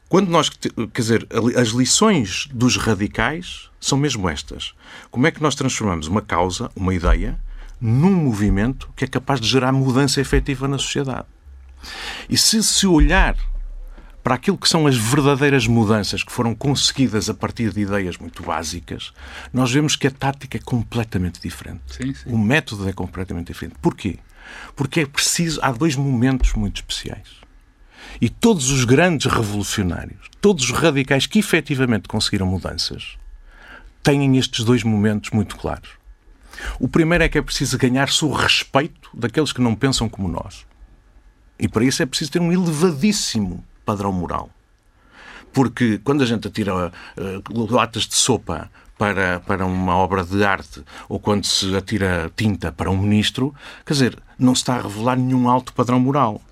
Quando 0.08 0.28
nós, 0.28 0.48
quer 0.48 0.70
dizer, 0.94 1.26
as 1.56 1.68
lições 1.68 2.48
dos 2.52 2.76
radicais 2.76 3.70
são 3.80 3.98
mesmo 3.98 4.28
estas. 4.28 4.74
Como 5.10 5.26
é 5.26 5.30
que 5.30 5.42
nós 5.42 5.54
transformamos 5.54 6.06
uma 6.06 6.22
causa, 6.22 6.70
uma 6.76 6.94
ideia, 6.94 7.38
num 7.80 8.12
movimento 8.12 8.88
que 8.94 9.04
é 9.04 9.08
capaz 9.08 9.40
de 9.40 9.48
gerar 9.48 9.72
mudança 9.72 10.20
efetiva 10.20 10.68
na 10.68 10.78
sociedade? 10.78 11.26
E 12.28 12.36
se 12.36 12.62
se 12.62 12.86
olhar 12.86 13.36
para 14.26 14.34
aquilo 14.34 14.58
que 14.58 14.68
são 14.68 14.88
as 14.88 14.96
verdadeiras 14.96 15.68
mudanças 15.68 16.24
que 16.24 16.32
foram 16.32 16.52
conseguidas 16.52 17.30
a 17.30 17.34
partir 17.34 17.72
de 17.72 17.82
ideias 17.82 18.18
muito 18.18 18.42
básicas, 18.42 19.12
nós 19.52 19.70
vemos 19.70 19.94
que 19.94 20.04
a 20.04 20.10
tática 20.10 20.56
é 20.56 20.60
completamente 20.60 21.40
diferente. 21.40 21.82
Sim, 21.86 22.12
sim. 22.12 22.32
O 22.32 22.36
método 22.36 22.88
é 22.88 22.92
completamente 22.92 23.52
diferente. 23.52 23.76
Porquê? 23.80 24.18
Porque 24.74 25.02
é 25.02 25.06
preciso. 25.06 25.60
Há 25.62 25.70
dois 25.70 25.94
momentos 25.94 26.54
muito 26.54 26.78
especiais. 26.78 27.36
E 28.20 28.28
todos 28.28 28.68
os 28.70 28.84
grandes 28.84 29.32
revolucionários, 29.32 30.28
todos 30.40 30.64
os 30.64 30.70
radicais 30.72 31.26
que 31.28 31.38
efetivamente 31.38 32.08
conseguiram 32.08 32.46
mudanças, 32.46 33.16
têm 34.02 34.36
estes 34.36 34.64
dois 34.64 34.82
momentos 34.82 35.30
muito 35.30 35.54
claros. 35.54 35.90
O 36.80 36.88
primeiro 36.88 37.22
é 37.22 37.28
que 37.28 37.38
é 37.38 37.42
preciso 37.42 37.78
ganhar-se 37.78 38.24
o 38.24 38.32
respeito 38.32 39.08
daqueles 39.14 39.52
que 39.52 39.60
não 39.60 39.76
pensam 39.76 40.08
como 40.08 40.26
nós. 40.26 40.66
E 41.60 41.68
para 41.68 41.84
isso 41.84 42.02
é 42.02 42.06
preciso 42.06 42.32
ter 42.32 42.40
um 42.40 42.50
elevadíssimo 42.50 43.64
padrão 43.86 44.12
moral. 44.12 44.50
Porque 45.52 45.98
quando 46.04 46.22
a 46.22 46.26
gente 46.26 46.46
atira 46.46 46.74
uh, 46.74 47.72
latas 47.72 48.06
de 48.06 48.14
sopa 48.14 48.70
para, 48.98 49.40
para 49.40 49.64
uma 49.64 49.96
obra 49.96 50.22
de 50.22 50.44
arte 50.44 50.82
ou 51.08 51.18
quando 51.18 51.46
se 51.46 51.74
atira 51.74 52.30
tinta 52.36 52.70
para 52.70 52.90
um 52.90 52.98
ministro, 52.98 53.54
quer 53.86 53.94
dizer, 53.94 54.18
não 54.38 54.54
se 54.54 54.62
está 54.62 54.76
a 54.76 54.82
revelar 54.82 55.16
nenhum 55.16 55.48
alto 55.48 55.72
padrão 55.72 55.98
moral. 55.98 56.42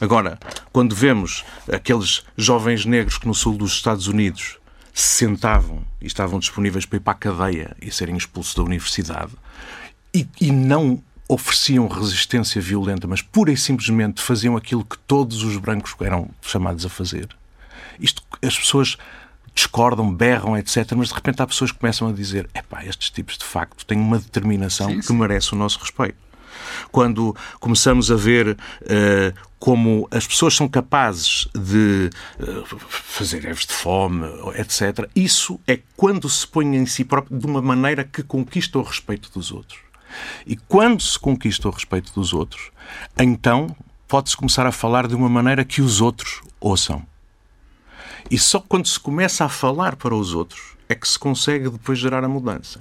Agora, 0.00 0.38
quando 0.72 0.94
vemos 0.94 1.44
aqueles 1.72 2.24
jovens 2.36 2.84
negros 2.84 3.18
que 3.18 3.26
no 3.26 3.34
sul 3.34 3.56
dos 3.56 3.72
Estados 3.72 4.06
Unidos 4.06 4.58
se 4.94 5.26
sentavam 5.26 5.84
e 6.00 6.06
estavam 6.06 6.40
disponíveis 6.40 6.86
para 6.86 6.96
ir 6.96 7.00
para 7.00 7.12
a 7.12 7.16
cadeia 7.16 7.76
e 7.80 7.90
serem 7.92 8.16
expulsos 8.16 8.54
da 8.54 8.62
universidade 8.62 9.32
e, 10.14 10.26
e 10.40 10.50
não 10.50 11.02
ofereciam 11.28 11.86
resistência 11.86 12.60
violenta, 12.60 13.06
mas 13.06 13.20
pura 13.20 13.52
e 13.52 13.56
simplesmente 13.56 14.22
faziam 14.22 14.56
aquilo 14.56 14.84
que 14.84 14.98
todos 14.98 15.42
os 15.42 15.56
brancos 15.58 15.94
eram 16.00 16.30
chamados 16.40 16.86
a 16.86 16.88
fazer. 16.88 17.28
Isto, 18.00 18.22
as 18.42 18.58
pessoas 18.58 18.96
discordam, 19.54 20.12
berram, 20.12 20.56
etc. 20.56 20.92
Mas 20.96 21.08
de 21.08 21.14
repente 21.14 21.42
há 21.42 21.46
pessoas 21.46 21.70
que 21.70 21.78
começam 21.78 22.08
a 22.08 22.12
dizer: 22.12 22.48
epá, 22.54 22.84
estes 22.84 23.10
tipos 23.10 23.36
de 23.36 23.44
facto 23.44 23.84
têm 23.84 23.98
uma 23.98 24.18
determinação 24.18 24.88
sim, 24.88 25.02
sim. 25.02 25.06
que 25.06 25.12
merece 25.12 25.52
o 25.52 25.56
nosso 25.56 25.78
respeito. 25.80 26.16
Quando 26.90 27.36
começamos 27.60 28.10
a 28.10 28.16
ver 28.16 28.50
uh, 28.50 29.48
como 29.58 30.08
as 30.10 30.26
pessoas 30.26 30.56
são 30.56 30.68
capazes 30.68 31.46
de 31.54 32.10
uh, 32.40 32.78
fazer 32.88 33.40
greves 33.40 33.66
de 33.66 33.72
fome, 33.72 34.26
etc., 34.56 35.08
isso 35.14 35.60
é 35.66 35.78
quando 35.96 36.28
se 36.28 36.46
põe 36.46 36.76
em 36.76 36.86
si 36.86 37.04
próprio 37.04 37.38
de 37.38 37.46
uma 37.46 37.62
maneira 37.62 38.02
que 38.02 38.22
conquista 38.22 38.78
o 38.78 38.82
respeito 38.82 39.30
dos 39.30 39.52
outros. 39.52 39.87
E 40.46 40.56
quando 40.56 41.02
se 41.02 41.18
conquista 41.18 41.68
o 41.68 41.70
respeito 41.70 42.12
dos 42.12 42.32
outros, 42.32 42.70
então 43.18 43.74
pode-se 44.06 44.36
começar 44.36 44.66
a 44.66 44.72
falar 44.72 45.06
de 45.06 45.14
uma 45.14 45.28
maneira 45.28 45.64
que 45.64 45.82
os 45.82 46.00
outros 46.00 46.40
ouçam. 46.60 47.04
E 48.30 48.38
só 48.38 48.60
quando 48.60 48.86
se 48.86 48.98
começa 48.98 49.44
a 49.44 49.48
falar 49.48 49.96
para 49.96 50.14
os 50.14 50.34
outros 50.34 50.76
é 50.88 50.94
que 50.94 51.06
se 51.06 51.18
consegue 51.18 51.68
depois 51.68 51.98
gerar 51.98 52.24
a 52.24 52.28
mudança. 52.28 52.80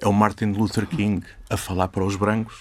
É 0.00 0.06
o 0.06 0.12
Martin 0.12 0.46
Luther 0.46 0.86
King 0.86 1.24
a 1.48 1.56
falar 1.56 1.88
para 1.88 2.04
os 2.04 2.16
brancos 2.16 2.56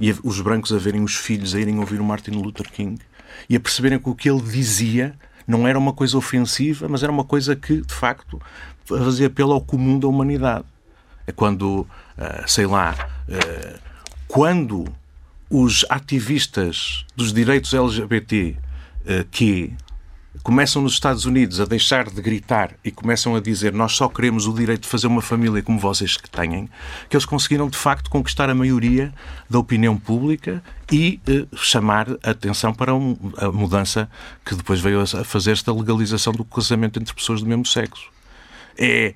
e 0.00 0.14
os 0.22 0.40
brancos 0.40 0.72
a 0.72 0.78
verem 0.78 1.02
os 1.02 1.14
filhos 1.14 1.54
a 1.54 1.60
irem 1.60 1.78
ouvir 1.78 2.00
o 2.00 2.04
Martin 2.04 2.32
Luther 2.32 2.70
King 2.70 3.00
e 3.48 3.56
a 3.56 3.60
perceberem 3.60 3.98
que 3.98 4.08
o 4.08 4.14
que 4.14 4.28
ele 4.28 4.42
dizia 4.42 5.18
não 5.46 5.68
era 5.68 5.78
uma 5.78 5.92
coisa 5.92 6.16
ofensiva, 6.16 6.88
mas 6.88 7.02
era 7.02 7.12
uma 7.12 7.24
coisa 7.24 7.54
que, 7.54 7.80
de 7.80 7.94
facto, 7.94 8.40
fazia 8.84 9.26
apelo 9.26 9.52
ao 9.52 9.60
comum 9.60 9.98
da 9.98 10.08
humanidade. 10.08 10.64
É 11.26 11.32
quando, 11.32 11.86
eh, 12.18 12.44
sei 12.46 12.66
lá, 12.66 12.94
eh, 13.28 13.78
quando 14.28 14.84
os 15.48 15.84
ativistas 15.88 17.04
dos 17.14 17.32
direitos 17.32 17.72
LGBT 17.72 18.56
eh, 19.06 19.24
que 19.30 19.72
começam 20.42 20.82
nos 20.82 20.94
Estados 20.94 21.24
Unidos 21.24 21.60
a 21.60 21.64
deixar 21.64 22.10
de 22.10 22.20
gritar 22.20 22.72
e 22.84 22.90
começam 22.90 23.36
a 23.36 23.40
dizer 23.40 23.72
nós 23.72 23.92
só 23.92 24.08
queremos 24.08 24.46
o 24.46 24.52
direito 24.52 24.82
de 24.82 24.88
fazer 24.88 25.06
uma 25.06 25.22
família 25.22 25.62
como 25.62 25.78
vocês 25.78 26.16
que 26.16 26.28
têm, 26.28 26.68
que 27.08 27.16
eles 27.16 27.24
conseguiram 27.24 27.68
de 27.68 27.78
facto 27.78 28.10
conquistar 28.10 28.50
a 28.50 28.54
maioria 28.54 29.12
da 29.48 29.58
opinião 29.58 29.96
pública 29.96 30.62
e 30.90 31.20
eh, 31.28 31.46
chamar 31.56 32.08
a 32.22 32.30
atenção 32.30 32.74
para 32.74 32.94
um, 32.94 33.16
a 33.36 33.52
mudança 33.52 34.10
que 34.44 34.54
depois 34.54 34.80
veio 34.80 35.00
a 35.00 35.24
fazer 35.24 35.52
esta 35.52 35.72
legalização 35.72 36.32
do 36.32 36.44
casamento 36.44 36.98
entre 36.98 37.14
pessoas 37.14 37.40
do 37.40 37.46
mesmo 37.46 37.64
sexo 37.66 38.12
é, 38.78 39.14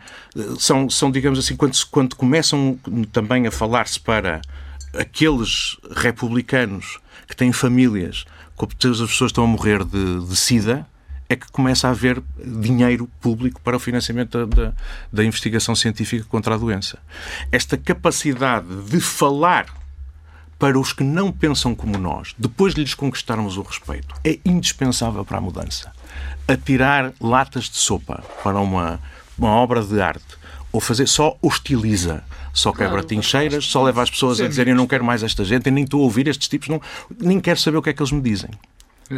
são, 0.59 0.89
são, 0.89 1.11
digamos 1.11 1.39
assim, 1.39 1.57
quando, 1.57 1.77
quando 1.91 2.17
começam 2.17 2.79
também 3.13 3.47
a 3.47 3.51
falar-se 3.51 3.99
para 3.99 4.41
aqueles 4.95 5.77
republicanos 5.97 6.99
que 7.27 7.37
têm 7.37 7.53
famílias, 7.53 8.25
que 8.57 8.89
as 8.89 8.99
pessoas 8.99 9.31
estão 9.31 9.45
a 9.45 9.47
morrer 9.47 9.85
de, 9.85 10.27
de 10.27 10.37
SIDA, 10.37 10.87
é 11.29 11.37
que 11.37 11.51
começa 11.53 11.87
a 11.87 11.91
haver 11.91 12.23
dinheiro 12.43 13.09
público 13.21 13.61
para 13.61 13.77
o 13.77 13.81
financiamento 13.81 14.47
da, 14.47 14.65
da, 14.65 14.73
da, 15.13 15.25
investigação 15.25 15.75
científica 15.75 16.25
contra 16.29 16.55
a 16.55 16.59
doença. 16.59 16.99
Esta 17.53 17.77
capacidade 17.77 18.67
de 18.85 18.99
falar 18.99 19.67
para 20.59 20.79
os 20.79 20.93
que 20.93 21.05
não 21.05 21.31
pensam 21.31 21.75
como 21.75 21.99
nós, 21.99 22.35
depois 22.39 22.75
de 22.75 22.81
lhes 22.81 22.95
conquistarmos 22.95 23.57
o 23.57 23.63
respeito, 23.63 24.15
é 24.25 24.39
indispensável 24.45 25.25
para 25.25 25.39
a 25.39 25.41
mudança. 25.41 25.93
Atirar 26.49 27.13
latas 27.21 27.65
de 27.65 27.77
sopa 27.77 28.25
para 28.43 28.59
uma 28.59 28.99
uma 29.39 29.51
obra 29.51 29.83
de 29.83 30.01
arte. 30.01 30.39
Ou 30.71 30.81
fazer 30.81 31.07
só 31.07 31.37
hostiliza, 31.41 32.23
só 32.53 32.73
quebra 32.73 32.89
claro, 32.89 33.07
tincheiras, 33.07 33.65
só 33.65 33.83
leva 33.83 34.03
as 34.03 34.11
pessoas 34.11 34.39
a 34.41 34.47
dizerem 34.47 34.73
eu 34.73 34.77
não 34.77 34.87
quero 34.87 35.03
mais 35.03 35.23
esta 35.23 35.43
gente, 35.43 35.67
eu 35.67 35.73
nem 35.73 35.85
estou 35.85 36.01
a 36.01 36.05
ouvir 36.05 36.29
estes 36.29 36.47
tipos, 36.47 36.69
não, 36.69 36.81
nem 37.19 37.41
quero 37.41 37.59
saber 37.59 37.79
o 37.79 37.83
que 37.83 37.89
é 37.89 37.93
que 37.95 38.03
eles 38.03 38.13
me 38.13 38.21
dizem. 38.21 38.51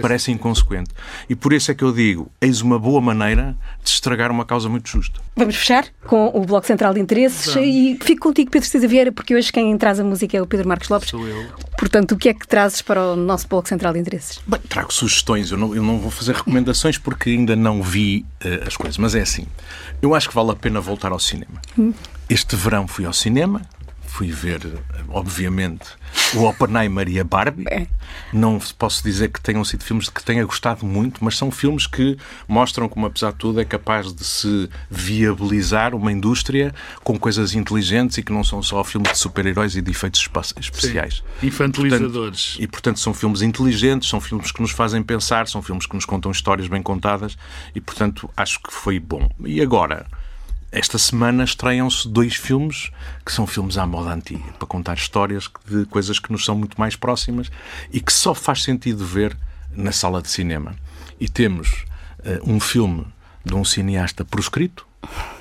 Parece 0.00 0.30
inconsequente. 0.30 0.90
E 1.28 1.34
por 1.34 1.52
isso 1.52 1.70
é 1.70 1.74
que 1.74 1.82
eu 1.82 1.92
digo, 1.92 2.30
eis 2.40 2.60
uma 2.60 2.78
boa 2.78 3.00
maneira 3.00 3.56
de 3.82 3.90
estragar 3.90 4.30
uma 4.30 4.44
causa 4.44 4.68
muito 4.68 4.88
justa. 4.88 5.20
Vamos 5.36 5.56
fechar 5.56 5.86
com 6.06 6.30
o 6.34 6.44
Bloco 6.44 6.66
Central 6.66 6.94
de 6.94 7.00
Interesses 7.00 7.54
Vamos. 7.54 7.68
e 7.68 7.98
fico 8.02 8.28
contigo, 8.28 8.50
Pedro 8.50 8.68
César 8.68 8.86
Vieira, 8.86 9.12
porque 9.12 9.34
hoje 9.34 9.52
quem 9.52 9.76
traz 9.76 9.98
a 9.98 10.04
música 10.04 10.36
é 10.36 10.42
o 10.42 10.46
Pedro 10.46 10.68
Marcos 10.68 10.88
Lopes. 10.88 11.08
Sou 11.08 11.26
eu. 11.26 11.46
Portanto, 11.78 12.12
o 12.12 12.16
que 12.18 12.28
é 12.28 12.34
que 12.34 12.46
trazes 12.46 12.82
para 12.82 13.00
o 13.00 13.16
nosso 13.16 13.48
Bloco 13.48 13.68
Central 13.68 13.92
de 13.92 13.98
Interesses? 13.98 14.40
Bem, 14.46 14.60
trago 14.68 14.92
sugestões. 14.92 15.50
Eu 15.50 15.58
não, 15.58 15.74
eu 15.74 15.82
não 15.82 15.98
vou 15.98 16.10
fazer 16.10 16.34
recomendações 16.34 16.98
porque 16.98 17.30
ainda 17.30 17.56
não 17.56 17.82
vi 17.82 18.24
uh, 18.44 18.66
as 18.66 18.76
coisas. 18.76 18.98
Mas 18.98 19.14
é 19.14 19.22
assim, 19.22 19.46
eu 20.02 20.14
acho 20.14 20.28
que 20.28 20.34
vale 20.34 20.50
a 20.50 20.56
pena 20.56 20.80
voltar 20.80 21.10
ao 21.10 21.18
cinema. 21.18 21.60
Hum. 21.78 21.92
Este 22.28 22.54
verão 22.54 22.86
fui 22.86 23.04
ao 23.04 23.12
cinema, 23.12 23.62
fui 24.10 24.30
ver, 24.30 24.60
obviamente, 25.08 25.86
o 26.34 26.44
Oppenheimer 26.44 27.08
e 27.08 27.20
a 27.20 27.24
Barbie. 27.24 27.64
É. 27.70 27.86
Não 28.32 28.58
posso 28.76 29.02
dizer 29.02 29.28
que 29.30 29.40
tenham 29.40 29.64
sido 29.64 29.84
filmes 29.84 30.08
que 30.08 30.22
tenha 30.22 30.44
gostado 30.44 30.84
muito, 30.84 31.24
mas 31.24 31.36
são 31.36 31.50
filmes 31.50 31.86
que 31.86 32.18
mostram 32.46 32.88
como, 32.88 33.06
apesar 33.06 33.32
de 33.32 33.38
tudo, 33.38 33.60
é 33.60 33.64
capaz 33.64 34.12
de 34.12 34.24
se 34.24 34.68
viabilizar 34.90 35.94
uma 35.94 36.12
indústria 36.12 36.74
com 37.04 37.18
coisas 37.18 37.54
inteligentes 37.54 38.18
e 38.18 38.22
que 38.22 38.32
não 38.32 38.42
são 38.42 38.62
só 38.62 38.82
filmes 38.82 39.12
de 39.12 39.18
super-heróis 39.18 39.76
e 39.76 39.80
de 39.80 39.90
efeitos 39.90 40.28
especiais. 40.58 41.22
Sim. 41.40 41.46
Infantilizadores. 41.46 42.46
Portanto, 42.46 42.62
e, 42.62 42.66
portanto, 42.66 42.98
são 42.98 43.14
filmes 43.14 43.42
inteligentes, 43.42 44.08
são 44.08 44.20
filmes 44.20 44.50
que 44.50 44.60
nos 44.60 44.72
fazem 44.72 45.02
pensar, 45.02 45.46
são 45.46 45.62
filmes 45.62 45.86
que 45.86 45.94
nos 45.94 46.04
contam 46.04 46.30
histórias 46.30 46.68
bem 46.68 46.82
contadas 46.82 47.38
e, 47.74 47.80
portanto, 47.80 48.28
acho 48.36 48.60
que 48.60 48.72
foi 48.72 48.98
bom. 48.98 49.30
E 49.44 49.62
agora 49.62 50.06
esta 50.72 50.98
semana 50.98 51.42
estreiam-se 51.42 52.08
dois 52.08 52.36
filmes 52.36 52.90
que 53.24 53.32
são 53.32 53.46
filmes 53.46 53.76
à 53.76 53.86
moda 53.86 54.12
antiga, 54.12 54.52
para 54.58 54.66
contar 54.66 54.94
histórias 54.94 55.50
de 55.66 55.84
coisas 55.86 56.18
que 56.18 56.30
nos 56.30 56.44
são 56.44 56.56
muito 56.56 56.78
mais 56.78 56.94
próximas 56.94 57.50
e 57.92 58.00
que 58.00 58.12
só 58.12 58.34
faz 58.34 58.62
sentido 58.62 59.04
ver 59.04 59.36
na 59.72 59.90
sala 59.90 60.22
de 60.22 60.28
cinema. 60.28 60.76
E 61.18 61.28
temos 61.28 61.84
uh, 62.20 62.50
um 62.50 62.60
filme 62.60 63.06
de 63.44 63.54
um 63.54 63.64
cineasta 63.64 64.24
proscrito, 64.24 64.86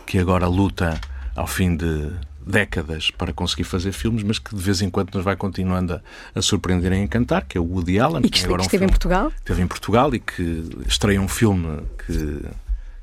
que 0.06 0.18
agora 0.18 0.48
luta 0.48 1.00
ao 1.36 1.46
fim 1.46 1.76
de 1.76 2.12
décadas 2.46 3.12
para 3.12 3.32
conseguir 3.32 3.66
fazer 3.66 3.92
filmes, 3.92 4.24
mas 4.24 4.40
que 4.40 4.56
de 4.56 4.62
vez 4.62 4.82
em 4.82 4.90
quando 4.90 5.14
nos 5.14 5.24
vai 5.24 5.36
continuando 5.36 5.94
a, 5.94 6.02
a 6.34 6.42
surpreender 6.42 6.92
e 6.92 6.96
a 6.96 6.98
encantar, 6.98 7.46
que 7.46 7.58
é 7.58 7.62
o 7.62 7.64
Woody 7.64 8.00
Allen. 8.00 8.22
E 8.26 8.30
que, 8.30 8.44
agora 8.46 8.64
esteve 8.64 8.84
um 8.84 8.88
em 8.88 8.90
Portugal. 8.90 9.32
Esteve 9.38 9.62
em 9.62 9.68
Portugal 9.68 10.16
e 10.16 10.20
que 10.20 10.64
estreia 10.88 11.22
um 11.22 11.28
filme 11.28 11.84
que 12.06 12.42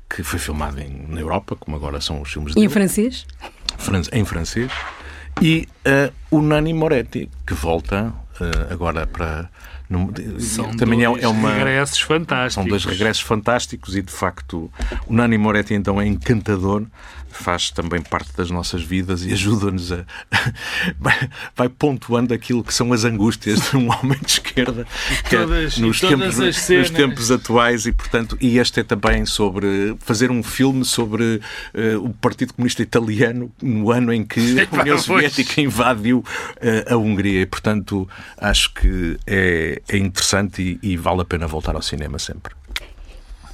que 0.09 0.23
foi 0.23 0.39
filmado 0.39 0.79
em, 0.79 1.05
na 1.09 1.21
Europa, 1.21 1.55
como 1.55 1.75
agora 1.75 1.99
são 2.01 2.21
os 2.21 2.31
filmes 2.31 2.53
de. 2.53 2.61
E 2.61 2.65
em 2.65 2.69
francês? 2.69 3.25
Em 4.11 4.25
francês. 4.25 4.71
E 5.41 5.67
uh, 5.85 6.13
o 6.31 6.41
Nani 6.41 6.73
Moretti, 6.73 7.29
que 7.45 7.53
volta 7.53 8.13
uh, 8.39 8.73
agora 8.73 9.05
para. 9.05 9.49
Também 10.77 11.03
é 11.03 11.07
dois 11.07 11.21
é, 11.21 11.25
é 11.25 11.27
uma, 11.27 11.53
regressos 11.53 11.99
fantásticos. 11.99 12.53
São 12.53 12.65
dois 12.65 12.85
regressos 12.85 13.21
fantásticos 13.21 13.95
e, 13.95 14.01
de 14.01 14.11
facto, 14.11 14.71
o 15.07 15.13
Nani 15.13 15.37
Moretti 15.37 15.73
então 15.73 15.99
é 16.01 16.05
encantador 16.05 16.85
faz 17.37 17.69
também 17.71 18.01
parte 18.01 18.35
das 18.35 18.49
nossas 18.49 18.81
vidas 18.81 19.23
e 19.25 19.31
ajuda-nos 19.31 19.91
a. 19.91 20.05
vai 21.55 21.69
pontuando 21.69 22.33
aquilo 22.33 22.63
que 22.63 22.73
são 22.73 22.91
as 22.91 23.03
angústias 23.03 23.69
de 23.69 23.77
um 23.77 23.89
homem 23.93 24.19
de 24.19 24.31
esquerda 24.31 24.87
todas, 25.29 25.77
nos, 25.77 25.99
tempos, 25.99 26.37
nos 26.37 26.89
tempos 26.89 27.31
atuais 27.31 27.85
e, 27.85 27.91
portanto, 27.91 28.37
e 28.41 28.57
este 28.57 28.79
é 28.79 28.83
também 28.83 29.25
sobre 29.25 29.95
fazer 29.99 30.31
um 30.31 30.41
filme 30.41 30.83
sobre 30.83 31.41
uh, 31.73 32.03
o 32.03 32.13
Partido 32.13 32.53
Comunista 32.53 32.81
Italiano 32.81 33.51
no 33.61 33.91
ano 33.91 34.11
em 34.11 34.25
que 34.25 34.55
a 34.71 34.81
União 34.81 34.97
Soviética 34.97 35.61
invadiu 35.61 36.19
uh, 36.19 36.93
a 36.93 36.97
Hungria 36.97 37.41
e, 37.41 37.45
portanto, 37.45 38.07
acho 38.37 38.73
que 38.73 39.17
é, 39.27 39.76
é 39.87 39.97
interessante 39.97 40.79
e, 40.81 40.93
e 40.93 40.97
vale 40.97 41.21
a 41.21 41.25
pena 41.25 41.47
voltar 41.47 41.75
ao 41.75 41.81
cinema 41.81 42.19
sempre. 42.19 42.53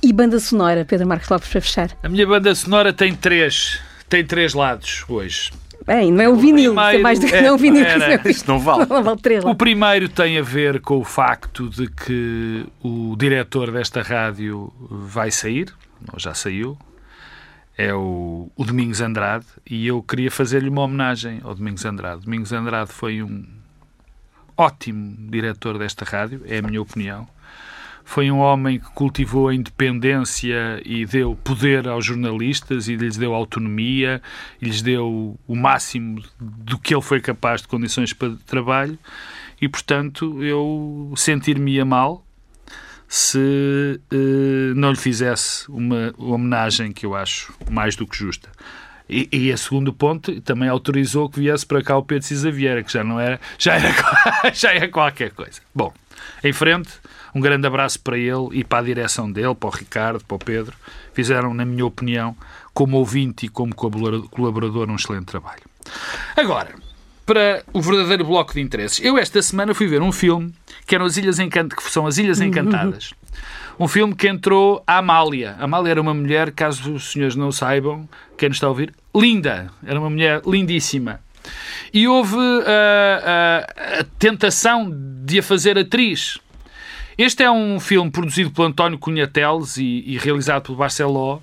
E 0.02 0.12
banda 0.12 0.40
sonora, 0.40 0.84
Pedro 0.84 1.08
Marcos 1.08 1.30
Lopes, 1.30 1.48
para 1.48 1.62
fechar? 1.62 1.92
A 2.04 2.10
minha 2.10 2.28
banda 2.28 2.54
sonora 2.54 2.92
tem 2.92 3.16
três, 3.16 3.80
tem 4.10 4.26
três 4.26 4.54
lados 4.54 5.06
hoje. 5.08 5.52
Bem, 5.88 6.12
não 6.12 6.22
é 6.22 6.30
o 6.30 6.36
vinil, 6.36 6.80
é 6.80 6.98
mais 6.98 7.20
do 7.20 7.28
que 7.28 7.36
é, 7.36 7.42
não 7.42 7.50
é 7.50 7.52
o 7.54 7.58
vinil. 7.58 7.86
Era, 7.86 8.30
isso 8.30 8.46
não 8.48 8.60
vale. 8.60 8.86
Não 8.90 9.04
vale 9.04 9.20
três 9.22 9.44
o 9.44 9.56
primeiro 9.56 10.08
tem 10.08 10.38
a 10.38 10.42
ver 10.42 10.80
com 10.80 10.98
o 10.98 11.04
facto 11.04 11.70
de 11.70 11.88
que 11.88 12.66
o 12.82 13.16
diretor 13.18 13.72
desta 13.72 14.02
rádio 14.02 14.74
vai 14.80 15.32
sair, 15.32 15.74
ou 16.12 16.20
já 16.20 16.34
saiu, 16.34 16.78
é 17.78 17.94
o, 17.94 18.50
o 18.56 18.64
Domingos 18.64 19.02
Andrade, 19.02 19.46
e 19.70 19.88
eu 19.88 20.02
queria 20.02 20.32
fazer-lhe 20.32 20.70
uma 20.70 20.82
homenagem 20.84 21.42
ao 21.44 21.54
Domingos 21.56 21.84
Andrade. 21.86 22.22
Domingos 22.22 22.54
Andrade 22.54 22.92
foi 22.92 23.22
um 23.24 23.46
ótimo 24.58 25.16
diretor 25.30 25.78
desta 25.78 26.06
rádio, 26.06 26.42
é 26.46 26.60
a 26.60 26.62
minha 26.62 26.82
opinião 26.82 27.28
foi 28.06 28.30
um 28.30 28.40
homem 28.40 28.80
que 28.80 28.86
cultivou 28.92 29.48
a 29.48 29.56
independência 29.56 30.82
e 30.86 31.06
deu 31.06 31.36
poder 31.44 31.88
aos 31.88 32.06
jornalistas 32.06 32.88
e 32.88 32.96
lhes 32.96 33.18
deu 33.18 33.34
autonomia 33.34 34.22
e 34.62 34.66
lhes 34.66 34.82
deu 34.82 35.40
o 35.48 35.56
máximo 35.56 36.22
do 36.40 36.78
que 36.78 36.94
ele 36.94 37.02
foi 37.02 37.22
capaz 37.22 37.62
de 37.62 37.68
condições 37.68 38.14
para 38.14 38.36
trabalho 38.46 39.00
e, 39.62 39.70
portanto, 39.70 40.44
eu 40.44 41.14
sentir-me-ia 41.16 41.86
mal 41.86 42.26
se 43.08 44.00
eh, 44.12 44.74
não 44.76 44.92
lhe 44.92 44.98
fizesse 44.98 45.70
uma 45.70 46.14
homenagem 46.18 46.92
que 46.92 47.06
eu 47.06 47.16
acho 47.16 47.54
mais 47.70 47.96
do 47.96 48.08
que 48.08 48.18
justa. 48.18 48.50
E, 49.14 49.30
e 49.32 49.52
a 49.52 49.58
segundo 49.58 49.94
ponto 49.94 50.42
também 50.42 50.68
autorizou 50.68 51.30
que 51.30 51.40
viesse 51.40 51.64
para 51.64 51.84
cá 51.84 51.96
o 51.96 52.04
Pedro 52.04 52.26
Cisa 52.26 52.50
Vieira, 52.50 52.82
que 52.82 52.92
já 52.92 53.04
não 53.04 53.20
era, 53.20 53.40
já 53.60 53.76
era, 53.76 53.94
já 54.52 54.74
era 54.74 54.88
qualquer 54.88 55.30
coisa. 55.30 55.62
Bom, 55.74 55.94
em 56.44 56.52
frente, 56.52 56.90
um 57.36 57.40
grande 57.40 57.68
abraço 57.68 58.00
para 58.00 58.18
ele 58.18 58.50
e 58.54 58.64
para 58.64 58.80
a 58.80 58.82
direção 58.82 59.32
dele, 59.32 59.54
para 59.54 59.70
o 59.70 59.72
Ricardo, 59.72 60.26
para 60.26 60.36
o 60.36 60.40
Pedro. 60.40 60.76
Fizeram, 61.14 61.54
na 61.54 61.64
minha 61.64 61.86
opinião, 61.86 62.36
como 62.74 62.98
ouvinte 62.98 63.46
e 63.46 63.50
como 63.50 63.76
colaborador, 63.76 64.90
um 64.90 64.96
excelente 64.96 65.26
trabalho. 65.26 65.62
Agora, 66.36 66.74
para 67.24 67.64
o 67.72 67.82
verdadeiro 67.82 68.26
bloco 68.26 68.54
de 68.54 68.62
interesses. 68.62 69.00
Eu 69.04 69.18
esta 69.20 69.42
semana 69.44 69.76
fui 69.76 69.86
ver 69.86 70.02
um 70.02 70.12
filme 70.12 70.54
que 70.88 70.96
eram 70.96 71.06
as 71.06 71.18
Ilhas 71.18 71.38
Encantadas, 71.38 71.86
que 71.86 71.92
são 71.92 72.08
as 72.08 72.18
Ilhas 72.18 72.42
Encantadas. 72.42 73.14
Um 73.80 73.88
filme 73.88 74.14
que 74.16 74.28
entrou 74.28 74.84
a 74.86 74.98
Amália. 74.98 75.56
A 75.60 75.64
Amália 75.64 75.92
era 75.92 76.02
uma 76.02 76.14
mulher, 76.14 76.52
caso 76.52 76.94
os 76.94 77.12
senhores 77.12 77.36
não 77.36 77.52
saibam, 77.52 78.08
quem 78.38 78.50
nos 78.50 78.58
está 78.58 78.68
a 78.68 78.70
ouvir, 78.70 78.94
linda. 79.16 79.72
Era 79.86 80.00
uma 80.00 80.10
mulher 80.10 80.42
lindíssima. 80.46 81.20
E 81.94 82.08
houve 82.08 82.36
uh, 82.36 82.40
uh, 82.40 84.00
a 84.00 84.06
tentação 84.18 84.92
de 85.26 85.40
a 85.40 85.44
fazer 85.44 85.78
atriz. 85.78 86.40
Este 87.18 87.44
é 87.44 87.52
um 87.52 87.80
filme 87.80 88.10
produzido 88.10 88.52
por 88.52 88.66
António 88.66 88.98
Cunha 88.98 89.28
Teles 89.28 89.78
e, 89.78 90.04
e 90.06 90.18
realizado 90.18 90.64
pelo 90.64 90.78
Barceló 90.78 91.40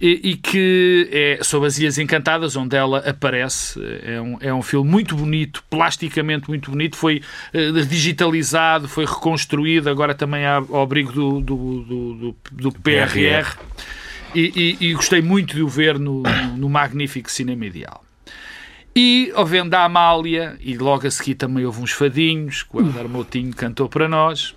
e, 0.00 0.30
e, 0.30 0.36
que 0.36 1.08
é 1.10 1.38
sobre 1.42 1.68
as 1.68 1.78
Ilhas 1.78 1.98
Encantadas, 1.98 2.54
onde 2.54 2.76
ela 2.76 2.98
aparece. 2.98 3.80
É 4.02 4.20
um, 4.20 4.38
é 4.40 4.54
um 4.54 4.62
filme 4.62 4.90
muito 4.90 5.16
bonito, 5.16 5.64
plasticamente 5.70 6.48
muito 6.48 6.70
bonito. 6.70 6.96
Foi 6.96 7.22
uh, 7.54 7.84
digitalizado, 7.86 8.88
foi 8.88 9.06
reconstruído, 9.06 9.88
agora 9.88 10.14
também 10.14 10.44
ao 10.46 10.82
abrigo 10.82 11.12
do, 11.12 11.40
do, 11.40 11.56
do, 11.82 12.14
do, 12.14 12.36
do 12.52 12.72
PRR. 12.72 13.56
E, 14.34 14.76
e, 14.80 14.88
e, 14.88 14.94
gostei 14.94 15.22
muito 15.22 15.54
de 15.54 15.62
o 15.62 15.68
ver 15.68 15.98
no, 15.98 16.22
no, 16.56 16.68
magnífico 16.68 17.30
Cinema 17.30 17.64
Ideal. 17.64 18.04
E, 18.94 19.32
ao 19.34 19.46
vendo 19.46 19.72
a 19.72 19.84
Amália, 19.84 20.58
e 20.60 20.76
logo 20.76 21.06
a 21.06 21.10
seguir 21.10 21.36
também 21.36 21.64
houve 21.64 21.80
uns 21.80 21.92
fadinhos, 21.92 22.62
que 22.62 22.76
o 22.76 22.80
Helder 22.80 23.08
Moutinho 23.08 23.54
cantou 23.54 23.88
para 23.88 24.08
nós. 24.08 24.54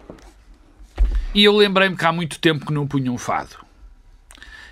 E 1.34 1.44
eu 1.46 1.56
lembrei-me 1.56 1.96
que 1.96 2.06
há 2.06 2.12
muito 2.12 2.40
tempo 2.40 2.66
que 2.66 2.74
não 2.74 2.86
punha 2.86 3.12
um 3.12 3.18
fado. 3.18 3.68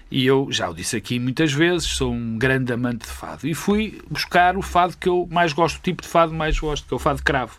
E 0.09 0.25
eu 0.25 0.47
já 0.49 0.69
o 0.69 0.73
disse 0.73 0.95
aqui 0.95 1.19
muitas 1.19 1.51
vezes, 1.51 1.87
sou 1.87 2.13
um 2.13 2.37
grande 2.37 2.71
amante 2.71 3.05
de 3.05 3.11
fado. 3.11 3.47
E 3.47 3.53
fui 3.53 4.01
buscar 4.09 4.55
o 4.55 4.61
fado 4.61 4.95
que 4.97 5.09
eu 5.09 5.27
mais 5.29 5.51
gosto, 5.51 5.77
o 5.77 5.81
tipo 5.81 6.01
de 6.01 6.07
fado 6.07 6.33
mais 6.33 6.57
gosto, 6.57 6.87
que 6.87 6.93
é 6.93 6.95
o 6.95 6.99
fado 6.99 7.21
cravo. 7.23 7.57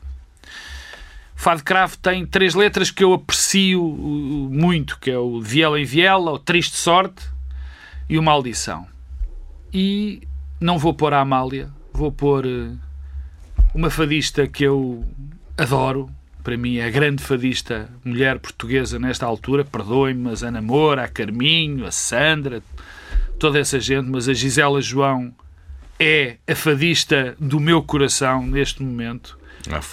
O 1.37 1.41
fado 1.41 1.63
cravo 1.63 1.97
tem 1.99 2.27
três 2.27 2.55
letras 2.55 2.91
que 2.91 3.05
eu 3.05 3.13
aprecio 3.13 3.85
uh, 3.85 4.51
muito, 4.51 4.99
que 4.99 5.11
é 5.11 5.19
o 5.19 5.41
Viela 5.41 5.79
em 5.79 5.85
Viela, 5.85 6.33
o 6.33 6.39
Triste 6.39 6.77
Sorte 6.77 7.23
e 8.09 8.19
o 8.19 8.23
Maldição. 8.23 8.87
E 9.73 10.27
não 10.59 10.79
vou 10.79 10.95
pôr 10.95 11.13
a 11.13 11.21
Amália, 11.21 11.71
vou 11.93 12.11
pôr 12.11 12.47
uh, 12.47 12.79
uma 13.75 13.91
fadista 13.91 14.49
que 14.49 14.65
eu 14.65 15.05
adoro, 15.57 16.11
para 16.49 16.57
mim, 16.57 16.79
é 16.79 16.87
a 16.87 16.91
grande 16.91 17.23
fadista 17.23 17.91
mulher 18.03 18.39
portuguesa 18.39 18.99
nesta 18.99 19.27
altura. 19.27 19.67
Perdoem-me, 19.67 20.31
mas 20.31 20.43
a 20.43 20.51
Namora, 20.51 21.05
a 21.05 21.07
Carminho, 21.09 21.85
a 21.85 21.91
Sandra, 21.91 22.63
toda 23.39 23.59
essa 23.59 23.79
gente, 23.79 24.09
mas 24.09 24.31
a 24.31 24.33
Gisela 24.33 24.81
João 24.81 25.31
é 26.01 26.37
a 26.49 26.55
fadista 26.55 27.37
do 27.39 27.61
meu 27.61 27.83
coração 27.83 28.47
neste 28.47 28.83
momento. 28.83 29.39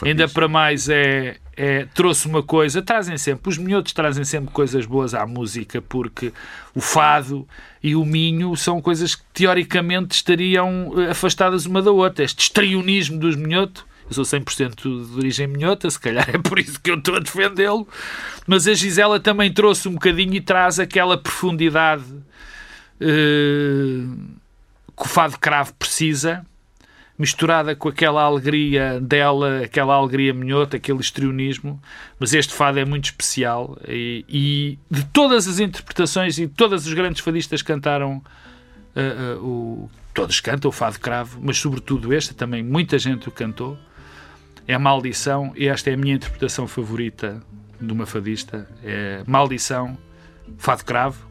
Ainda 0.05 0.29
para 0.29 0.47
mais 0.47 0.87
é, 0.87 1.35
é, 1.57 1.87
trouxe 1.93 2.25
uma 2.25 2.41
coisa, 2.41 2.81
trazem 2.81 3.17
sempre, 3.17 3.49
os 3.49 3.57
minhotos 3.57 3.91
trazem 3.91 4.23
sempre 4.23 4.53
coisas 4.53 4.85
boas 4.85 5.13
à 5.13 5.25
música, 5.25 5.81
porque 5.81 6.31
o 6.73 6.79
fado 6.79 7.45
e 7.83 7.97
o 7.97 8.05
minho 8.05 8.55
são 8.55 8.81
coisas 8.81 9.13
que 9.13 9.23
teoricamente 9.33 10.15
estariam 10.15 10.93
afastadas 11.11 11.65
uma 11.65 11.81
da 11.81 11.91
outra. 11.91 12.23
Este 12.23 12.43
estrionismo 12.43 13.19
dos 13.19 13.35
minhotos 13.35 13.83
Eu 14.07 14.13
sou 14.13 14.23
100% 14.23 15.07
de 15.07 15.17
origem 15.17 15.47
minhota, 15.47 15.89
se 15.89 15.99
calhar 15.99 16.29
é 16.29 16.37
por 16.37 16.59
isso 16.59 16.79
que 16.79 16.91
eu 16.91 16.95
estou 16.95 17.15
a 17.15 17.19
defendê-lo. 17.19 17.87
Mas 18.45 18.67
a 18.67 18.73
Gisela 18.73 19.19
também 19.19 19.51
trouxe 19.51 19.87
um 19.87 19.93
bocadinho 19.93 20.35
e 20.35 20.41
traz 20.41 20.79
aquela 20.79 21.17
profundidade 21.17 22.03
uh, 23.01 24.15
que 24.95 25.03
o 25.03 25.07
Fado 25.07 25.39
Cravo 25.39 25.73
precisa, 25.73 26.45
misturada 27.17 27.75
com 27.75 27.89
aquela 27.89 28.21
alegria 28.21 28.99
dela, 29.01 29.61
aquela 29.63 29.95
alegria 29.95 30.33
minhota, 30.33 30.77
aquele 30.77 30.99
histrionismo. 30.99 31.81
Mas 32.19 32.33
este 32.33 32.53
fado 32.53 32.77
é 32.77 32.85
muito 32.85 33.05
especial 33.05 33.77
e, 33.87 34.23
e 34.29 34.79
de 34.91 35.03
todas 35.05 35.47
as 35.47 35.59
interpretações 35.59 36.37
e 36.37 36.47
todas 36.47 36.85
os 36.85 36.93
grandes 36.93 37.21
fadistas 37.21 37.61
cantaram 37.61 38.17
uh, 38.95 39.39
uh, 39.39 39.45
o 39.45 39.89
todos 40.13 40.39
cantam 40.39 40.69
o 40.69 40.71
fado 40.71 40.97
cravo, 40.97 41.39
mas 41.43 41.57
sobretudo 41.57 42.13
este 42.13 42.33
também 42.33 42.63
muita 42.63 42.97
gente 42.97 43.27
o 43.27 43.31
cantou. 43.31 43.77
É 44.67 44.73
a 44.73 44.79
maldição 44.79 45.53
e 45.55 45.67
esta 45.67 45.89
é 45.89 45.93
a 45.93 45.97
minha 45.97 46.15
interpretação 46.15 46.67
favorita 46.67 47.41
de 47.79 47.91
uma 47.91 48.05
fadista. 48.05 48.67
É 48.83 49.23
maldição, 49.27 49.97
fado 50.57 50.83
cravo, 50.83 51.25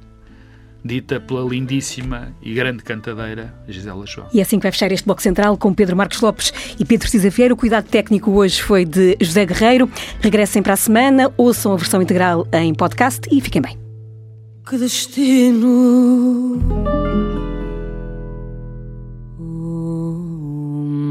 dita 0.84 1.18
pela 1.18 1.42
lindíssima 1.48 2.32
e 2.42 2.52
grande 2.52 2.82
cantadeira 2.82 3.54
Gisela 3.66 4.06
João. 4.06 4.28
E 4.32 4.38
é 4.38 4.42
assim 4.42 4.58
que 4.58 4.64
vai 4.64 4.72
fechar 4.72 4.92
este 4.92 5.04
bloco 5.04 5.22
central 5.22 5.56
com 5.56 5.72
Pedro 5.72 5.96
Marcos 5.96 6.20
Lopes 6.20 6.52
e 6.78 6.84
Pedro 6.84 7.08
Cisa 7.08 7.30
Vieira. 7.30 7.54
O 7.54 7.56
cuidado 7.56 7.86
técnico 7.88 8.30
hoje 8.32 8.62
foi 8.62 8.84
de 8.84 9.16
José 9.20 9.46
Guerreiro. 9.46 9.90
Regressem 10.20 10.62
para 10.62 10.74
a 10.74 10.76
semana, 10.76 11.32
ouçam 11.36 11.72
a 11.72 11.76
versão 11.76 12.02
integral 12.02 12.46
em 12.52 12.74
podcast 12.74 13.28
e 13.32 13.40
fiquem 13.40 13.62
bem. 13.62 13.78
Que 14.68 14.78
destino 14.78 16.60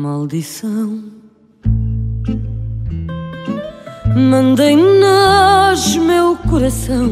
maldição. 0.03 1.12
Mandei 4.15 4.75
nós 4.75 5.95
meu 5.97 6.35
coração, 6.49 7.11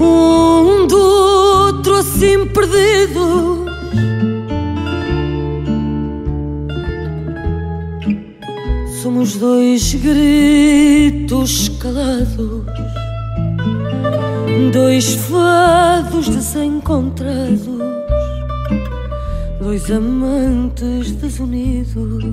um 0.00 0.86
do 0.86 0.98
outro 0.98 1.96
assim 1.96 2.46
perdido. 2.46 3.66
Somos 9.02 9.36
dois 9.36 9.94
gritos 9.94 11.68
calados, 11.80 12.64
dois 14.72 15.14
fados 15.14 16.28
desencontrados 16.28 17.76
dois 19.66 19.90
amantes 19.90 21.10
desunidos. 21.12 22.24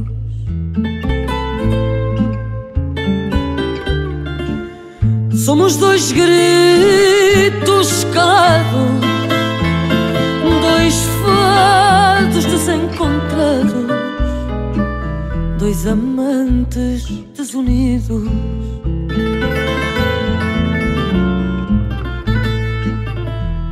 Somos 5.44 5.76
dois 5.76 6.14
gritos 6.14 8.06
calados, 8.14 8.94
dois 10.62 11.06
fados 11.22 12.46
desencontrados, 12.46 13.74
dois 15.60 15.86
amantes 15.86 17.06
desunidos. 17.36 18.24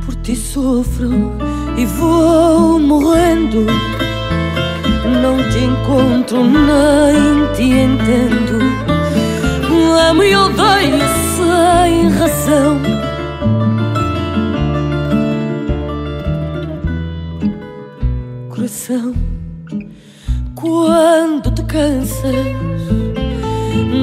Por 0.04 0.14
ti 0.16 0.36
sofro 0.36 1.32
e 1.78 1.86
vou 1.86 2.78
morrendo. 2.80 3.64
Não 5.22 5.38
te 5.48 5.64
encontro 5.64 6.44
nem 6.44 7.50
te 7.54 7.62
entendo. 7.62 8.60
Amo 10.10 10.22
e 10.22 10.36
odeio 10.36 11.21
sem 11.62 12.08
razão. 12.08 12.80
Coração, 18.48 19.14
quando 20.54 21.50
te 21.52 21.62
cansas 21.64 22.34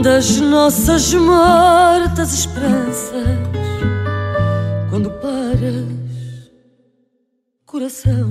das 0.03 0.39
nossas 0.39 1.13
mortas 1.13 2.33
esperanças, 2.33 3.27
quando 4.89 5.09
paras 5.21 5.99
coração. 7.65 8.29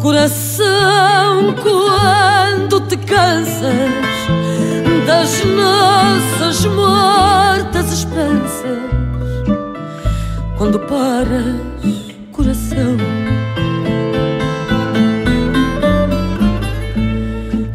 Coração, 0.00 0.49
coração. 12.32 12.96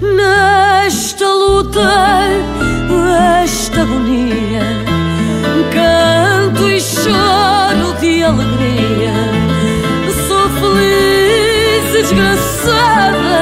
Nesta 0.02 1.26
luta, 1.26 1.80
esta 3.42 3.82
agonia 3.82 4.86
canto 5.72 6.70
e 6.70 6.82
choro 6.82 7.98
de 8.00 8.24
alegria. 8.24 9.14
Sou 10.28 10.50
feliz 10.50 11.90
e 11.90 12.02
desgraçada. 12.02 13.36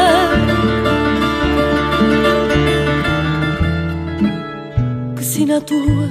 Que 5.15 5.23
sina 5.23 5.61
tua, 5.61 6.09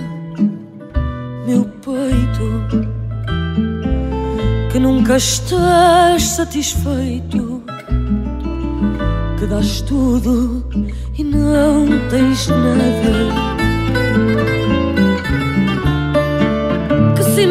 meu 1.47 1.65
peito, 1.85 3.02
que 4.73 4.79
nunca 4.81 5.17
estás 5.17 6.23
satisfeito. 6.23 7.63
Que 9.39 9.47
dás 9.47 9.83
tudo 9.83 10.67
e 11.17 11.23
não 11.23 11.87
tens 12.09 12.49
nada. 12.49 13.53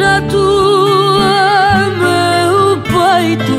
na 0.02 0.20
tua 0.22 1.90
meu 2.02 2.76
peito 2.82 3.58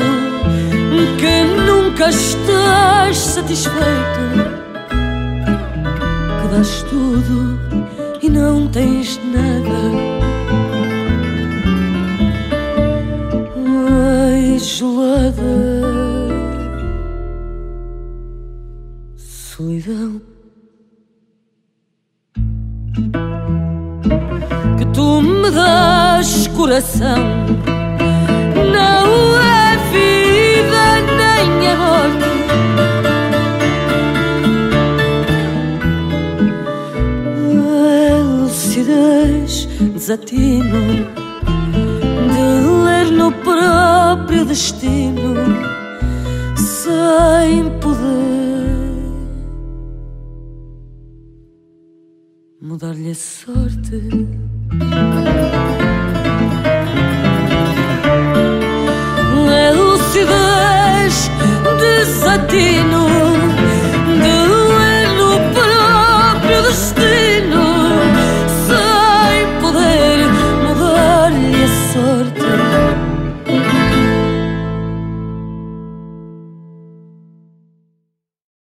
que 1.18 1.44
nunca 1.66 2.10
estás 2.10 3.16
satisfeito 3.16 4.24
que 6.40 6.48
dás 6.54 6.82
tudo 6.90 7.58
e 8.20 8.28
não 8.28 8.68
tens 8.68 9.18
nada 9.32 10.13
coração. 26.64 27.18
Não 28.72 29.38
é 29.38 29.76
vida 29.92 30.84
nem 31.18 31.66
é 31.66 31.76
morte. 31.76 32.24
É 37.68 38.22
lucidez, 38.22 39.66
desatino 39.92 40.80
de 42.32 42.44
ler 42.86 43.10
no 43.12 43.30
próprio 43.30 44.46
destino 44.46 45.34
sem 46.56 47.68
poder. 47.80 48.24
mudar-lhe 52.62 53.10
a 53.10 53.14
sorte. 53.14 54.00